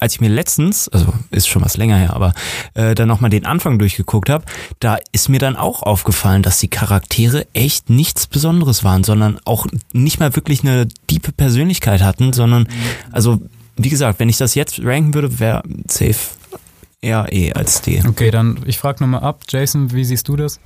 [0.00, 2.34] als ich mir letztens, also ist schon was länger her, aber
[2.74, 4.44] äh, dann nochmal den Anfang durchgeguckt habe,
[4.80, 9.66] da ist mir dann auch aufgefallen, dass die Charaktere echt nichts Besonderes waren, sondern auch
[9.92, 12.68] nicht mal wirklich eine diepe Persönlichkeit hatten, sondern,
[13.10, 13.40] also
[13.76, 16.16] wie gesagt, wenn ich das jetzt ranken würde, wäre safe
[17.00, 18.02] eher E als D.
[18.06, 19.42] Okay, dann ich frage nochmal ab.
[19.48, 20.60] Jason, wie siehst du das?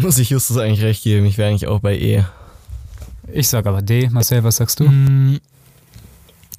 [0.00, 2.24] Muss ich Justus eigentlich recht geben, ich wäre eigentlich auch bei E.
[3.32, 4.08] Ich sag aber D.
[4.10, 4.84] Marcel, was sagst du?
[4.88, 5.38] Mm,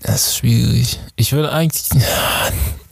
[0.03, 0.99] Das ist schwierig.
[1.15, 1.83] Ich würde eigentlich,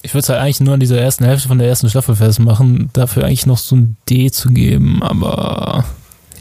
[0.02, 2.90] ich würde es halt eigentlich nur an dieser ersten Hälfte von der ersten Staffel festmachen,
[2.94, 5.86] dafür eigentlich noch so ein D zu geben, aber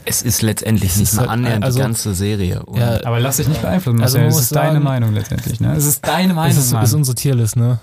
[0.05, 2.63] Es ist letztendlich Es nicht ist mal halt- annähernd also- die ganze Serie.
[2.75, 4.29] Ja, Aber lass dich nicht beeinflussen, Also Marcel.
[4.31, 5.73] man es ist deine sagen- Meinung letztendlich, ne?
[5.75, 6.83] Es ist deine Meinung, es ist, Mann.
[6.83, 7.79] ist unsere Tierlist, ne?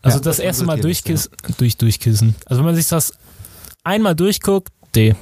[0.00, 2.34] Also Ja, das erste Mal durchkissen, durch, durchkissen.
[2.46, 3.12] Also wenn man sich das
[3.84, 5.14] einmal durchguckt, D.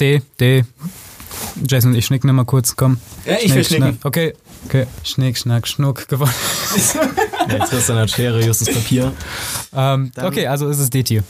[0.00, 0.64] D, D.
[1.66, 2.98] Jason und ich schnicken nochmal kurz, komm.
[3.24, 3.86] Ja, ich will Schnick, schnicken.
[3.92, 4.04] schnack.
[4.04, 4.34] Okay,
[4.66, 4.86] okay.
[5.04, 6.32] Schnick, schnack, schnuck, gewonnen.
[7.48, 9.12] Ja, Tristan hat Schere, Justus Papier.
[9.74, 11.24] Ähm, okay, also ist es D-Tier.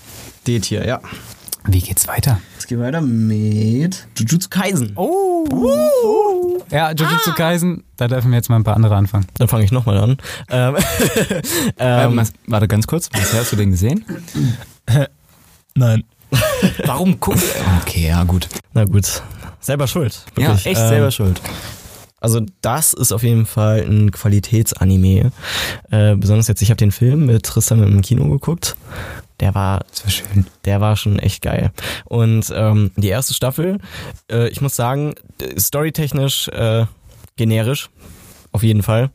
[0.47, 1.01] D-Tier, ja.
[1.65, 2.39] Wie geht's weiter?
[2.59, 4.93] Es geht weiter mit Jujutsu Kaisen.
[4.97, 6.59] Oh.
[6.71, 9.27] Ja, Jujutsu Kaisen, da dürfen wir jetzt mal ein paar andere anfangen.
[9.39, 10.19] Dann fange ich nochmal an.
[10.51, 10.77] Ähm,
[11.79, 14.05] Ähm, warte ganz kurz, Marcel, hast du den gesehen?
[15.75, 16.05] Nein.
[16.87, 18.49] Warum guckst Okay, ja gut.
[18.73, 19.23] na gut,
[19.61, 20.25] selber schuld.
[20.35, 20.65] Wirklich.
[20.65, 21.41] Ja, echt Ähm, selber schuld.
[22.21, 25.33] Also das ist auf jeden Fall ein Qualitätsanime.
[25.91, 28.77] Äh, besonders jetzt, ich habe den Film mit Tristan im Kino geguckt.
[29.41, 30.47] Der war, Das war schön.
[30.65, 31.73] der war schon echt geil.
[32.05, 33.79] Und ähm, die erste Staffel,
[34.31, 35.15] äh, ich muss sagen,
[35.59, 36.87] storytechnisch äh,
[37.37, 37.91] generisch.
[38.53, 39.11] Auf jeden Fall.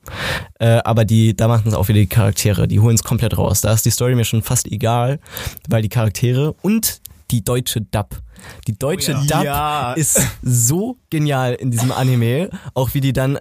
[0.60, 2.68] Äh, aber die, da machen es auch wieder die Charaktere.
[2.68, 3.62] Die holen es komplett raus.
[3.62, 5.20] Da ist die Story mir schon fast egal,
[5.70, 7.00] weil die Charaktere und
[7.32, 8.22] die deutsche Dub.
[8.68, 9.94] Die deutsche Dub Ja.
[9.94, 12.50] ist so genial in diesem Anime.
[12.74, 13.40] Auch wie die dann.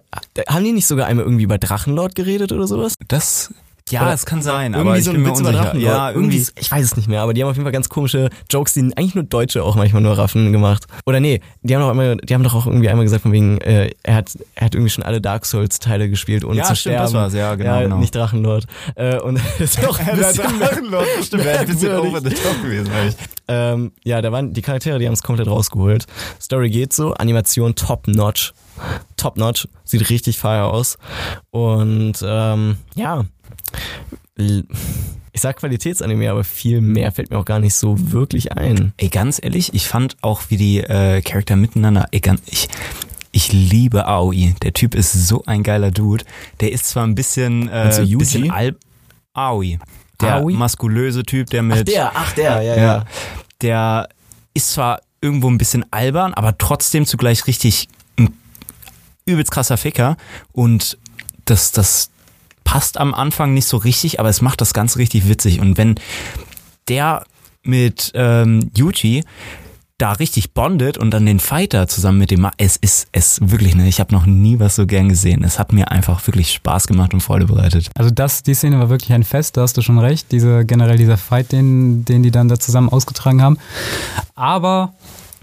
[0.48, 2.94] Haben die nicht sogar einmal irgendwie über Drachenlord geredet oder sowas?
[3.08, 3.52] Das,
[3.90, 5.76] ja, Oder es kann sein, irgendwie aber ich so bin ein mir Witz über unsicher.
[5.78, 6.44] Ja, irgendwie.
[6.58, 8.80] Ich weiß es nicht mehr, aber die haben auf jeden Fall ganz komische Jokes, die
[8.96, 10.86] eigentlich nur Deutsche auch manchmal nur raffen gemacht.
[11.06, 13.60] Oder nee, die haben doch einmal, die haben doch auch irgendwie einmal gesagt von wegen,
[13.60, 16.74] äh, er hat, er hat irgendwie schon alle Dark Souls Teile gespielt, ohne Ja, zu
[16.74, 17.04] stimmt, sterben.
[17.04, 17.98] das war's, ja, genau, Ja, genau.
[17.98, 18.66] nicht Drachenlord.
[18.96, 22.62] Äh, und das ist auch ein bisschen Drachenlord, stimmt, wäre ein bisschen over the top
[22.62, 23.16] gewesen, eigentlich.
[23.46, 26.06] ähm, ja, da waren die Charaktere, die haben es komplett rausgeholt.
[26.42, 28.52] Story geht so, Animation top notch.
[29.16, 30.98] Top notch, sieht richtig fire aus.
[31.50, 33.24] Und ähm, ja,
[34.36, 38.92] ich sag Qualitätsanime, aber viel mehr fällt mir auch gar nicht so wirklich ein.
[38.96, 42.68] Ey, ganz ehrlich, ich fand auch, wie die äh, Charakter miteinander, ey, ganz, ich,
[43.32, 44.54] ich liebe Aoi.
[44.62, 46.24] Der Typ ist so ein geiler Dude.
[46.60, 48.16] Der ist zwar ein bisschen, äh, Yuji?
[48.16, 48.76] bisschen Al
[49.34, 49.78] Aoi.
[50.20, 50.54] Der Aoi?
[50.54, 53.04] muskulöse Typ, der mit, ach der, ja, ja,
[53.60, 54.08] der
[54.54, 57.88] ist zwar irgendwo ein bisschen albern, aber trotzdem zugleich richtig
[58.18, 58.34] ein
[59.26, 60.16] übelst krasser Ficker
[60.52, 60.98] und
[61.44, 62.10] das, das
[62.66, 65.94] passt am Anfang nicht so richtig, aber es macht das Ganze richtig witzig und wenn
[66.88, 67.24] der
[67.62, 69.24] mit ähm, Yuji
[69.98, 73.74] da richtig bondet und dann den Fighter zusammen mit dem Ma es ist es wirklich
[73.74, 76.86] ne ich habe noch nie was so gern gesehen es hat mir einfach wirklich Spaß
[76.86, 79.82] gemacht und Freude bereitet Also das, die Szene war wirklich ein Fest, da hast du
[79.82, 80.32] schon recht.
[80.32, 83.58] Diese, generell dieser Fight, den, den die dann da zusammen ausgetragen haben.
[84.34, 84.92] Aber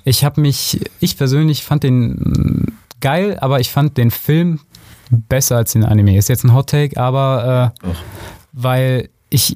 [0.03, 2.65] ich habe mich, ich persönlich fand den mm,
[3.01, 4.59] geil, aber ich fand den Film
[5.09, 6.17] besser als den Anime.
[6.17, 7.89] Ist jetzt ein Hot Take, aber äh,
[8.53, 9.55] weil ich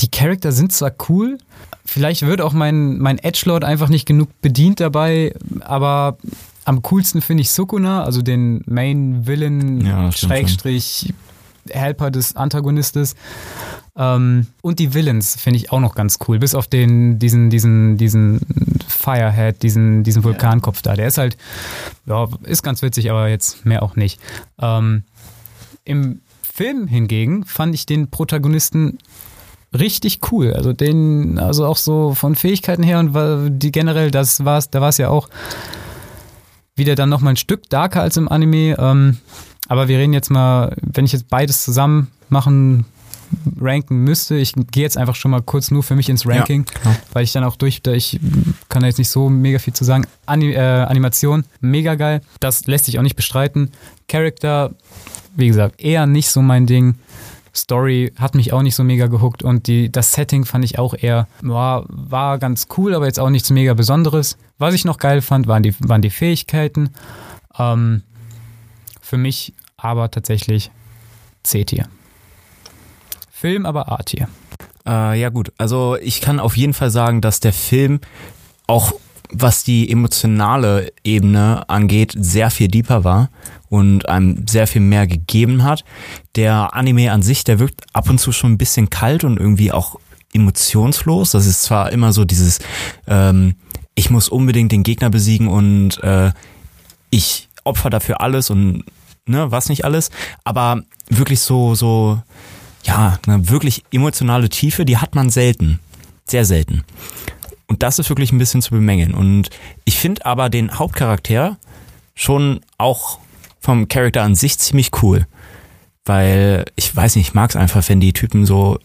[0.00, 1.38] die Charakter sind zwar cool,
[1.84, 6.18] vielleicht wird auch mein, mein Edgelord einfach nicht genug bedient dabei, aber
[6.64, 11.14] am coolsten finde ich Sukuna, also den Main Villain, Ja, Schrägstrich,
[11.70, 13.14] Helper des Antagonistes.
[13.98, 17.96] Ähm, und die Villains finde ich auch noch ganz cool, bis auf den, diesen, diesen,
[17.96, 18.40] diesen
[18.86, 20.94] Firehead, diesen, diesen Vulkankopf da.
[20.94, 21.36] Der ist halt,
[22.06, 24.20] ja, ist ganz witzig, aber jetzt mehr auch nicht.
[24.60, 25.02] Ähm,
[25.84, 28.98] Im Film hingegen fand ich den Protagonisten
[29.76, 30.52] richtig cool.
[30.54, 34.90] Also den, also auch so von Fähigkeiten her und die generell, das war's, da war
[34.90, 35.28] es ja auch
[36.76, 38.76] wieder dann noch mal ein Stück darker als im Anime.
[38.78, 39.18] Ähm,
[39.66, 42.86] aber wir reden jetzt mal, wenn ich jetzt beides zusammen machen,
[43.60, 46.96] ranken müsste, ich gehe jetzt einfach schon mal kurz nur für mich ins Ranking, klar.
[47.12, 48.20] weil ich dann auch durch, da ich
[48.68, 50.06] kann da jetzt nicht so mega viel zu sagen.
[50.26, 52.20] Ani äh, Animation, mega geil.
[52.40, 53.70] Das lässt sich auch nicht bestreiten.
[54.08, 54.72] Character,
[55.36, 56.96] wie gesagt, eher nicht so mein Ding.
[57.54, 60.94] Story hat mich auch nicht so mega gehuckt und die, das Setting fand ich auch
[60.94, 64.36] eher, war, war ganz cool, aber jetzt auch nichts mega Besonderes.
[64.58, 66.90] Was ich noch geil fand, waren die, waren die Fähigkeiten.
[67.58, 68.02] Ähm,
[69.00, 70.70] für mich aber tatsächlich
[71.42, 71.88] C-Tier.
[73.40, 74.28] Film aber A-Tier.
[74.84, 78.00] Äh, ja gut, also ich kann auf jeden Fall sagen, dass der Film
[78.66, 78.94] auch
[79.30, 83.28] was die emotionale Ebene angeht, sehr viel deeper war
[83.68, 85.84] und einem sehr viel mehr gegeben hat.
[86.34, 89.70] Der Anime an sich, der wirkt ab und zu schon ein bisschen kalt und irgendwie
[89.70, 89.96] auch
[90.32, 91.32] emotionslos.
[91.32, 92.58] Das ist zwar immer so dieses,
[93.06, 93.56] ähm,
[93.94, 96.32] ich muss unbedingt den Gegner besiegen und äh,
[97.10, 98.84] ich opfer dafür alles und
[99.26, 100.10] ne, was nicht alles,
[100.42, 102.22] aber wirklich so, so,
[102.84, 105.80] ja, eine wirklich emotionale Tiefe, die hat man selten.
[106.26, 106.84] Sehr selten.
[107.66, 109.14] Und das ist wirklich ein bisschen zu bemängeln.
[109.14, 109.50] Und
[109.84, 111.58] ich finde aber den Hauptcharakter
[112.14, 113.18] schon auch
[113.60, 115.26] vom Charakter an sich ziemlich cool.
[116.04, 118.78] Weil ich weiß nicht, ich mag es einfach, wenn die Typen so,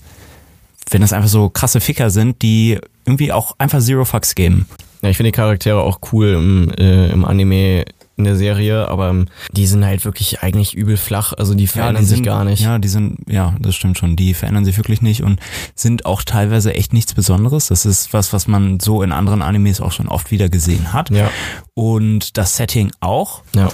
[0.90, 4.68] wenn das einfach so krasse Ficker sind, die irgendwie auch einfach Zero Fucks geben.
[5.02, 9.10] Ja, ich finde die Charaktere auch cool im, äh, im Anime in der Serie, aber
[9.10, 12.44] ähm, die sind halt wirklich eigentlich übel flach, also die verändern die sich sind, gar
[12.44, 12.62] nicht.
[12.62, 14.16] Ja, die sind, ja, das stimmt schon.
[14.16, 15.40] Die verändern sich wirklich nicht und
[15.74, 17.68] sind auch teilweise echt nichts Besonderes.
[17.68, 21.10] Das ist was, was man so in anderen Animes auch schon oft wieder gesehen hat.
[21.10, 21.32] Ja,
[21.74, 23.42] Und das Setting auch.
[23.56, 23.70] ja.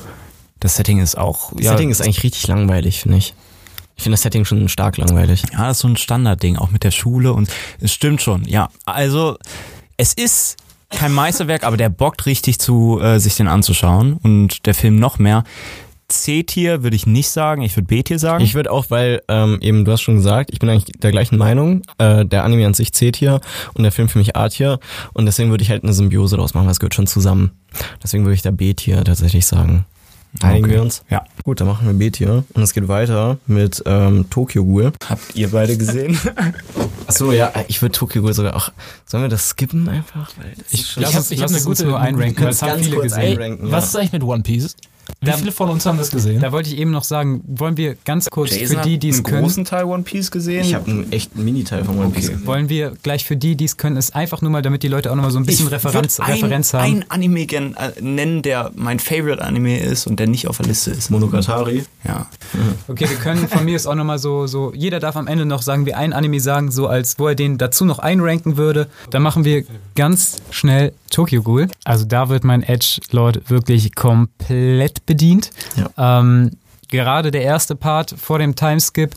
[0.61, 3.33] Das Setting ist auch, Das ja, Setting ist eigentlich richtig langweilig, finde ich.
[3.95, 5.43] Ich finde das Setting schon stark langweilig.
[5.53, 7.49] ja, das ist so ein Standardding, auch mit der Schule und
[7.79, 8.69] es stimmt schon, ja.
[8.85, 9.37] Also,
[9.95, 10.57] es ist
[10.89, 15.19] kein Meisterwerk, aber der bockt richtig zu, äh, sich den anzuschauen und der Film noch
[15.19, 15.43] mehr.
[16.09, 18.43] C-Tier würde ich nicht sagen, ich würde B-Tier sagen.
[18.43, 21.37] Ich würde auch, weil ähm, eben, du hast schon gesagt, ich bin eigentlich der gleichen
[21.37, 21.83] Meinung.
[21.99, 23.39] Äh, der Anime an sich C-Tier
[23.73, 24.79] und der Film für mich A-Tier.
[25.13, 27.51] Und deswegen würde ich halt eine Symbiose draus machen, es gehört schon zusammen.
[28.03, 29.85] Deswegen würde ich da B-Tier tatsächlich sagen.
[30.41, 30.73] Einigen Okay.
[30.75, 31.03] wir uns?
[31.09, 31.25] Ja.
[31.43, 32.43] Gut, dann machen wir B-Tier.
[32.53, 34.91] Und es geht weiter mit ähm, Tokyo Ghoul.
[35.09, 36.17] Habt ihr beide gesehen?
[37.07, 38.71] Achso, ja, ich würde Tokyo Ghoul sogar auch.
[39.05, 40.31] Sollen wir das skippen einfach?
[40.69, 43.37] Ich hab- ich hab lass eine gute- nur einranken, weil es haben viele kurz gesehen.
[43.39, 43.71] einranken, ja.
[43.71, 44.75] Was ist eigentlich mit One Piece?
[45.21, 46.41] Wie viele von uns haben das gesehen?
[46.41, 49.65] Da wollte ich eben noch sagen, wollen wir ganz kurz für die, die es können,
[49.65, 50.63] Teil One Piece gesehen.
[50.63, 52.29] Ich habe einen echten Miniteil von One Piece.
[52.29, 52.47] gesehen.
[52.47, 55.11] wollen wir gleich für die, die es können, es einfach nur mal, damit die Leute
[55.11, 56.83] auch noch mal so ein bisschen Referenz, ein, Referenz haben.
[56.83, 60.67] Ein Anime gen, äh, nennen, der mein Favorite Anime ist und der nicht auf der
[60.67, 61.09] Liste ist.
[61.09, 61.83] Monogatari.
[62.07, 62.27] Ja.
[62.87, 65.45] Okay, wir können von mir ist auch noch mal so, so, jeder darf am Ende
[65.45, 68.87] noch sagen, wir ein Anime sagen, so als wo er den dazu noch einranken würde.
[69.09, 69.65] Dann machen wir
[69.95, 71.67] ganz schnell Tokyo Ghoul.
[71.83, 75.51] Also da wird mein Edge Lord wirklich komplett bedient.
[75.75, 76.19] Ja.
[76.19, 76.51] Ähm,
[76.89, 79.15] gerade der erste Part vor dem Timeskip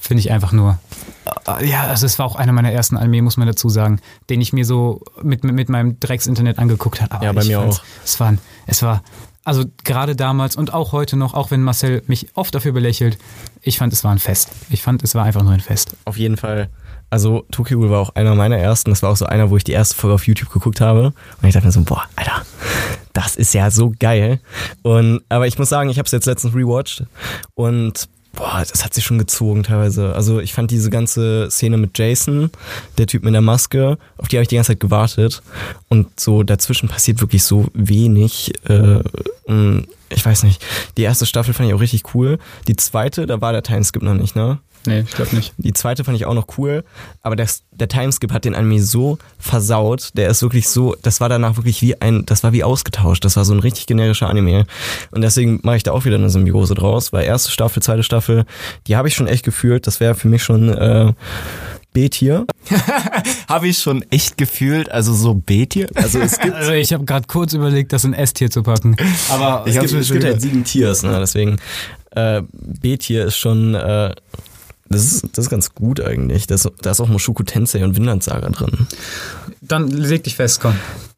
[0.00, 0.78] finde ich einfach nur.
[1.46, 4.00] äh, Ja, also es war auch einer meiner ersten Anime, muss man dazu sagen,
[4.30, 7.12] den ich mir so mit, mit, mit meinem Drecksinternet angeguckt habe.
[7.14, 7.82] Aber Ja, bei mir auch.
[8.04, 9.02] Es war, ein- es war,
[9.44, 13.18] also gerade damals und auch heute noch, auch wenn Marcel mich oft dafür belächelt,
[13.60, 14.48] ich fand, es war ein Fest.
[14.70, 15.94] Ich fand, es war einfach nur ein Fest.
[16.04, 16.68] Auf jeden Fall.
[17.10, 18.90] Also Tokyo Ghoul war auch einer meiner ersten.
[18.90, 21.12] Das war auch so einer, wo ich die erste Folge auf YouTube geguckt habe.
[21.42, 22.42] Und ich dachte mir so, boah, Alter,
[23.12, 24.40] das ist ja so geil.
[24.82, 27.04] Und aber ich muss sagen, ich habe es jetzt letztens rewatcht
[27.54, 30.14] und boah, das hat sich schon gezogen teilweise.
[30.14, 32.50] Also ich fand diese ganze Szene mit Jason,
[32.98, 35.42] der Typ mit der Maske, auf die habe ich die ganze Zeit gewartet.
[35.88, 38.52] Und so dazwischen passiert wirklich so wenig.
[38.68, 39.00] Äh,
[40.08, 40.64] ich weiß nicht.
[40.96, 42.38] Die erste Staffel fand ich auch richtig cool.
[42.68, 44.58] Die zweite, da war der Timeskip noch nicht, ne?
[44.86, 45.52] Nee, ich glaube nicht.
[45.58, 46.84] Die zweite fand ich auch noch cool,
[47.22, 51.28] aber das, der Timeskip hat den Anime so versaut, der ist wirklich so, das war
[51.28, 54.66] danach wirklich wie ein, das war wie ausgetauscht, das war so ein richtig generischer Anime.
[55.10, 58.44] Und deswegen mache ich da auch wieder eine Symbiose draus, weil erste Staffel, zweite Staffel,
[58.86, 61.12] die habe ich schon echt gefühlt, das wäre für mich schon äh,
[61.92, 62.46] B-Tier.
[63.48, 65.88] Habe ich schon echt gefühlt, also so B-Tier.
[65.94, 66.54] Also es gibt.
[66.62, 68.96] Also ich habe gerade kurz überlegt, das in S-Tier zu packen.
[69.28, 71.58] Aber Ich Es gibt, es schon gibt halt sieben Tiers, ne, deswegen.
[72.12, 74.14] äh, B-Tier ist schon, äh,
[74.92, 76.46] das ist, das ist ganz gut eigentlich.
[76.46, 78.86] Da ist, da ist auch Mushoku Tensei und Vinland Saga drin.
[79.60, 80.72] Dann leg dich fest, komm.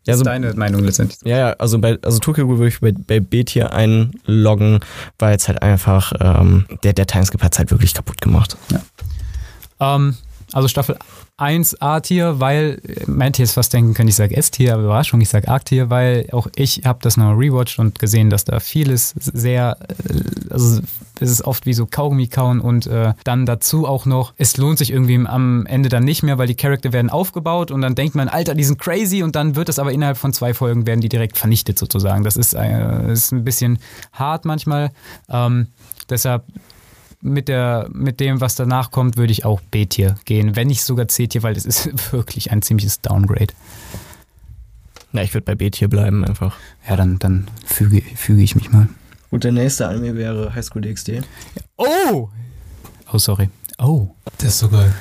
[0.06, 1.18] Ja, Das so- ist deine Meinung letztendlich.
[1.24, 4.80] Ja, ja, also bei also Tokyo würde ich bei, bei B-Tier einloggen,
[5.18, 8.56] weil jetzt halt einfach, ähm, der, der Timeskip hat es halt wirklich kaputt gemacht.
[9.80, 10.16] Ähm,
[10.52, 10.96] also Staffel
[11.36, 15.28] 1 A-Tier, weil, meint ihr jetzt fast denken können, ich sage S-Tier, aber Überraschung, ich
[15.28, 19.76] sage A-Tier, weil auch ich habe das noch rewatcht und gesehen, dass da vieles sehr,
[20.08, 20.80] äh, also
[21.20, 24.78] es ist oft wie so Kaugummi kauen und äh, dann dazu auch noch, es lohnt
[24.78, 28.14] sich irgendwie am Ende dann nicht mehr, weil die Charakter werden aufgebaut und dann denkt
[28.14, 31.00] man, Alter, die sind crazy und dann wird es aber innerhalb von zwei Folgen werden
[31.00, 32.24] die direkt vernichtet sozusagen.
[32.24, 33.78] Das ist, äh, ist ein bisschen
[34.12, 34.90] hart manchmal.
[35.28, 35.68] Ähm,
[36.08, 36.44] deshalb
[37.24, 40.56] mit, der, mit dem, was danach kommt, würde ich auch B-Tier gehen.
[40.56, 43.54] Wenn nicht sogar C-Tier, weil das ist wirklich ein ziemliches Downgrade.
[45.12, 46.56] Na, ich würde bei B-Tier bleiben einfach.
[46.88, 48.88] Ja, dann, dann füge, füge ich mich mal.
[49.30, 51.22] Gut, der nächste Anime wäre High School DxD.
[51.76, 52.28] Oh!
[53.12, 53.48] Oh, sorry.
[53.78, 54.08] Oh.
[54.38, 54.92] Das ist so geil.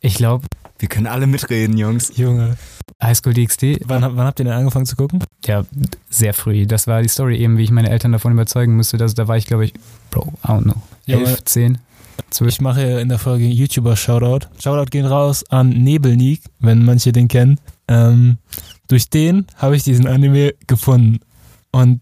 [0.00, 0.46] Ich glaube,
[0.78, 2.12] Wir können alle mitreden, Jungs.
[2.16, 2.56] Junge.
[3.02, 5.22] Highschool DxD, Wann, wann habt ihr denn angefangen zu gucken?
[5.46, 5.64] ja,
[6.08, 6.66] sehr früh.
[6.66, 8.96] Das war die Story eben, wie ich meine Eltern davon überzeugen musste.
[8.96, 9.74] Dass, da war ich, glaube ich,
[10.10, 10.74] Bro, I don't know,
[11.06, 11.26] Junge.
[11.26, 11.78] 11, 10,
[12.30, 12.48] 12.
[12.54, 14.46] Ich mache in der Folge YouTuber-Shoutout.
[14.58, 17.60] Shoutout gehen raus an Nebelnik, wenn manche den kennen.
[17.88, 18.38] Ähm,
[18.88, 21.20] durch den habe ich diesen Anime gefunden.
[21.72, 22.00] Und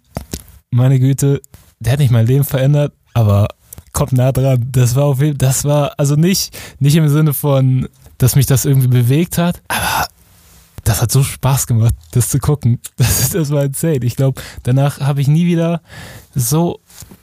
[0.71, 1.41] meine Güte,
[1.81, 3.49] der hat nicht mein Leben verändert, aber
[3.93, 4.69] kommt nah dran.
[4.71, 7.89] Das war auf jeden das war also nicht, nicht im Sinne von,
[8.23, 10.07] dass mich das irgendwie bewegt hat, aber
[10.85, 12.79] das hat so Spaß gemacht, das zu gucken.
[12.97, 14.05] Das, ist, das war insane.
[14.05, 15.81] Ich glaube, danach habe ich nie wieder
[16.35, 16.81] so,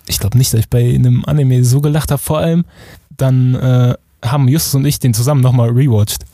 [0.08, 2.22] ich glaube nicht, dass ich bei einem Anime so gelacht habe.
[2.22, 2.66] Vor allem,
[3.16, 6.26] dann äh, haben Justus und ich den zusammen nochmal rewatcht.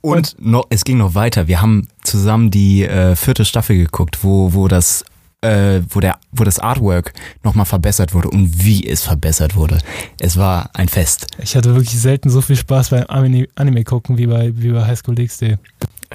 [0.00, 1.46] Und, noch, es ging noch weiter.
[1.46, 5.04] Wir haben zusammen die äh, vierte Staffel geguckt, wo, wo das
[5.42, 7.12] äh, wo der wo das Artwork
[7.42, 9.78] nochmal verbessert wurde und wie es verbessert wurde.
[10.18, 11.26] Es war ein Fest.
[11.38, 14.84] Ich hatte wirklich selten so viel Spaß beim Anime, Anime gucken wie bei, wie bei
[14.84, 15.58] High School DxD.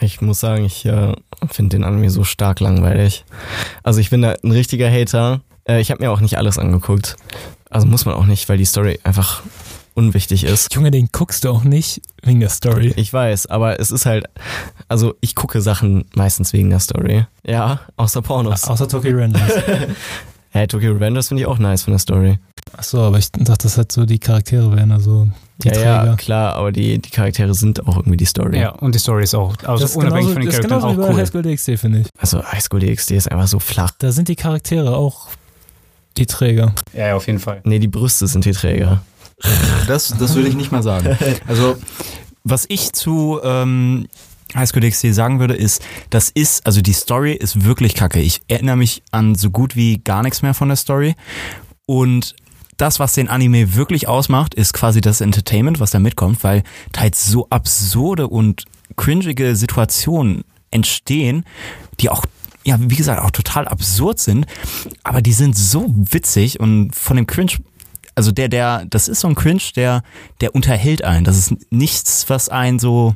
[0.02, 1.14] Ich muss sagen, ich äh,
[1.50, 3.24] finde den Anime so stark langweilig.
[3.84, 5.42] Also ich bin da ein richtiger Hater.
[5.68, 7.16] Äh, ich habe mir auch nicht alles angeguckt.
[7.70, 9.42] Also muss man auch nicht, weil die Story einfach
[9.96, 10.74] unwichtig ist.
[10.74, 12.94] Junge, den guckst du auch nicht wegen der Story.
[12.96, 14.26] Ich weiß, aber es ist halt,
[14.88, 17.26] also ich gucke Sachen meistens wegen der Story.
[17.44, 18.66] Ja, außer Pornos.
[18.66, 19.52] Außer Tokyo Rangers.
[20.56, 22.40] Hey, Tokyo Revengers finde ich auch nice von der Story.
[22.78, 25.28] Achso, aber ich dachte, das hat so die Charaktere wären, also
[25.58, 26.06] die ja, Träger.
[26.06, 28.62] ja, klar, aber die, die Charaktere sind auch irgendwie die Story.
[28.62, 30.62] Ja, und die Story ist auch, also das ist unabhängig genauso, von den das ist
[30.62, 31.20] Charakteren wie auch bei cool.
[31.20, 32.08] High School DxD, finde ich.
[32.18, 33.92] Also High School DxD ist einfach so flach.
[34.00, 35.28] Da sind die Charaktere auch
[36.16, 36.74] die Träger.
[36.94, 37.60] Ja, ja, auf jeden Fall.
[37.66, 39.02] Nee, die Brüste sind die Träger.
[39.88, 41.18] Das, das würde ich nicht mal sagen.
[41.48, 41.78] Also,
[42.44, 44.07] was ich zu ähm,
[44.56, 48.20] High School DxD sagen würde, ist, das ist, also die Story ist wirklich kacke.
[48.20, 51.16] Ich erinnere mich an so gut wie gar nichts mehr von der Story.
[51.86, 52.36] Und
[52.78, 57.26] das, was den Anime wirklich ausmacht, ist quasi das Entertainment, was da mitkommt, weil teils
[57.26, 61.45] so absurde und cringige Situationen entstehen,
[61.99, 62.26] die auch,
[62.64, 64.45] ja, wie gesagt, auch total absurd sind,
[65.03, 67.53] aber die sind so witzig und von dem Cringe
[68.16, 70.02] also der, der, das ist so ein Cringe, der,
[70.42, 71.26] der unterhält einen.
[71.26, 73.16] Das ist nichts, was einen so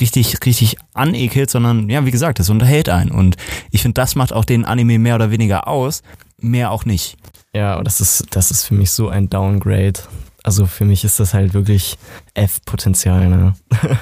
[0.00, 3.10] richtig, richtig anekelt, sondern ja, wie gesagt, das unterhält einen.
[3.10, 3.36] Und
[3.70, 6.02] ich finde, das macht auch den Anime mehr oder weniger aus,
[6.38, 7.16] mehr auch nicht.
[7.54, 10.00] Ja, aber das ist, das ist für mich so ein Downgrade.
[10.44, 11.96] Also für mich ist das halt wirklich
[12.34, 13.54] F-Potenzial, ne?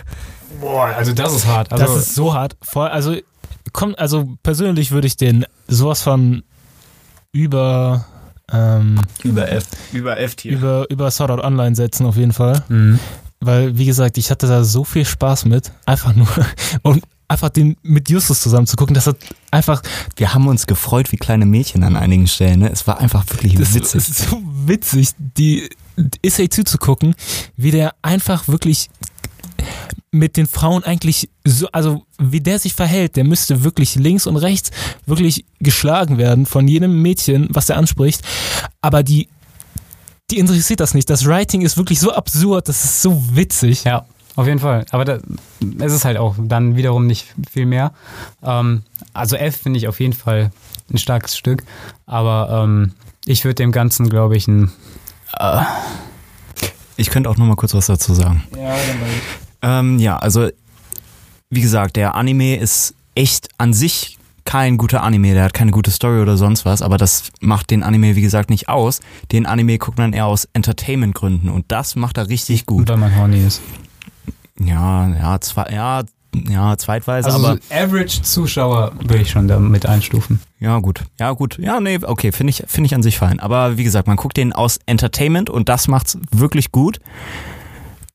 [0.60, 1.72] Boah, also das ist hart.
[1.72, 2.56] Also, das ist so hart.
[2.62, 3.16] Vor, also,
[3.72, 6.42] kommt, also persönlich würde ich den sowas von
[7.32, 8.06] über,
[8.52, 12.62] ähm, Über F, über F über, über Sword Art Online setzen auf jeden Fall.
[12.68, 12.98] Mhm.
[13.40, 15.72] Weil, wie gesagt, ich hatte da so viel Spaß mit.
[15.84, 16.28] Einfach nur.
[16.82, 19.16] Und einfach den mit Justus zusammen zu gucken, das hat
[19.50, 19.82] einfach,
[20.16, 22.60] Wir haben uns gefreut wie kleine Mädchen an einigen Stellen.
[22.60, 22.70] Ne?
[22.70, 24.08] Es war einfach wirklich das witzig.
[24.08, 25.68] ist so witzig, die
[26.22, 27.14] Issei zuzugucken,
[27.56, 28.90] wie der einfach wirklich
[30.10, 34.36] mit den Frauen eigentlich so, also wie der sich verhält, der müsste wirklich links und
[34.36, 34.70] rechts
[35.04, 38.22] wirklich geschlagen werden von jedem Mädchen, was er anspricht.
[38.80, 39.28] Aber die,
[40.30, 41.10] die interessiert das nicht.
[41.10, 43.84] Das Writing ist wirklich so absurd, das ist so witzig.
[43.84, 44.06] Ja,
[44.36, 44.86] auf jeden Fall.
[44.90, 45.18] Aber da,
[45.80, 47.92] es ist halt auch dann wiederum nicht viel mehr.
[48.42, 48.82] Ähm,
[49.12, 50.50] also F finde ich auf jeden Fall
[50.92, 51.64] ein starkes Stück.
[52.06, 52.92] Aber ähm,
[53.26, 54.70] ich würde dem Ganzen, glaube ich, ein.
[55.38, 55.62] Äh,
[56.98, 58.42] Ich könnte auch noch mal kurz was dazu sagen.
[58.52, 59.08] ja, dann mal.
[59.66, 60.48] Ähm, ja, also
[61.50, 65.90] wie gesagt, der Anime ist echt an sich kein guter Anime, der hat keine gute
[65.90, 69.00] Story oder sonst was, aber das macht den Anime, wie gesagt, nicht aus.
[69.32, 72.88] Den Anime guckt man eher aus Entertainment-Gründen und das macht er richtig gut.
[72.88, 73.60] Weil man horny ist.
[74.60, 76.04] Ja, ja, zwar, ja,
[76.48, 80.40] ja, zweitweise, Also aber so Average-Zuschauer würde ich schon damit einstufen.
[80.60, 81.02] ja, gut.
[81.18, 81.58] Ja, gut.
[81.58, 83.40] Ja, nee, okay, finde ich, finde ich an sich fein.
[83.40, 87.00] Aber wie gesagt, man guckt den aus Entertainment und das macht's wirklich gut.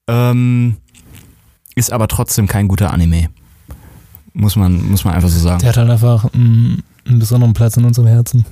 [0.08, 0.78] Ähm,
[1.76, 3.30] ist aber trotzdem kein guter Anime.
[4.34, 5.60] Muss man, muss man einfach so sagen.
[5.60, 8.46] Der hat halt einfach einen, einen besonderen Platz in unserem Herzen.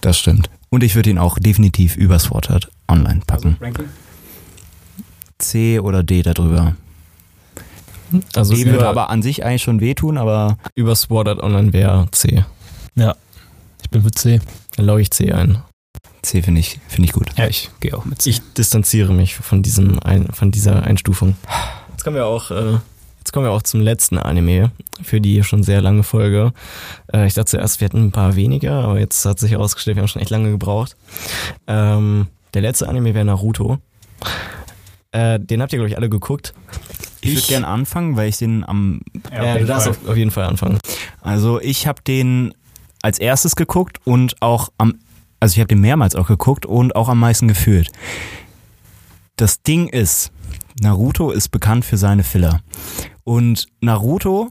[0.00, 0.50] Das stimmt.
[0.70, 3.56] Und ich würde ihn auch definitiv über Sword Art Online packen.
[5.38, 6.76] C oder D darüber.
[8.34, 12.08] Also D würde aber an sich eigentlich schon wehtun, aber über Sword Art Online wäre
[12.12, 12.44] C.
[13.86, 14.40] Ich bin für C.
[14.76, 15.62] Dann logge ich C ein.
[16.22, 17.30] C finde ich, finde ich gut.
[17.36, 18.30] Ja, ich gehe auch mit C.
[18.30, 21.36] Ich distanziere mich von diesem ein, von dieser Einstufung.
[22.06, 22.78] Jetzt kommen wir auch äh,
[23.18, 24.70] jetzt kommen wir auch zum letzten Anime
[25.02, 26.52] für die schon sehr lange Folge.
[27.12, 30.02] Äh, ich dachte zuerst, wir hätten ein paar weniger, aber jetzt hat sich herausgestellt, wir
[30.02, 30.96] haben schon echt lange gebraucht.
[31.66, 33.78] Ähm, der letzte Anime wäre Naruto.
[35.10, 36.54] Äh, den habt ihr glaube ich alle geguckt.
[37.22, 39.00] Ich würde Ich- gerne anfangen, weil ich den am
[39.32, 40.78] Ja, du darfst auf, auf jeden Fall anfangen.
[41.22, 42.54] Also ich habe den
[43.02, 44.94] als erstes geguckt und auch am,
[45.40, 47.90] also ich habe den mehrmals auch geguckt und auch am meisten gefühlt.
[49.34, 50.30] Das Ding ist,
[50.80, 52.60] Naruto ist bekannt für seine Filler.
[53.24, 54.50] Und Naruto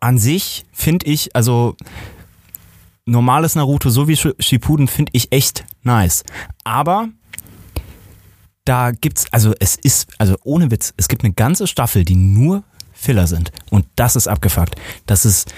[0.00, 1.76] an sich finde ich, also
[3.06, 6.22] normales Naruto, so wie Sh- Shippuden, finde ich echt nice.
[6.64, 7.08] Aber
[8.64, 12.62] da gibt's, also es ist, also ohne Witz, es gibt eine ganze Staffel, die nur
[12.92, 13.50] Filler sind.
[13.70, 14.76] Und das ist abgefuckt.
[15.06, 15.52] Das ist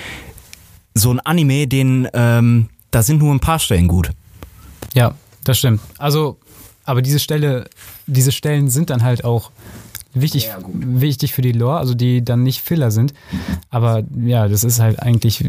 [0.95, 4.11] so ein Anime, den, ähm, da sind nur ein paar Stellen gut.
[4.95, 5.81] Ja, das stimmt.
[5.99, 6.39] Also,
[6.85, 7.69] aber diese Stelle,
[8.07, 9.51] diese Stellen sind dann halt auch
[10.15, 13.15] wichtig, wichtig für die Lore, also die dann nicht Filler sind.
[13.71, 15.45] Aber ja, das ist halt eigentlich,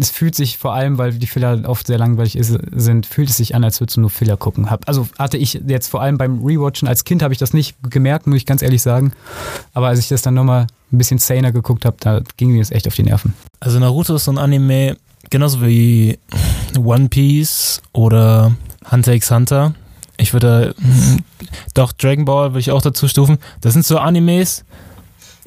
[0.00, 3.36] es fühlt sich vor allem, weil die Filler oft sehr langweilig ist, sind, fühlt es
[3.36, 4.70] sich an, als würdest du nur Filler gucken.
[4.70, 7.76] Hab, also hatte ich jetzt vor allem beim Rewatchen als Kind habe ich das nicht
[7.88, 9.12] gemerkt, muss ich ganz ehrlich sagen.
[9.72, 12.72] Aber als ich das dann nochmal ein bisschen saner geguckt habe, da ging mir das
[12.72, 13.34] echt auf die Nerven.
[13.60, 14.96] Also Naruto ist so ein Anime,
[15.30, 16.18] genauso wie
[16.76, 18.54] One Piece oder
[18.90, 19.74] Hunter x Hunter.
[20.16, 21.24] Ich würde hm,
[21.74, 23.38] doch Dragon Ball würde ich auch dazu stufen.
[23.60, 24.64] Das sind so Animes,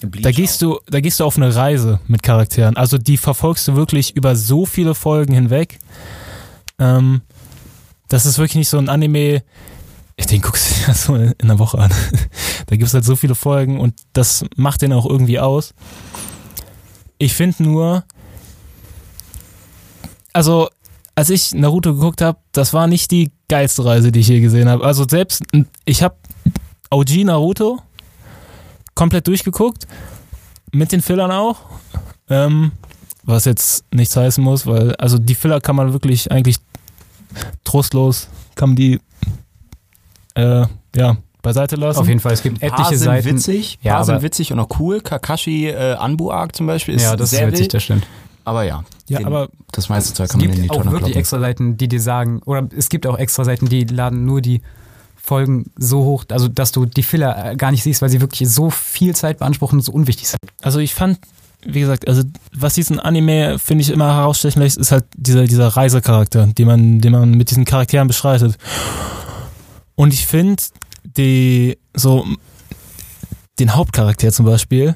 [0.01, 2.77] da gehst du, da gehst du auf eine Reise mit Charakteren.
[2.77, 5.79] Also die verfolgst du wirklich über so viele Folgen hinweg.
[6.79, 7.21] Ähm,
[8.07, 9.43] das ist wirklich nicht so ein Anime,
[10.29, 11.91] den guckst du ja so in einer Woche an.
[12.67, 15.73] Da gibt es halt so viele Folgen und das macht den auch irgendwie aus.
[17.17, 18.03] Ich finde nur,
[20.33, 20.69] also
[21.19, 24.69] als ich Naruto geguckt habe, das war nicht die geilste Reise, die ich je gesehen
[24.69, 24.85] habe.
[24.85, 25.43] Also selbst,
[25.83, 26.15] ich habe
[26.91, 27.81] OG Naruto
[28.95, 29.85] komplett durchgeguckt,
[30.71, 31.57] mit den Fillern auch.
[32.29, 32.71] Ähm,
[33.23, 36.55] was jetzt nichts heißen muss, weil, also die Filler kann man wirklich eigentlich
[37.65, 39.01] trostlos, kann man die,
[40.35, 40.65] äh,
[40.95, 41.99] ja, beiseite lassen.
[41.99, 43.25] Auf jeden Fall, es gibt etliche paar sind Seiten.
[43.25, 45.01] witzig, Ja, paar sind witzig und auch cool.
[45.01, 47.73] Kakashi äh, Anbu Arc zum Beispiel ist ja, das sehr ist witzig, wild.
[47.73, 48.07] das stimmt.
[48.49, 50.77] Aber ja, Ja, den, aber das meiste Zeug Es kann man in die gibt auch
[50.77, 51.19] Tonne wirklich kloppen.
[51.19, 54.61] extra Seiten, die dir sagen, oder es gibt auch extra Seiten, die laden nur die
[55.15, 58.49] Folgen so hoch, also dass du die Filler äh, gar nicht siehst, weil sie wirklich
[58.49, 60.39] so viel Zeit beanspruchen und so unwichtig sind.
[60.61, 61.19] Also ich fand,
[61.63, 65.67] wie gesagt, also was diesen Anime, finde ich, immer herausstechen lässt, ist halt dieser, dieser
[65.67, 68.57] Reisecharakter, den man, den man mit diesen Charakteren beschreitet.
[69.93, 70.63] Und ich finde,
[71.03, 72.25] die, so,
[73.59, 74.95] den Hauptcharakter zum Beispiel,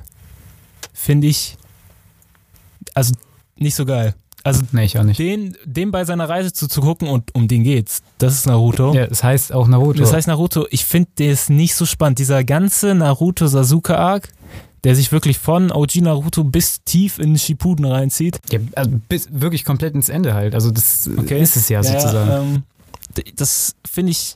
[0.94, 1.58] finde ich,
[2.96, 3.14] also
[3.58, 4.14] nicht so geil.
[4.46, 5.20] Also Nee, ich auch nicht.
[5.20, 8.94] den, den bei seiner Reise zu, zu gucken und um den geht's, das ist Naruto.
[8.94, 10.00] Ja, das heißt auch Naruto.
[10.00, 12.20] Das heißt Naruto, ich finde das nicht so spannend.
[12.20, 14.28] Dieser ganze Naruto Sasuke Arc,
[14.84, 18.40] der sich wirklich von OG Naruto bis tief in Shippuden reinzieht.
[18.52, 20.56] ja, also bis wirklich komplett ins Ende halt.
[20.56, 21.40] Also das Okay.
[21.42, 22.64] ist es ja, sozusagen.
[23.16, 24.36] ähm, das finde ich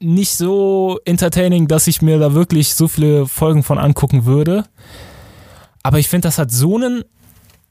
[0.00, 4.64] nicht so entertaining, dass ich mir da wirklich so viele Folgen von angucken würde.
[5.84, 7.04] Aber ich finde, das hat so einen,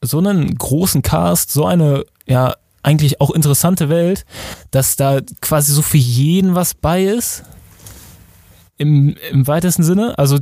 [0.01, 4.25] so einen großen Cast, so eine, ja, eigentlich auch interessante Welt,
[4.71, 7.43] dass da quasi so für jeden was bei ist.
[8.77, 10.17] Im, im weitesten Sinne.
[10.17, 10.39] Also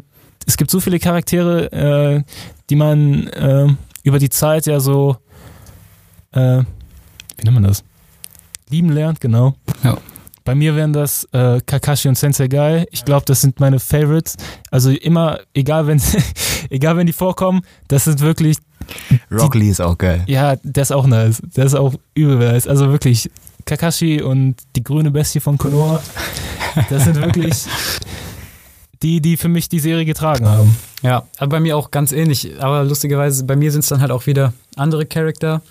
[0.48, 2.24] es gibt so viele Charaktere, äh,
[2.70, 3.68] die man äh,
[4.04, 5.18] über die Zeit ja so,
[6.32, 7.84] äh, wie nennt man das?
[8.70, 9.56] Lieben lernt, genau.
[9.84, 9.98] Ja.
[10.50, 12.88] Bei mir wären das äh, Kakashi und Sensei Guy.
[12.90, 14.36] Ich glaube, das sind meine Favorites.
[14.72, 16.02] Also immer, egal wenn,
[16.72, 18.58] egal wenn die vorkommen, das sind wirklich,
[19.30, 20.24] Rock Lee ist auch geil.
[20.26, 21.40] ja, der ist auch nice.
[21.56, 22.68] Der ist auch übel nice.
[22.68, 23.30] Also wirklich,
[23.66, 26.02] Kakashi und die grüne Bestie von Konoha,
[26.90, 27.66] das sind wirklich
[29.04, 30.76] die, die für mich die Serie getragen haben.
[31.04, 32.60] Ja, aber bei mir auch ganz ähnlich.
[32.60, 35.62] Aber lustigerweise, bei mir sind es dann halt auch wieder andere Charakter.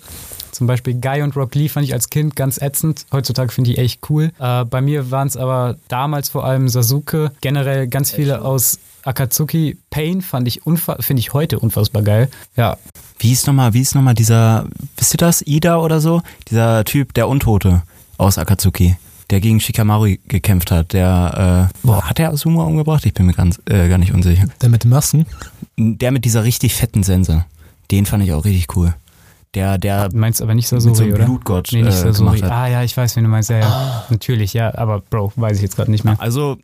[0.59, 3.05] Zum Beispiel Guy und Rock Lee fand ich als Kind ganz ätzend.
[3.13, 4.33] Heutzutage finde ich echt cool.
[4.39, 7.31] Äh, bei mir waren es aber damals vor allem Sasuke.
[7.39, 9.77] Generell ganz viele aus Akatsuki.
[9.89, 10.59] Pain fand ich
[10.99, 12.27] finde ich heute unfassbar geil.
[12.57, 12.75] Ja.
[13.19, 14.67] Wie ist nochmal, wie ist nochmal dieser,
[14.97, 16.21] wisst ihr das, Ida oder so?
[16.49, 17.83] Dieser Typ, der Untote
[18.17, 18.97] aus Akatsuki
[19.29, 20.91] der gegen Shikamaru gekämpft hat.
[20.91, 23.05] Der, äh, boah, hat der Asuma umgebracht?
[23.05, 24.47] Ich bin mir ganz, äh, gar nicht unsicher.
[24.59, 25.25] Der mit den Masken?
[25.77, 27.45] Der mit dieser richtig fetten Sense.
[27.91, 28.95] Den fand ich auch richtig cool.
[29.55, 30.09] Der, der.
[30.09, 31.25] Du meinst aber nicht Sasori, so oder?
[31.25, 31.69] Blutgott.
[31.71, 32.43] Nee, nicht äh, Sasori.
[32.43, 33.49] Ah, ja, ich weiß, wen du meinst.
[33.49, 33.67] Ja, ja.
[33.67, 34.05] Ah.
[34.09, 34.73] Natürlich, ja.
[34.75, 36.15] Aber Bro, weiß ich jetzt gerade nicht mehr.
[36.19, 36.57] Also,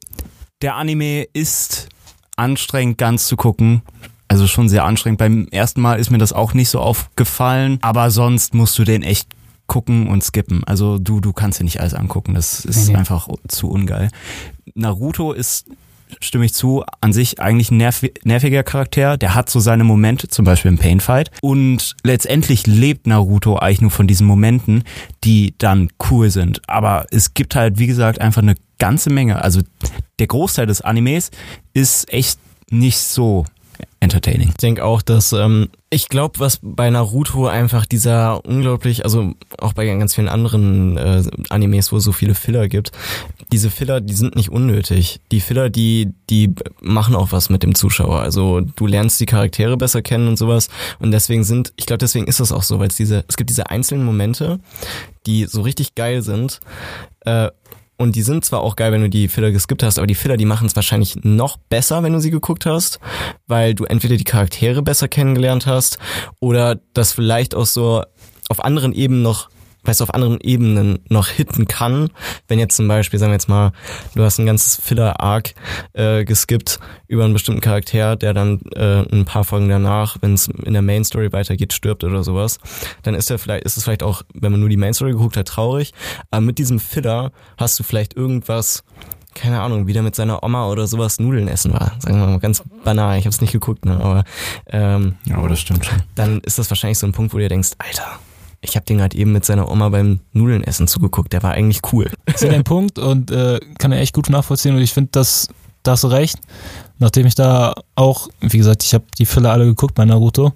[0.62, 1.90] der Anime ist
[2.36, 3.82] anstrengend ganz zu gucken.
[4.28, 5.20] Also schon sehr anstrengend.
[5.20, 7.80] Beim ersten Mal ist mir das auch nicht so aufgefallen.
[7.82, 9.30] Aber sonst musst du den echt
[9.68, 10.64] gucken und skippen.
[10.64, 12.34] Also du, du kannst dir nicht alles angucken.
[12.34, 13.00] Das ist nee, nee.
[13.00, 14.10] einfach zu ungeil.
[14.74, 15.68] Naruto ist
[16.22, 19.18] stimme ich zu, an sich eigentlich ein nerv nerviger Charakter.
[19.18, 21.32] Der hat so seine Momente, zum Beispiel im Painfight.
[21.42, 24.84] Und letztendlich lebt Naruto eigentlich nur von diesen Momenten,
[25.24, 26.62] die dann cool sind.
[26.68, 29.44] Aber es gibt halt, wie gesagt, einfach eine ganze Menge.
[29.44, 29.62] Also
[30.20, 31.32] der Großteil des Animes
[31.74, 32.40] ist echt
[32.70, 33.46] nicht so
[34.00, 34.50] entertaining.
[34.50, 39.74] Ich denke auch, dass ähm, ich glaube, was bei Naruto einfach dieser unglaublich, also auch
[39.74, 42.92] bei ganz vielen anderen äh, Animes, wo es so viele Filler gibt,
[43.52, 45.20] diese Filler, die sind nicht unnötig.
[45.32, 48.20] Die Filler, die die machen auch was mit dem Zuschauer.
[48.20, 50.70] Also du lernst die Charaktere besser kennen und sowas
[51.00, 53.50] und deswegen sind, ich glaube, deswegen ist das auch so, weil es diese, es gibt
[53.50, 54.60] diese einzelnen Momente,
[55.26, 56.60] die so richtig geil sind.
[57.22, 57.50] Äh,
[57.98, 60.36] und die sind zwar auch geil, wenn du die Filler geskippt hast, aber die Filler,
[60.36, 63.00] die machen es wahrscheinlich noch besser, wenn du sie geguckt hast,
[63.48, 65.98] weil du entweder die Charaktere besser kennengelernt hast
[66.42, 68.04] oder das vielleicht auch so
[68.50, 69.50] auf anderen Ebenen noch
[69.86, 72.10] weißt du, auf anderen Ebenen noch hitten kann.
[72.48, 73.72] Wenn jetzt zum Beispiel, sagen wir jetzt mal,
[74.16, 75.54] du hast ein ganzes Filler-Arc
[75.94, 80.48] äh, geskippt über einen bestimmten Charakter, der dann äh, ein paar Folgen danach, wenn es
[80.48, 82.60] in der Main-Story weitergeht, stirbt oder sowas,
[83.04, 85.48] dann ist er vielleicht, ist es vielleicht auch, wenn man nur die Main-Story geguckt hat,
[85.48, 85.94] traurig.
[86.32, 88.84] Aber mit diesem Filler hast du vielleicht irgendwas,
[89.34, 91.94] keine Ahnung, wieder mit seiner Oma oder sowas Nudeln essen war.
[92.00, 94.00] Sagen wir mal ganz banal, ich habe es nicht geguckt, ne?
[94.00, 94.24] aber
[94.68, 96.02] ähm, ja, aber das stimmt schon.
[96.16, 98.20] Dann ist das wahrscheinlich so ein Punkt, wo du denkst, Alter,
[98.62, 101.34] ich habe den gerade eben mit seiner Oma beim Nudelnessen zugeguckt.
[101.34, 102.10] Der war eigentlich cool.
[102.26, 104.76] Das ist ja ein Punkt und äh, kann er echt gut nachvollziehen.
[104.76, 105.48] Und ich finde, das,
[105.84, 106.38] da hast du recht.
[106.98, 110.54] Nachdem ich da auch, wie gesagt, ich habe die Filler alle geguckt bei Naruto,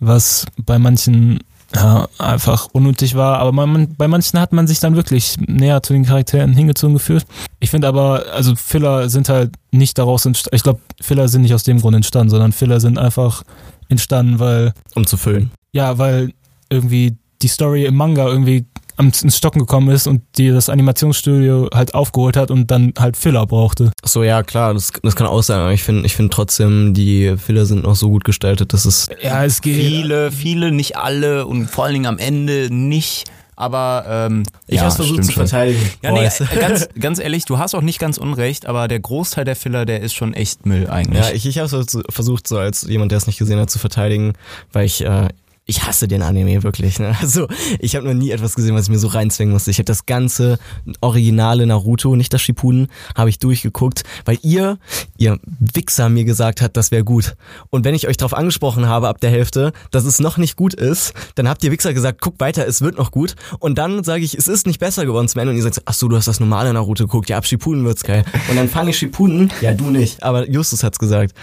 [0.00, 1.40] was bei manchen
[1.74, 5.92] ja, einfach unnötig war, aber man, bei manchen hat man sich dann wirklich näher zu
[5.92, 7.24] den Charakteren hingezogen gefühlt.
[7.60, 11.54] Ich finde aber, also Filler sind halt nicht daraus entstanden, ich glaube, Filler sind nicht
[11.54, 13.42] aus dem Grund entstanden, sondern Filler sind einfach
[13.88, 14.74] entstanden, weil...
[14.94, 15.50] Um zu füllen.
[15.72, 16.32] Ja, weil
[16.68, 18.66] irgendwie die Story im Manga irgendwie
[18.98, 23.46] ins Stocken gekommen ist und die das Animationsstudio halt aufgeholt hat und dann halt Filler
[23.46, 23.90] brauchte.
[24.04, 27.36] so, ja, klar, das, das kann auch sein, aber ich finde ich finde trotzdem, die
[27.36, 29.08] Filler sind noch so gut gestaltet, dass es.
[29.20, 29.76] Ja, es geht.
[29.76, 33.24] Viele, viele, nicht alle und vor allen Dingen am Ende nicht.
[33.54, 35.78] Aber ähm, ich ja, habe versucht zu verteidigen.
[36.02, 36.28] Ja, nee,
[36.58, 40.00] ganz, ganz ehrlich, du hast auch nicht ganz unrecht, aber der Großteil der Filler, der
[40.00, 41.22] ist schon echt Müll eigentlich.
[41.22, 41.68] Ja, ich, ich habe
[42.10, 44.32] versucht, so als jemand, der es nicht gesehen hat, zu verteidigen,
[44.72, 45.28] weil ich äh,
[45.64, 46.98] ich hasse den Anime wirklich.
[46.98, 47.16] Ne?
[47.20, 47.46] Also
[47.78, 49.70] ich habe noch nie etwas gesehen, was ich mir so reinzwingen musste.
[49.70, 50.58] Ich habe das ganze
[51.00, 54.78] originale Naruto, nicht das Shippuden, habe ich durchgeguckt, weil ihr,
[55.16, 57.36] ihr Wichser mir gesagt hat, das wäre gut.
[57.70, 60.74] Und wenn ich euch darauf angesprochen habe ab der Hälfte, dass es noch nicht gut
[60.74, 63.36] ist, dann habt ihr Wichser gesagt, guck weiter, es wird noch gut.
[63.60, 65.52] Und dann sage ich, es ist nicht besser geworden zum Ende.
[65.52, 68.02] Und ihr sagt, ach so, du hast das normale Naruto geguckt, ja ab Shippuden wird's
[68.02, 68.24] geil.
[68.50, 71.34] Und dann fange ich Shippuden, ja du nicht, aber Justus hat's gesagt.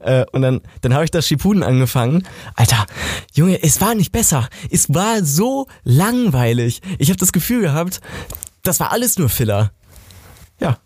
[0.00, 2.24] Äh, und dann, dann habe ich das Shippuden angefangen.
[2.56, 2.84] Alter,
[3.34, 4.48] Junge, es war nicht besser.
[4.70, 6.80] Es war so langweilig.
[6.98, 8.00] Ich habe das Gefühl gehabt,
[8.62, 9.72] das war alles nur Filler.
[10.60, 10.78] Ja.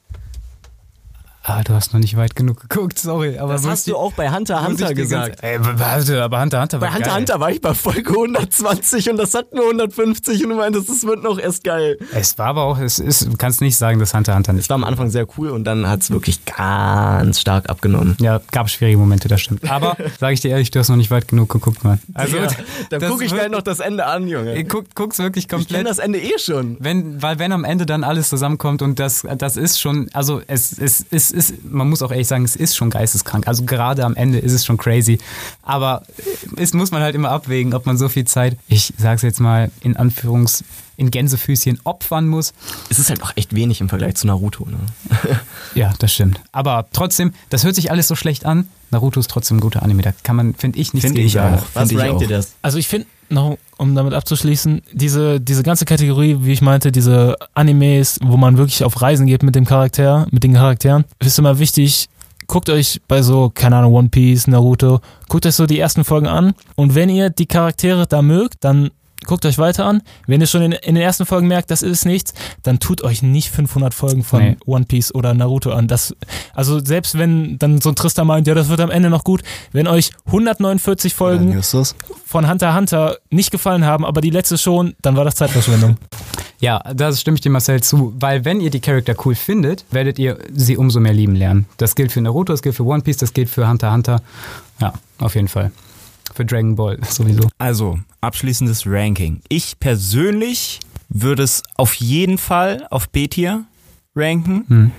[1.50, 3.38] Ah, du hast noch nicht weit genug geguckt, sorry.
[3.38, 5.42] Aber das hast du auch bei Hunter Hunter gesagt.
[5.42, 7.16] Ey, aber Hunter Hunter war Bei Hunter geil.
[7.20, 11.04] Hunter war ich bei Folge 120 und das hat nur 150 und du meintest, es
[11.04, 11.96] wird noch erst geil.
[12.12, 14.64] Es war aber auch, es ist, du kannst nicht sagen, dass Hunter Hunter nicht.
[14.64, 18.18] Es war am Anfang sehr cool und dann hat es wirklich ganz stark abgenommen.
[18.20, 19.70] Ja, gab schwierige Momente, das stimmt.
[19.70, 21.98] Aber, sage ich dir ehrlich, du hast noch nicht weit genug geguckt, Mann.
[22.12, 22.48] Also, ja,
[22.90, 24.62] dann gucke ich gleich noch das Ende an, Junge.
[24.64, 25.70] Guck, guck's wirklich komplett.
[25.70, 26.76] Ich kenne das Ende eh schon.
[26.78, 30.78] Wenn, weil wenn am Ende dann alles zusammenkommt und das, das ist schon, also es,
[30.78, 33.48] es, es ist, man muss auch ehrlich sagen, es ist schon geisteskrank.
[33.48, 35.18] Also gerade am Ende ist es schon crazy.
[35.62, 36.02] Aber
[36.56, 39.70] es muss man halt immer abwägen, ob man so viel Zeit, ich sag's jetzt mal
[39.80, 40.64] in Anführungs,
[40.96, 42.52] in Gänsefüßchen opfern muss.
[42.90, 44.66] Es ist halt auch echt wenig im Vergleich zu Naruto.
[44.66, 44.78] Ne?
[45.74, 46.40] ja, das stimmt.
[46.50, 48.68] Aber trotzdem, das hört sich alles so schlecht an.
[48.90, 50.02] Naruto ist trotzdem ein guter Anime.
[50.02, 51.62] Da kann man, finde ich, nichts Finde ich auch.
[51.74, 52.54] Was rankt ihr das?
[52.62, 57.36] Also ich finde, noch um damit abzuschließen, diese, diese ganze Kategorie, wie ich meinte, diese
[57.54, 61.58] Animes, wo man wirklich auf Reisen geht mit dem Charakter, mit den Charakteren, ist immer
[61.58, 62.08] wichtig,
[62.48, 66.26] guckt euch bei so, keine Ahnung, One Piece, Naruto, guckt euch so die ersten Folgen
[66.26, 66.54] an.
[66.74, 68.90] Und wenn ihr die Charaktere da mögt, dann
[69.26, 70.02] guckt euch weiter an.
[70.26, 73.22] Wenn ihr schon in, in den ersten Folgen merkt, das ist nichts, dann tut euch
[73.22, 74.56] nicht 500 Folgen von Nee.
[74.66, 75.88] One Piece oder Naruto an.
[75.88, 76.14] Das,
[76.54, 79.42] also selbst wenn dann so ein Tristan meint, ja, das wird am Ende noch gut,
[79.72, 81.60] wenn euch 149 Folgen
[82.24, 85.96] von Hunter x Hunter nicht gefallen haben, aber die letzte schon, dann war das Zeitverschwendung.
[86.60, 90.18] Ja, da stimme ich dir Marcel zu, weil wenn ihr die Charakter cool findet, werdet
[90.18, 91.66] ihr sie umso mehr lieben lernen.
[91.76, 94.22] Das gilt für Naruto, das gilt für One Piece, das gilt für Hunter x Hunter.
[94.80, 95.70] Ja, auf jeden Fall.
[96.38, 97.48] Für Dragon Ball sowieso.
[97.58, 99.40] Also, abschließendes Ranking.
[99.48, 100.78] Ich persönlich
[101.08, 103.64] würde es auf jeden Fall auf B-Tier
[104.14, 104.90] ranken, Hm.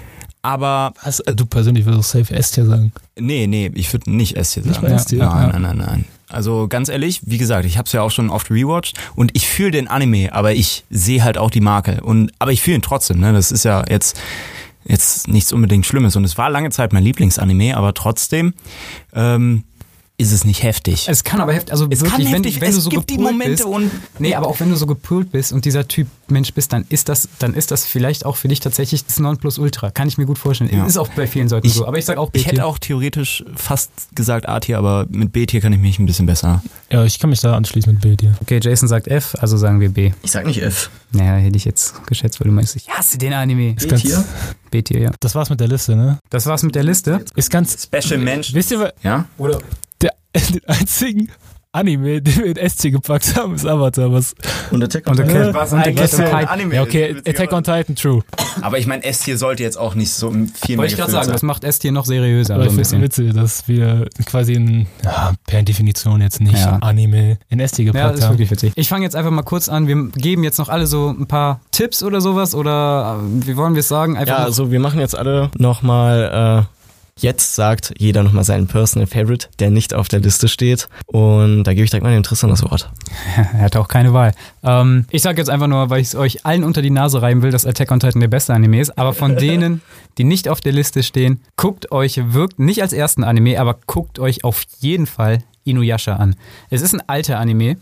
[0.42, 1.24] aber Was?
[1.36, 2.92] Du persönlich würdest safe S-Tier sagen.
[3.18, 4.86] nee, nee, ich würde nicht S-Tier sagen.
[4.86, 5.20] Nicht S-Tier?
[5.20, 6.06] Nein, nein, nein, nein.
[6.28, 9.48] Also ganz ehrlich, wie gesagt, ich habe es ja auch schon oft rewatcht und ich
[9.48, 12.82] fühle den Anime, aber ich sehe halt auch die Marke und aber ich fühle ihn
[12.82, 13.20] trotzdem.
[13.22, 13.32] Ne?
[13.32, 14.20] Das ist ja jetzt
[14.86, 18.54] jetzt nichts unbedingt Schlimmes und es war lange Zeit mein Lieblingsanime, aber trotzdem
[19.14, 19.64] ähm,
[20.20, 21.08] ist es nicht heftig.
[21.08, 23.10] Es kann aber heftig, also Es wirklich, kann wenn, heftig, wenn es du so gibt
[23.10, 23.90] die Momente bist, und
[24.20, 27.08] Nee, aber auch wenn du so gepult bist und dieser Typ Mensch bist, dann ist
[27.10, 29.92] das, dann ist das vielleicht auch für dich tatsächlich das Nonplusultra.
[29.92, 30.70] Kann ich mir gut vorstellen.
[30.74, 30.86] Ja.
[30.86, 31.88] Ist auch bei vielen Leuten Ich- so.
[31.88, 32.68] Aber ich sag auch ich hätte B-Tier.
[32.68, 36.62] auch theoretisch fast gesagt A-Tier, aber mit B-Tier kann ich mich ein bisschen besser.
[36.92, 38.32] Ja, ich kann mich da anschließen mit ja.
[38.42, 40.12] Okay, Jason sagt F, also sagen wir B.
[40.22, 40.90] Ich sag nicht F.
[41.14, 43.74] Naja, hätte ich jetzt geschätzt, weil du meinst, ich hasse den Anime.
[43.76, 44.24] B-Tier?
[44.70, 45.12] B-Tier, ja.
[45.22, 46.20] Das war's mit der Liste, ne?
[46.30, 47.24] Das war's mit der Liste.
[47.36, 47.84] Ist ganz.
[47.84, 48.54] Special Mensch.
[48.54, 49.26] Wisst ihr, wa- Ja?
[49.38, 49.60] Oder?
[50.48, 51.30] Den einzigen
[51.72, 54.12] Anime, den wir in S-Tier gepackt haben, ist Avatar.
[54.12, 54.34] Was?
[54.72, 55.30] Und Attack on Titan.
[55.30, 56.46] okay, Was Attack on Titan.
[56.48, 58.24] Anime Ja, okay, ist, Attack on Titan, true.
[58.62, 61.26] Aber ich meine, S-Tier sollte jetzt auch nicht so viel mehr Wollte ich gerade sagen,
[61.26, 61.34] sein.
[61.34, 62.56] das macht S-Tier noch seriöser.
[62.56, 63.28] Aber So ich ein finde es bisschen.
[63.28, 66.80] witzig, dass wir quasi in, ja, per Definition jetzt nicht Ja.
[66.82, 68.34] Anime in S-Tier Ja, gepackt das ist haben.
[68.34, 68.74] wirklich witzig.
[68.76, 69.88] Ich fange jetzt einfach mal kurz an.
[69.88, 73.76] Wir geben jetzt noch alle so ein paar Tipps oder sowas oder äh, wie wollen
[73.76, 74.18] wir es sagen?
[74.18, 76.79] Einfach Ja, also wir machen jetzt alle nochmal, äh,
[77.22, 80.88] jetzt sagt jeder nochmal seinen Personal Favorite, der nicht auf der Liste steht.
[81.06, 82.90] Und da gebe ich direkt mal dem Tristan das Wort.
[83.36, 84.34] Er hat auch keine Wahl.
[84.64, 87.42] Ähm, ich sage jetzt einfach nur, weil ich es euch allen unter die Nase reiben
[87.42, 88.98] will, dass Attack on Titan der beste Anime ist.
[88.98, 89.82] Aber von denen,
[90.18, 94.20] die nicht auf der Liste stehen, guckt euch wirkt nicht als ersten Anime, aber guckt
[94.20, 96.36] euch auf jeden Fall Inuyasha an.
[96.70, 97.78] Es ist ein alter Anime.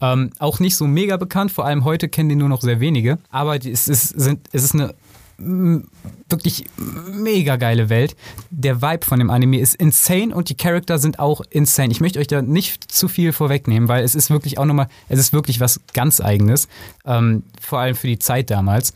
[0.00, 3.18] Ähm, auch nicht so mega bekannt, vor allem heute kennen den nur noch sehr wenige.
[3.30, 4.94] Aber die- es ist, sind, es ist eine
[5.38, 8.16] wirklich mega geile Welt.
[8.50, 11.92] Der Vibe von dem Anime ist insane und die Charakter sind auch insane.
[11.92, 15.18] Ich möchte euch da nicht zu viel vorwegnehmen, weil es ist wirklich auch nochmal, es
[15.18, 16.68] ist wirklich was ganz eigenes.
[17.04, 18.94] Ähm, vor allem für die Zeit damals.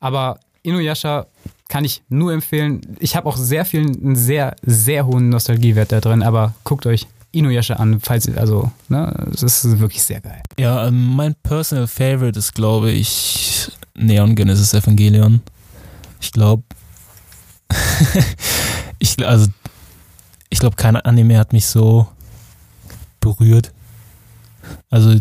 [0.00, 1.26] Aber Inuyasha
[1.68, 2.82] kann ich nur empfehlen.
[2.98, 7.06] Ich habe auch sehr viel, einen sehr, sehr hohen Nostalgiewert da drin, aber guckt euch
[7.32, 10.42] Inuyasha an, falls ihr, also, ne, es ist wirklich sehr geil.
[10.58, 15.40] Ja, ähm, mein Personal Favorite ist, glaube ich, Neon Genesis Evangelion.
[16.22, 16.62] Ich glaube,
[18.98, 19.48] ich, also,
[20.50, 22.06] ich glaube, kein Anime hat mich so
[23.20, 23.72] berührt.
[24.88, 25.16] Also,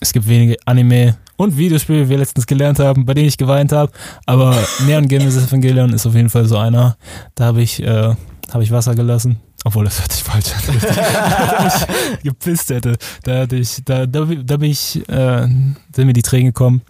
[0.00, 3.70] es gibt wenige Anime und Videospiele, wie wir letztens gelernt haben, bei denen ich geweint
[3.72, 3.92] habe.
[4.24, 4.56] Aber
[4.86, 6.96] Neon Genesis Evangelion ist auf jeden Fall so einer.
[7.34, 8.14] Da habe ich, äh,
[8.50, 9.38] habe ich Wasser gelassen.
[9.64, 10.80] Obwohl, das hört sich falsch an.
[10.80, 12.96] da ich gepisst hätte.
[13.24, 16.80] Da hatte ich, da, da, da bin ich, äh, sind mir die Tränen gekommen.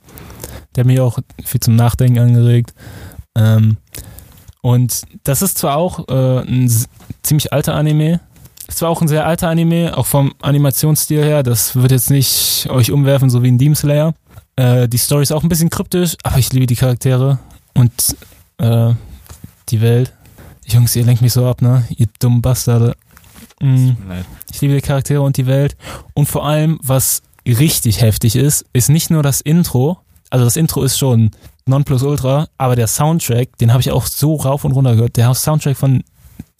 [0.74, 2.74] Der hat mich auch viel zum Nachdenken angeregt.
[3.36, 3.76] Ähm,
[4.62, 6.72] und das ist zwar auch äh, ein
[7.22, 8.20] ziemlich alter Anime.
[8.66, 11.44] Ist zwar auch ein sehr alter Anime, auch vom Animationsstil her.
[11.44, 14.14] Das wird jetzt nicht euch umwerfen, so wie ein Demon Slayer.
[14.56, 17.38] Äh, die Story ist auch ein bisschen kryptisch, aber ich liebe die Charaktere
[17.74, 18.16] und
[18.58, 18.92] äh,
[19.68, 20.12] die Welt.
[20.64, 21.84] Jungs, ihr lenkt mich so ab, ne?
[21.96, 22.96] Ihr dummen Bastarde.
[23.60, 23.90] Mm.
[24.52, 25.76] Ich liebe die Charaktere und die Welt.
[26.14, 29.98] Und vor allem, was richtig heftig ist, ist nicht nur das Intro.
[30.36, 31.30] Also das Intro ist schon
[31.64, 35.16] Nonplusultra, aber der Soundtrack, den habe ich auch so rauf und runter gehört.
[35.16, 36.04] Der Soundtrack von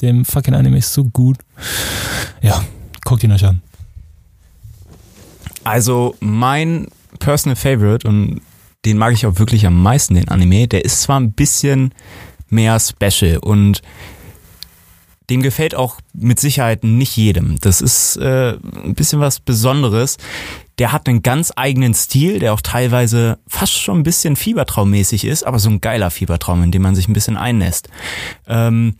[0.00, 1.36] dem fucking Anime ist so gut.
[2.40, 2.64] Ja,
[3.04, 3.60] guckt ihn euch an.
[5.62, 6.88] Also mein
[7.18, 8.40] Personal Favorite und
[8.86, 11.92] den mag ich auch wirklich am meisten, den Anime, der ist zwar ein bisschen
[12.48, 13.82] mehr special und
[15.30, 17.58] dem gefällt auch mit Sicherheit nicht jedem.
[17.60, 18.52] Das ist äh,
[18.84, 20.18] ein bisschen was Besonderes.
[20.78, 25.42] Der hat einen ganz eigenen Stil, der auch teilweise fast schon ein bisschen fiebertraummäßig ist,
[25.44, 27.88] aber so ein geiler Fiebertraum, in dem man sich ein bisschen einnässt.
[28.46, 28.96] Ähm,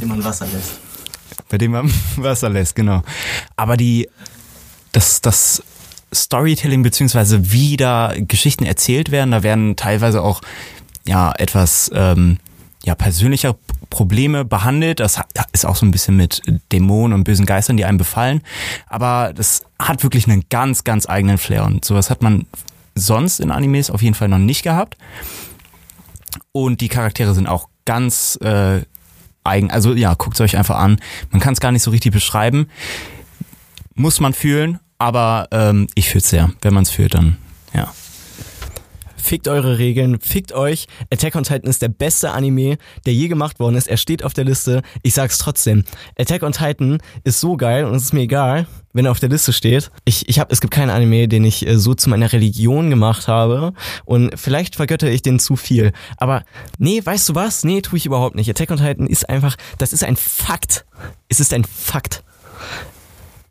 [0.00, 0.78] Dem man Wasser lässt.
[1.48, 3.02] bei dem man Wasser lässt, genau.
[3.56, 4.08] Aber die,
[4.92, 5.62] das, das
[6.14, 10.40] Storytelling beziehungsweise wie da Geschichten erzählt werden, da werden teilweise auch
[11.06, 12.38] ja etwas ähm,
[12.84, 13.56] ja persönlicher
[13.94, 14.98] Probleme behandelt.
[14.98, 15.20] Das
[15.52, 16.42] ist auch so ein bisschen mit
[16.72, 18.42] Dämonen und bösen Geistern, die einem befallen.
[18.88, 22.44] Aber das hat wirklich einen ganz, ganz eigenen Flair und sowas hat man
[22.96, 24.96] sonst in Animes auf jeden Fall noch nicht gehabt.
[26.50, 28.80] Und die Charaktere sind auch ganz äh,
[29.44, 29.70] eigen.
[29.70, 31.00] Also ja, guckt es euch einfach an.
[31.30, 32.66] Man kann es gar nicht so richtig beschreiben.
[33.94, 36.50] Muss man fühlen Aber ähm, ich fühle sehr.
[36.62, 37.36] Wenn man es fühlt, dann.
[39.24, 40.86] Fickt eure Regeln, fickt euch.
[41.10, 42.76] Attack on Titan ist der beste Anime,
[43.06, 43.88] der je gemacht worden ist.
[43.88, 44.82] Er steht auf der Liste.
[45.02, 45.84] Ich sag's trotzdem.
[46.18, 49.30] Attack on Titan ist so geil und es ist mir egal, wenn er auf der
[49.30, 49.90] Liste steht.
[50.04, 53.26] Ich, ich hab, es gibt keinen Anime, den ich äh, so zu meiner Religion gemacht
[53.26, 53.72] habe.
[54.04, 55.92] Und vielleicht vergöttere ich den zu viel.
[56.18, 56.44] Aber
[56.76, 57.64] nee, weißt du was?
[57.64, 58.50] Nee, tue ich überhaupt nicht.
[58.50, 60.84] Attack on Titan ist einfach, das ist ein Fakt.
[61.30, 62.22] Es ist ein Fakt.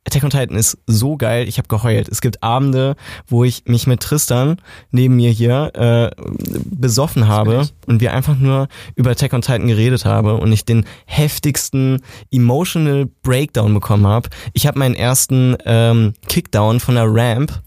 [0.06, 2.10] Attack on Titan ist so geil, ich habe geheult.
[2.10, 2.96] Es gibt Abende,
[3.28, 4.58] wo ich mich mit Tristan
[4.92, 6.24] neben mir hier äh,
[6.66, 10.86] besoffen habe und wir einfach nur über Attack on Titan geredet habe und ich den
[11.06, 12.02] heftigsten
[12.32, 14.30] emotional Breakdown bekommen habe.
[14.54, 17.62] Ich habe meinen ersten ähm, Kickdown von der Ramp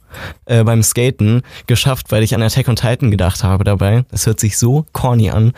[0.44, 4.04] äh, beim Skaten geschafft, weil ich an Attack on Titan gedacht habe dabei.
[4.10, 5.52] Das hört sich so corny an.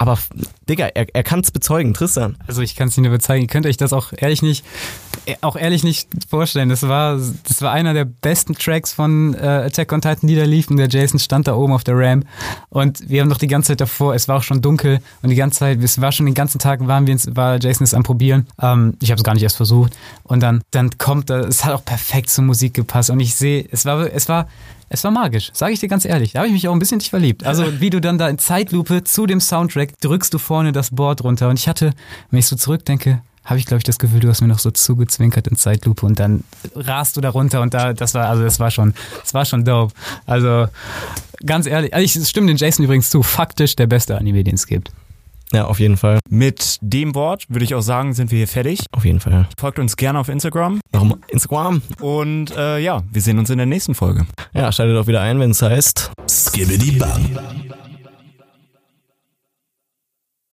[0.00, 0.18] Aber
[0.66, 2.38] Digga, er, er kann es bezeugen, Tristan.
[2.46, 3.42] Also ich kann es Ihnen nur bezeugen.
[3.42, 4.64] Ihr könnt euch das auch ehrlich nicht,
[5.26, 6.70] äh, auch ehrlich nicht vorstellen.
[6.70, 10.44] Das war, das war einer der besten Tracks von äh, Attack on Titan, die da
[10.44, 10.78] liefen.
[10.78, 12.24] Der Jason stand da oben auf der Ramp
[12.70, 14.14] und wir haben noch die ganze Zeit davor.
[14.14, 16.86] Es war auch schon dunkel und die ganze Zeit, es war schon den ganzen Tag
[16.86, 18.46] waren wir, war Jason ist am probieren.
[18.58, 21.84] Ähm, ich habe es gar nicht erst versucht und dann, dann kommt, es hat auch
[21.84, 24.48] perfekt zur Musik gepasst und ich sehe, es war, es war
[24.92, 26.32] es war magisch, sage ich dir ganz ehrlich.
[26.32, 27.46] Da habe ich mich auch ein bisschen dich verliebt.
[27.46, 31.22] Also wie du dann da in Zeitlupe zu dem Soundtrack drückst du vorne das Board
[31.22, 31.48] runter.
[31.48, 31.92] Und ich hatte,
[32.30, 34.72] wenn ich so zurückdenke, habe ich glaube ich das Gefühl, du hast mir noch so
[34.72, 36.42] zugezwinkert in Zeitlupe und dann
[36.74, 39.64] rast du da runter und da, das war, also das war schon, das war schon
[39.64, 39.94] dope.
[40.26, 40.66] Also
[41.46, 44.66] ganz ehrlich, also ich stimme den Jason übrigens zu, faktisch der beste Anime, den es
[44.66, 44.90] gibt.
[45.52, 46.20] Ja, auf jeden Fall.
[46.28, 48.80] Mit dem Wort würde ich auch sagen, sind wir hier fertig.
[48.92, 49.48] Auf jeden Fall.
[49.58, 50.80] Folgt uns gerne auf Instagram.
[50.92, 51.82] Warum Instagram?
[52.00, 54.26] Und äh, ja, wir sehen uns in der nächsten Folge.
[54.52, 57.38] Ja, schaltet auch wieder ein, wenn es heißt Skibbidi Bam.